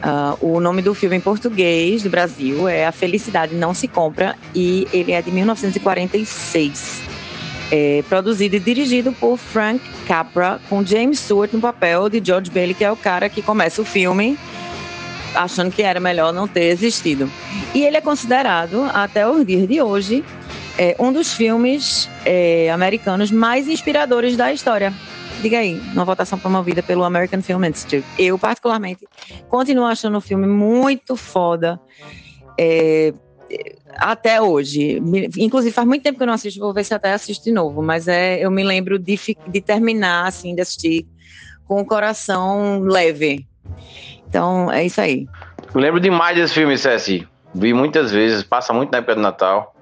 [0.00, 4.34] Uh, o nome do filme em português do Brasil é A Felicidade Não Se Compra
[4.54, 7.19] e ele é de 1946
[7.70, 12.74] é, produzido e dirigido por Frank Capra, com James Stewart no papel de George Bailey,
[12.74, 14.38] que é o cara que começa o filme
[15.34, 17.30] achando que era melhor não ter existido.
[17.74, 20.24] E ele é considerado, até os dias de hoje,
[20.76, 24.92] é, um dos filmes é, americanos mais inspiradores da história.
[25.40, 28.04] Diga aí, uma votação promovida pelo American Film Institute.
[28.18, 29.06] Eu, particularmente,
[29.48, 31.80] continuo achando o filme muito foda.
[32.58, 33.14] É,
[33.96, 35.00] até hoje.
[35.36, 37.82] Inclusive, faz muito tempo que eu não assisto, vou ver se até assisto de novo.
[37.82, 39.18] Mas é, eu me lembro de,
[39.48, 41.06] de terminar, assim, de assistir
[41.66, 43.46] com o coração leve.
[44.28, 45.28] Então, é isso aí.
[45.74, 47.26] lembro demais desse filme, Cessi.
[47.54, 49.74] Vi muitas vezes, passa muito na época do Natal.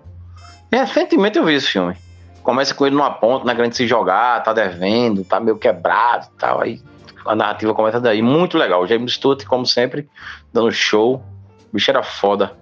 [0.72, 1.96] Recentemente eu vi esse filme.
[2.42, 6.38] Começa com ele numa ponta, na grande se jogar, tá devendo, tá meio quebrado e
[6.38, 6.62] tal.
[6.62, 6.80] Aí
[7.26, 8.22] a narrativa começa daí.
[8.22, 8.82] Muito legal.
[8.82, 10.08] O James Stewart, como sempre,
[10.52, 11.16] dando show.
[11.16, 12.56] O bicho era foda.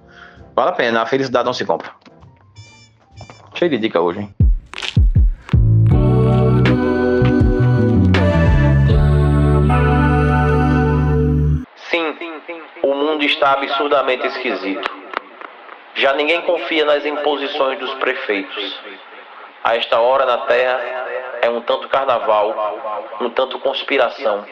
[0.57, 1.91] Vale a pena, a felicidade não se compra.
[3.55, 4.35] Cheio de dica hoje, hein?
[11.91, 12.17] Sim,
[12.83, 14.91] o mundo está absurdamente esquisito.
[15.95, 18.81] Já ninguém confia nas imposições dos prefeitos.
[19.63, 20.81] A esta hora na Terra
[21.43, 24.47] é um tanto carnaval, um tanto conspiração,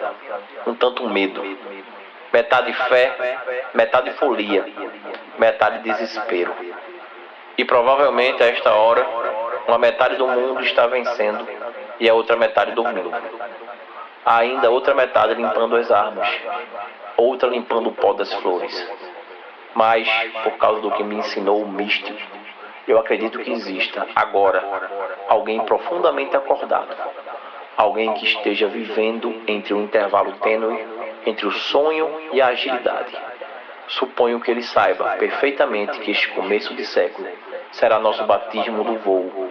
[0.67, 1.43] um tanto medo.
[2.35, 3.15] Metade fé,
[3.75, 4.67] metade folia,
[5.39, 6.53] metade desespero.
[7.57, 9.07] E provavelmente a esta hora,
[9.69, 11.47] uma metade do mundo está vencendo
[12.01, 13.13] e a outra metade dormindo.
[14.27, 16.29] Ainda outra metade limpando as armas,
[17.17, 18.85] outra limpando o pó das flores.
[19.73, 20.09] Mas,
[20.43, 22.21] por causa do que me ensinou o místico,
[22.89, 24.61] eu acredito que exista, agora,
[25.29, 26.97] alguém profundamente acordado.
[27.77, 30.85] Alguém que esteja vivendo entre um intervalo tênue
[31.27, 33.17] entre o sonho e a agilidade
[33.89, 37.29] Suponho que ele saiba perfeitamente que este começo de século
[37.73, 39.51] será nosso batismo do voo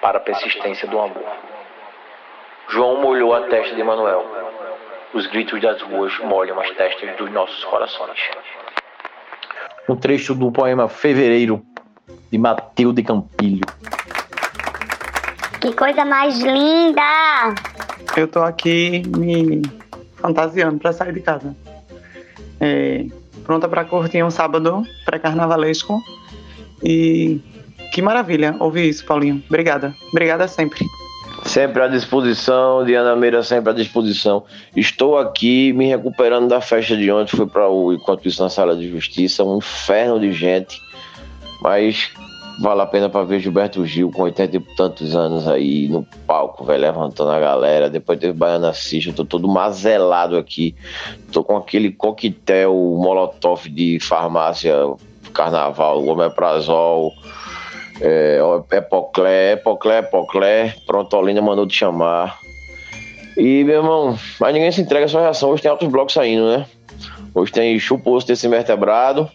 [0.00, 1.24] para a persistência do amor.
[2.68, 4.24] João molhou a testa de Manuel.
[5.12, 8.18] Os gritos das ruas molham as testas dos nossos corações.
[9.88, 11.62] Um trecho do poema Fevereiro,
[12.30, 13.64] de Matilde Campilho.
[15.60, 17.02] Que coisa mais linda!
[18.16, 19.62] Eu tô aqui me
[20.16, 21.54] fantasiando para sair de casa.
[22.60, 23.06] É,
[23.44, 26.02] pronta para curtir um sábado pré-carnavalesco.
[26.82, 27.40] E
[27.92, 29.42] que maravilha ouvir isso, Paulinho.
[29.48, 29.94] Obrigada.
[30.10, 30.84] Obrigada sempre.
[31.44, 34.44] Sempre à disposição, Diana Meira sempre à disposição.
[34.74, 38.74] Estou aqui me recuperando da festa de ontem, fui para o Enquanto Isso na Sala
[38.74, 40.80] de Justiça, um inferno de gente,
[41.62, 42.10] mas
[42.58, 46.64] vale a pena para ver Gilberto Gil com 80 e tantos anos aí no palco,
[46.64, 47.90] velho, levantando a galera.
[47.90, 50.74] Depois teve Baiana Cista, tô todo mazelado aqui.
[51.32, 54.74] Tô com aquele coquetel molotov de farmácia,
[55.32, 57.12] carnaval, omeprazol,
[58.00, 58.38] é,
[58.72, 62.38] Epoclé, Epoclé, Epoclé, pronto, Olinda mandou te chamar.
[63.36, 65.50] E, meu irmão, mas ninguém se entrega a sua reação.
[65.50, 66.66] Hoje tem outros blocos saindo, né?
[67.34, 69.30] Hoje tem chuposo desse invertebrado,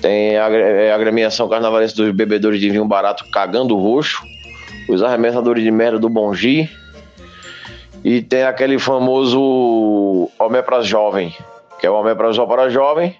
[0.00, 4.24] tem a é, agremiação carnavalesca dos bebedores de vinho barato cagando roxo,
[4.88, 6.70] os arremessadores de merda do Bongi,
[8.02, 11.34] e tem aquele famoso Omepras Jovem,
[11.78, 13.16] que é o Omeprazol para jovem.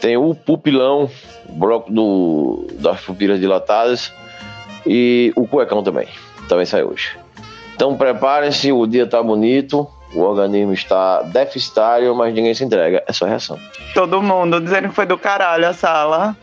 [0.00, 1.10] Tem o Pupilão,
[1.48, 4.12] o bloco do, das pupilas dilatadas,
[4.86, 6.08] e o Cuecão também,
[6.48, 7.16] também sai hoje.
[7.74, 13.02] Então preparem-se, o dia tá bonito, o organismo está deficitário, mas ninguém se entrega.
[13.06, 13.58] É só reação.
[13.94, 16.36] Todo mundo dizendo que foi do caralho a sala.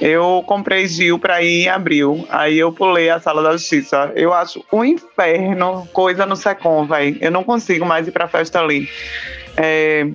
[0.00, 2.26] Eu comprei Gil pra ir em abril.
[2.30, 4.12] Aí eu pulei a sala da justiça.
[4.14, 7.16] Eu acho um inferno, coisa no Secom, velho.
[7.20, 8.88] Eu não consigo mais ir pra festa ali.
[9.56, 10.06] É,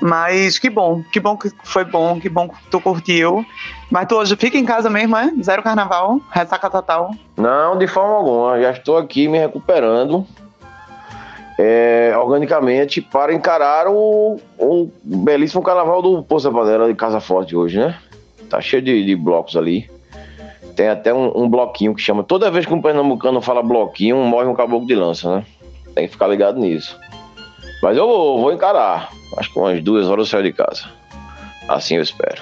[0.00, 3.44] mas que bom, que bom que foi bom, que bom que tu curtiu.
[3.90, 5.30] Mas tu hoje fica em casa mesmo, é?
[5.42, 7.12] Zero carnaval, ressaca total?
[7.36, 8.60] Não, de forma alguma.
[8.60, 10.26] Já estou aqui me recuperando
[11.62, 14.40] é, organicamente para encarar o,
[15.04, 17.98] belíssimo carnaval do Poça Panela de Casa Forte hoje, né?
[18.48, 19.90] Tá cheio de, de blocos ali.
[20.74, 22.24] Tem até um, um, bloquinho que chama.
[22.24, 25.44] Toda vez que um pernambucano fala bloquinho, morre um caboclo de lança, né?
[25.94, 26.98] Tem que ficar ligado nisso.
[27.82, 29.10] Mas eu vou, vou encarar.
[29.36, 30.84] Acho que umas duas horas eu saio de casa.
[31.68, 32.40] Assim eu espero.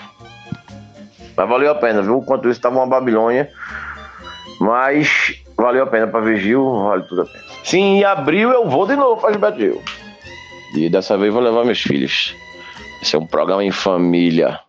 [1.37, 2.19] Mas valeu a pena, viu?
[2.19, 3.51] Enquanto isso, tava uma Babilônia.
[4.61, 7.45] Mas valeu a pena para ver Gil, vale tudo a pena.
[7.65, 9.83] Sim, em abril eu vou de novo para Gilberto Gil.
[10.75, 12.35] E dessa vez vou levar meus filhos.
[13.03, 14.61] Esse é um programa em família.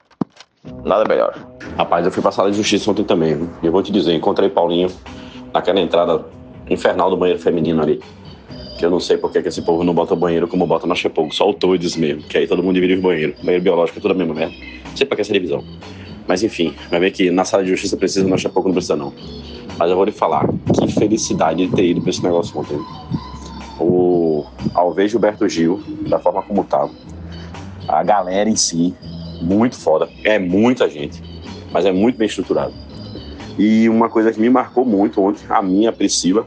[0.83, 1.35] Nada melhor.
[1.77, 3.35] Rapaz, eu fui pra sala de justiça ontem também.
[3.35, 3.49] Viu?
[3.61, 4.89] E eu vou te dizer, encontrei Paulinho
[5.53, 6.25] naquela entrada
[6.69, 8.01] infernal do banheiro feminino ali.
[8.77, 11.33] Que eu não sei porque que esse povo não bota banheiro como bota na Chepogo,
[11.33, 12.23] só o Toides mesmo.
[12.23, 13.39] Que aí todo mundo divide os banheiros.
[13.41, 14.55] Banheiro biológico é tudo a mesma merda.
[14.85, 15.63] Não sei pra que essa divisão.
[16.29, 19.11] Mas enfim, vai ver que na sala de justiça precisa, na Chepogo não precisa não.
[19.79, 22.79] Mas eu vou lhe falar, que felicidade de ter ido para esse negócio ontem.
[23.79, 24.45] O,
[24.75, 26.91] ao ver Gilberto Gil, da forma como estava,
[27.87, 28.93] a galera em si,
[29.41, 30.07] muito foda.
[30.23, 31.19] É muita gente,
[31.71, 32.75] mas é muito bem estruturado.
[33.57, 36.45] E uma coisa que me marcou muito ontem, a minha, Priscila,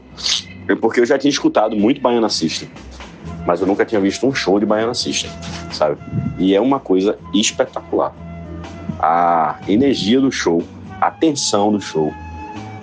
[0.65, 2.69] é porque eu já tinha escutado muito Baiana System,
[3.45, 5.29] mas eu nunca tinha visto um show de Baiana System,
[5.73, 5.97] sabe?
[6.39, 8.15] E é uma coisa espetacular.
[9.05, 10.63] A energia do show,
[11.01, 12.13] a tensão do show,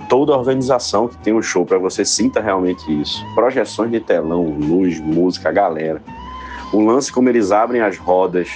[0.06, 3.24] toda a organização que tem um show para você sinta realmente isso.
[3.34, 6.02] Projeções de telão, luz, música, galera.
[6.74, 8.51] O lance como eles abrem as rodas,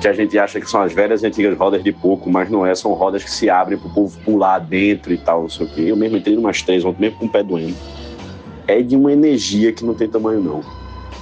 [0.00, 2.64] que a gente acha que são as velhas e antigas rodas de pouco, mas não
[2.64, 5.66] é, são rodas que se abrem para o povo pular dentro e tal, não sei
[5.66, 5.80] o quê.
[5.88, 7.74] Eu mesmo entrei umas três ontem, mesmo com o pé doendo.
[8.68, 10.60] É de uma energia que não tem tamanho, não.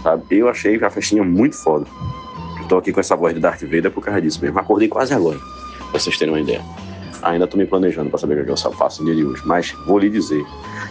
[0.03, 0.25] Sabe?
[0.31, 1.87] Eu achei a festinha muito foda.
[2.61, 4.59] Estou aqui com essa voz de Darth Vader por causa disso mesmo.
[4.59, 5.39] Acordei quase agora,
[5.91, 6.63] pra vocês terem uma ideia.
[7.23, 9.43] Ainda estou me planejando para saber o que eu faço de hoje.
[9.45, 10.43] Mas vou lhe dizer.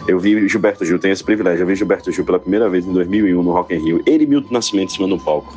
[0.06, 1.62] Eu vi Gilberto Gil, tenho esse privilégio.
[1.62, 4.02] Eu vi Gilberto Gil pela primeira vez em 2001 no Rock in Rio.
[4.06, 5.56] Ele e Milton Nascimento em cima do palco.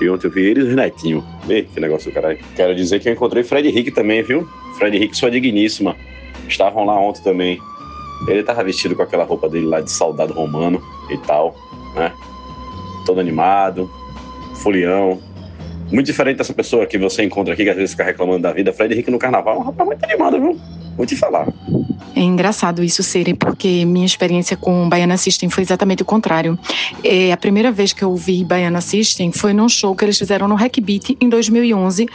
[0.00, 1.24] E ontem eu vi ele e o Renatinho.
[1.48, 2.38] Ei, que negócio do caralho.
[2.56, 4.48] Quero dizer que eu encontrei Fred Henrique também, viu?
[4.76, 5.96] Fred Henrique, sua digníssima.
[6.48, 7.60] Estavam lá ontem também.
[8.26, 11.54] Ele tava vestido com aquela roupa dele lá de soldado romano e tal,
[11.94, 12.12] né?
[13.06, 13.88] Todo animado,
[14.56, 15.20] folião.
[15.90, 18.72] Muito diferente dessa pessoa que você encontra aqui, que às vezes fica reclamando da vida.
[18.72, 20.60] Fred Henrique no carnaval é um rapaz muito animado, viu?
[20.98, 21.46] Vou te falar.
[22.16, 26.58] É engraçado isso serem, porque minha experiência com Baiana System foi exatamente o contrário.
[27.04, 30.48] É, a primeira vez que eu vi Baiana System foi num show que eles fizeram
[30.48, 32.08] no Hack Beat em 2011.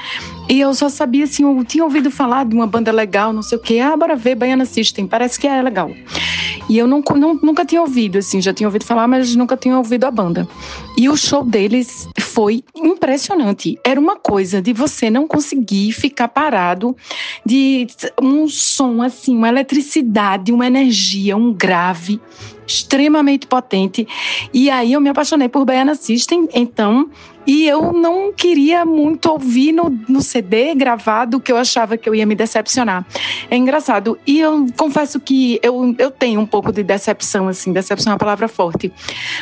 [0.49, 3.57] E eu só sabia, assim, eu tinha ouvido falar de uma banda legal, não sei
[3.57, 3.79] o quê.
[3.79, 5.89] Ah, bora ver Baiana System, parece que é legal.
[6.69, 9.77] E eu não, não, nunca tinha ouvido, assim, já tinha ouvido falar, mas nunca tinha
[9.77, 10.47] ouvido a banda.
[10.97, 13.77] E o show deles foi impressionante.
[13.85, 16.95] Era uma coisa de você não conseguir ficar parado,
[17.45, 17.87] de
[18.21, 22.19] um som, assim, uma eletricidade uma energia, um grave
[22.65, 24.07] extremamente potente.
[24.53, 27.09] E aí eu me apaixonei por Baiana System, então,
[27.45, 32.15] e eu não queria muito ouvir no, no CD gravado que eu achava que eu
[32.15, 33.05] ia me decepcionar.
[33.49, 34.17] É engraçado.
[34.25, 38.19] E eu confesso que eu, eu tenho um pouco de decepção, assim, decepção é uma
[38.19, 38.91] palavra forte.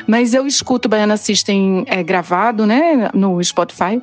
[0.08, 4.02] Mas eu escuto Baiana System é, gravado, né, no Spotify.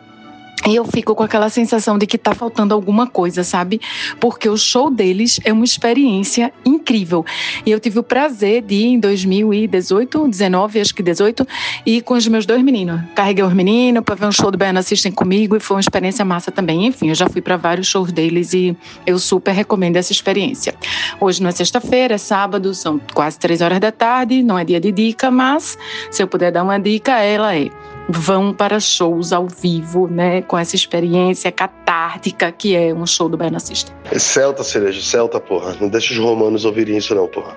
[0.66, 3.80] E eu fico com aquela sensação de que tá faltando alguma coisa, sabe?
[4.20, 7.24] Porque o show deles é uma experiência incrível.
[7.64, 11.46] E eu tive o prazer de ir em 2018, 19, acho que 18,
[11.86, 13.00] ir com os meus dois meninos.
[13.14, 16.24] Carreguei os meninos para ver um show do Baiano Assistem comigo e foi uma experiência
[16.24, 16.86] massa também.
[16.86, 18.76] Enfim, eu já fui para vários shows deles e
[19.06, 20.74] eu super recomendo essa experiência.
[21.20, 24.80] Hoje não é sexta-feira, é sábado, são quase três horas da tarde, não é dia
[24.80, 25.78] de dica, mas
[26.10, 27.70] se eu puder dar uma dica, ela é
[28.08, 33.36] vão para shows ao vivo, né, com essa experiência catártica que é um show do
[33.36, 33.94] Baiana System.
[34.10, 35.76] É Celta, cereja, Celta, porra.
[35.78, 37.54] Não deixa os romanos ouvirem isso, não, porra.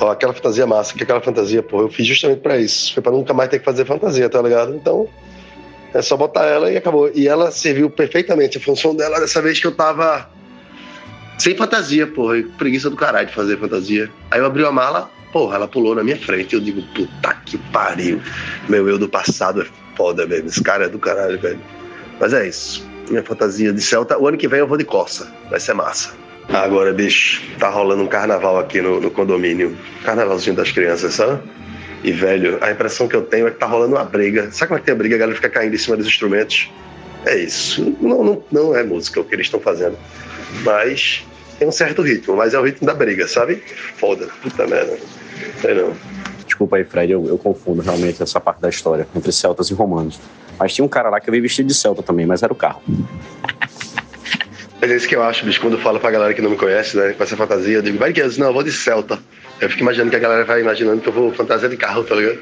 [0.00, 2.92] Ó, aquela fantasia massa, que aquela fantasia, porra, eu fiz justamente pra isso.
[2.92, 4.74] Foi pra nunca mais ter que fazer fantasia, tá ligado?
[4.74, 5.08] Então,
[5.94, 7.10] é só botar ela e acabou.
[7.14, 10.28] E ela serviu perfeitamente a função dela dessa vez que eu tava
[11.38, 12.42] sem fantasia, porra.
[12.58, 14.10] Preguiça do caralho de fazer fantasia.
[14.30, 16.54] Aí eu abri a mala, porra, ela pulou na minha frente.
[16.54, 18.20] Eu digo, puta que pariu.
[18.68, 20.48] Meu eu do passado é foda mesmo.
[20.48, 21.60] Esse cara é do caralho, velho.
[22.20, 22.88] Mas é isso.
[23.08, 24.18] Minha fantasia de Celta.
[24.18, 25.32] O ano que vem eu vou de Coça.
[25.50, 26.14] Vai ser massa.
[26.48, 29.76] Agora, bicho, tá rolando um carnaval aqui no, no condomínio.
[30.04, 31.40] Carnavalzinho das crianças, sabe?
[32.04, 34.50] E, velho, a impressão que eu tenho é que tá rolando uma briga.
[34.50, 35.14] Sabe como é que tem a briga?
[35.14, 36.70] A galera fica caindo em cima dos instrumentos.
[37.24, 37.96] É isso.
[38.00, 39.96] Não, não, não é música o que eles estão fazendo.
[40.64, 41.24] Mas
[41.58, 42.36] tem um certo ritmo.
[42.36, 43.62] Mas é o ritmo da briga, sabe?
[43.96, 44.26] Foda.
[44.42, 44.98] Puta merda.
[45.60, 45.94] Sei não.
[46.52, 50.20] Desculpa aí, Fred, eu, eu, confundo realmente essa parte da história entre celtas e romanos.
[50.58, 52.82] Mas tinha um cara lá que veio vestido de celta também, mas era o carro.
[54.82, 56.94] É isso que eu acho, bicho, quando eu falo pra galera que não me conhece,
[56.94, 59.18] né, com essa fantasia, eu digo, vai que é não, eu vou de celta.
[59.62, 62.16] Eu fico imaginando que a galera vai imaginando que eu vou fantasia de carro, tá
[62.16, 62.40] ligado?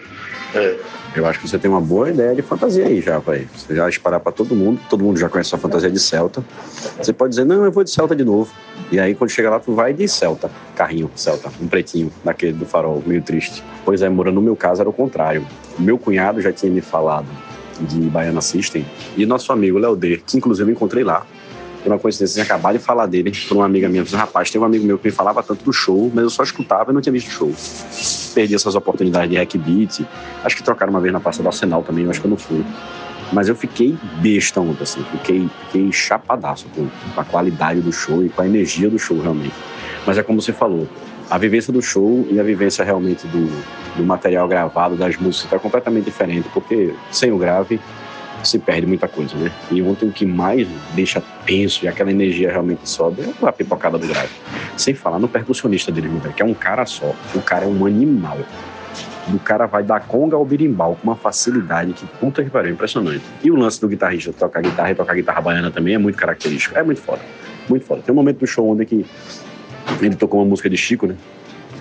[0.54, 0.76] É.
[1.14, 3.46] Eu acho que você tem uma boa ideia de fantasia aí já, pai.
[3.54, 6.42] Você já disparar para todo mundo, todo mundo já conhece a fantasia de Celta.
[6.96, 8.50] Você pode dizer, não, eu vou de Celta de novo.
[8.90, 12.64] E aí, quando chega lá, tu vai de Celta, carrinho, Celta, um pretinho, daquele do
[12.64, 13.62] farol, meio triste.
[13.84, 15.46] Pois é, Moura, no meu caso era o contrário.
[15.78, 17.28] Meu cunhado já tinha me falado
[17.80, 21.26] de Baiana System e nosso amigo Léo D, que inclusive eu encontrei lá,
[21.82, 24.04] por uma coincidência, acabado de falar dele por uma amiga minha.
[24.04, 26.90] Rapaz, tem um amigo meu que me falava tanto do show, mas eu só escutava
[26.90, 27.52] e não tinha visto show.
[28.34, 30.06] Perdi essas oportunidades de hack beat.
[30.44, 32.36] Acho que trocaram uma vez na Praça do Arsenal também, eu acho que eu não
[32.36, 32.64] fui.
[33.32, 35.04] Mas eu fiquei besta ontem, assim.
[35.12, 39.20] Fiquei, fiquei chapadaço com, com a qualidade do show e com a energia do show,
[39.20, 39.54] realmente.
[40.06, 40.88] Mas é como você falou,
[41.30, 43.46] a vivência do show e a vivência realmente do,
[43.96, 47.80] do material gravado, das músicas, é completamente diferente, porque sem o grave
[48.42, 49.50] se perde muita coisa, né?
[49.70, 53.98] E ontem o que mais deixa tenso e aquela energia realmente sobe é a pipocada
[53.98, 54.30] do grave.
[54.76, 57.14] Sem falar no percussionista dele, velho, que é um cara só.
[57.34, 58.38] O cara é um animal.
[59.32, 63.22] O cara vai dar conga ao birimbau com uma facilidade que puta que pariu, impressionante.
[63.42, 66.76] E o lance do guitarrista tocar guitarra e tocar guitarra baiana também é muito característico.
[66.76, 67.20] É muito foda.
[67.68, 68.02] Muito foda.
[68.02, 69.04] Tem um momento do show onde que
[70.00, 71.14] ele tocou uma música de Chico, né?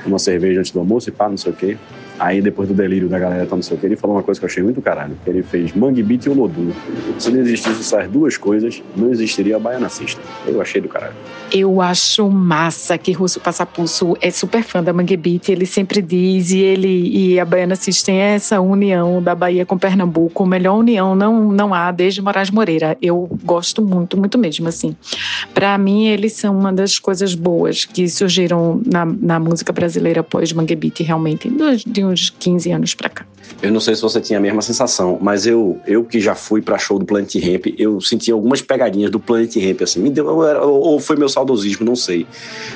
[0.06, 1.78] Uma cerveja antes do almoço e pá, não sei o quê.
[2.20, 4.40] Aí, depois do delírio da galera, tá não sei o que, ele falou uma coisa
[4.40, 5.18] que eu achei muito caralho.
[5.26, 6.72] Ele fez Mangue Beat e Olodum.
[7.18, 10.24] Se não existisse essas duas coisas, não existiria a Baiana System.
[10.46, 11.14] Eu achei do caralho.
[11.52, 15.50] Eu acho massa que Russo Passapulso é super fã da Mangue Beat.
[15.50, 19.78] Ele sempre diz, e ele e a Baiana System é essa união da Bahia com
[19.78, 20.46] Pernambuco.
[20.46, 22.98] Melhor união não, não há desde Moraes Moreira.
[23.02, 24.96] Eu gosto muito, muito mesmo, assim.
[25.54, 30.52] Para mim, eles são uma das coisas boas que surgiram na, na música brasileira após
[30.52, 31.50] Mangue Beat, realmente,
[31.88, 33.26] de uns 15 anos para cá.
[33.62, 36.62] Eu não sei se você tinha a mesma sensação, mas eu, eu que já fui
[36.62, 40.28] para show do Planet Ramp, eu senti algumas pegadinhas do Planet Ramp, assim, me deu,
[40.28, 42.26] ou foi meu saudosismo, não sei.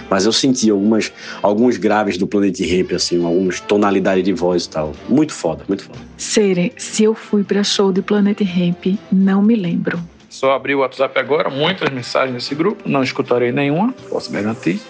[0.09, 1.11] Mas eu senti algumas,
[1.41, 4.93] alguns graves do Planet Ramp, assim, algumas tonalidades de voz e tal.
[5.07, 5.99] Muito foda, muito foda.
[6.17, 9.99] Sere, se eu fui para show de Planet Ramp, não me lembro.
[10.29, 14.81] Só abri o WhatsApp agora, muitas mensagens nesse grupo, não escutarei nenhuma, posso garantir.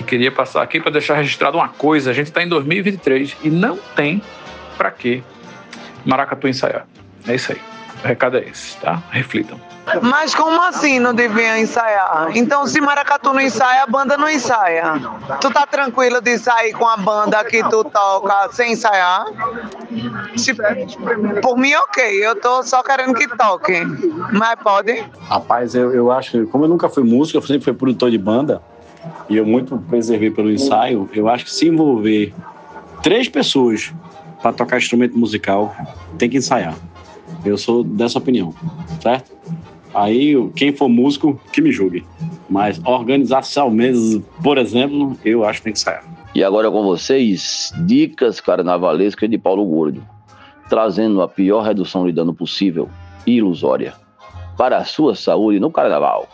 [0.00, 3.50] E queria passar aqui para deixar registrado uma coisa: a gente está em 2023 e
[3.50, 4.22] não tem
[4.76, 5.22] para que
[6.04, 6.86] Maracatu ensaiar.
[7.26, 7.60] É isso aí.
[8.02, 9.02] O recado é esse, tá?
[9.10, 9.58] Reflitam.
[10.02, 12.30] Mas como assim não devia ensaiar?
[12.34, 14.94] Então, se Maracatu não ensaia, a banda não ensaia.
[15.40, 19.26] Tu tá tranquilo de sair com a banda que tu toca sem ensaiar?
[20.36, 20.54] Se,
[21.42, 22.26] por mim, ok.
[22.26, 23.82] Eu tô só querendo que toque.
[24.32, 25.04] Mas pode?
[25.28, 28.18] Rapaz, eu, eu acho que, como eu nunca fui músico, eu sempre fui produtor de
[28.18, 28.62] banda,
[29.28, 32.32] e eu muito preservei pelo ensaio, eu acho que se envolver
[33.02, 33.92] três pessoas
[34.42, 35.74] para tocar instrumento musical,
[36.18, 36.76] tem que ensaiar.
[37.44, 38.54] Eu sou dessa opinião,
[39.00, 39.32] certo?
[39.94, 42.04] Aí, quem for músico, que me julgue.
[42.48, 46.00] Mas organização mesmo, por exemplo, eu acho que tem que sair.
[46.34, 50.02] E agora com vocês, dicas carnavalescas de Paulo Gordo,
[50.68, 52.88] trazendo a pior redução de dano possível
[53.26, 53.94] e ilusória
[54.56, 56.28] para a sua saúde no carnaval.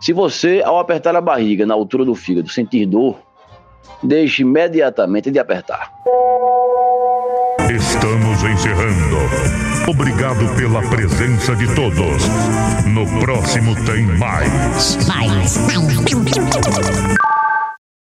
[0.00, 3.18] Se você, ao apertar a barriga na altura do fígado, sentir dor,
[4.02, 5.92] deixe imediatamente de apertar.
[7.70, 9.18] Estamos encerrando.
[9.86, 12.22] Obrigado pela presença de todos.
[12.86, 15.06] No próximo tem mais.
[15.06, 15.58] Mais.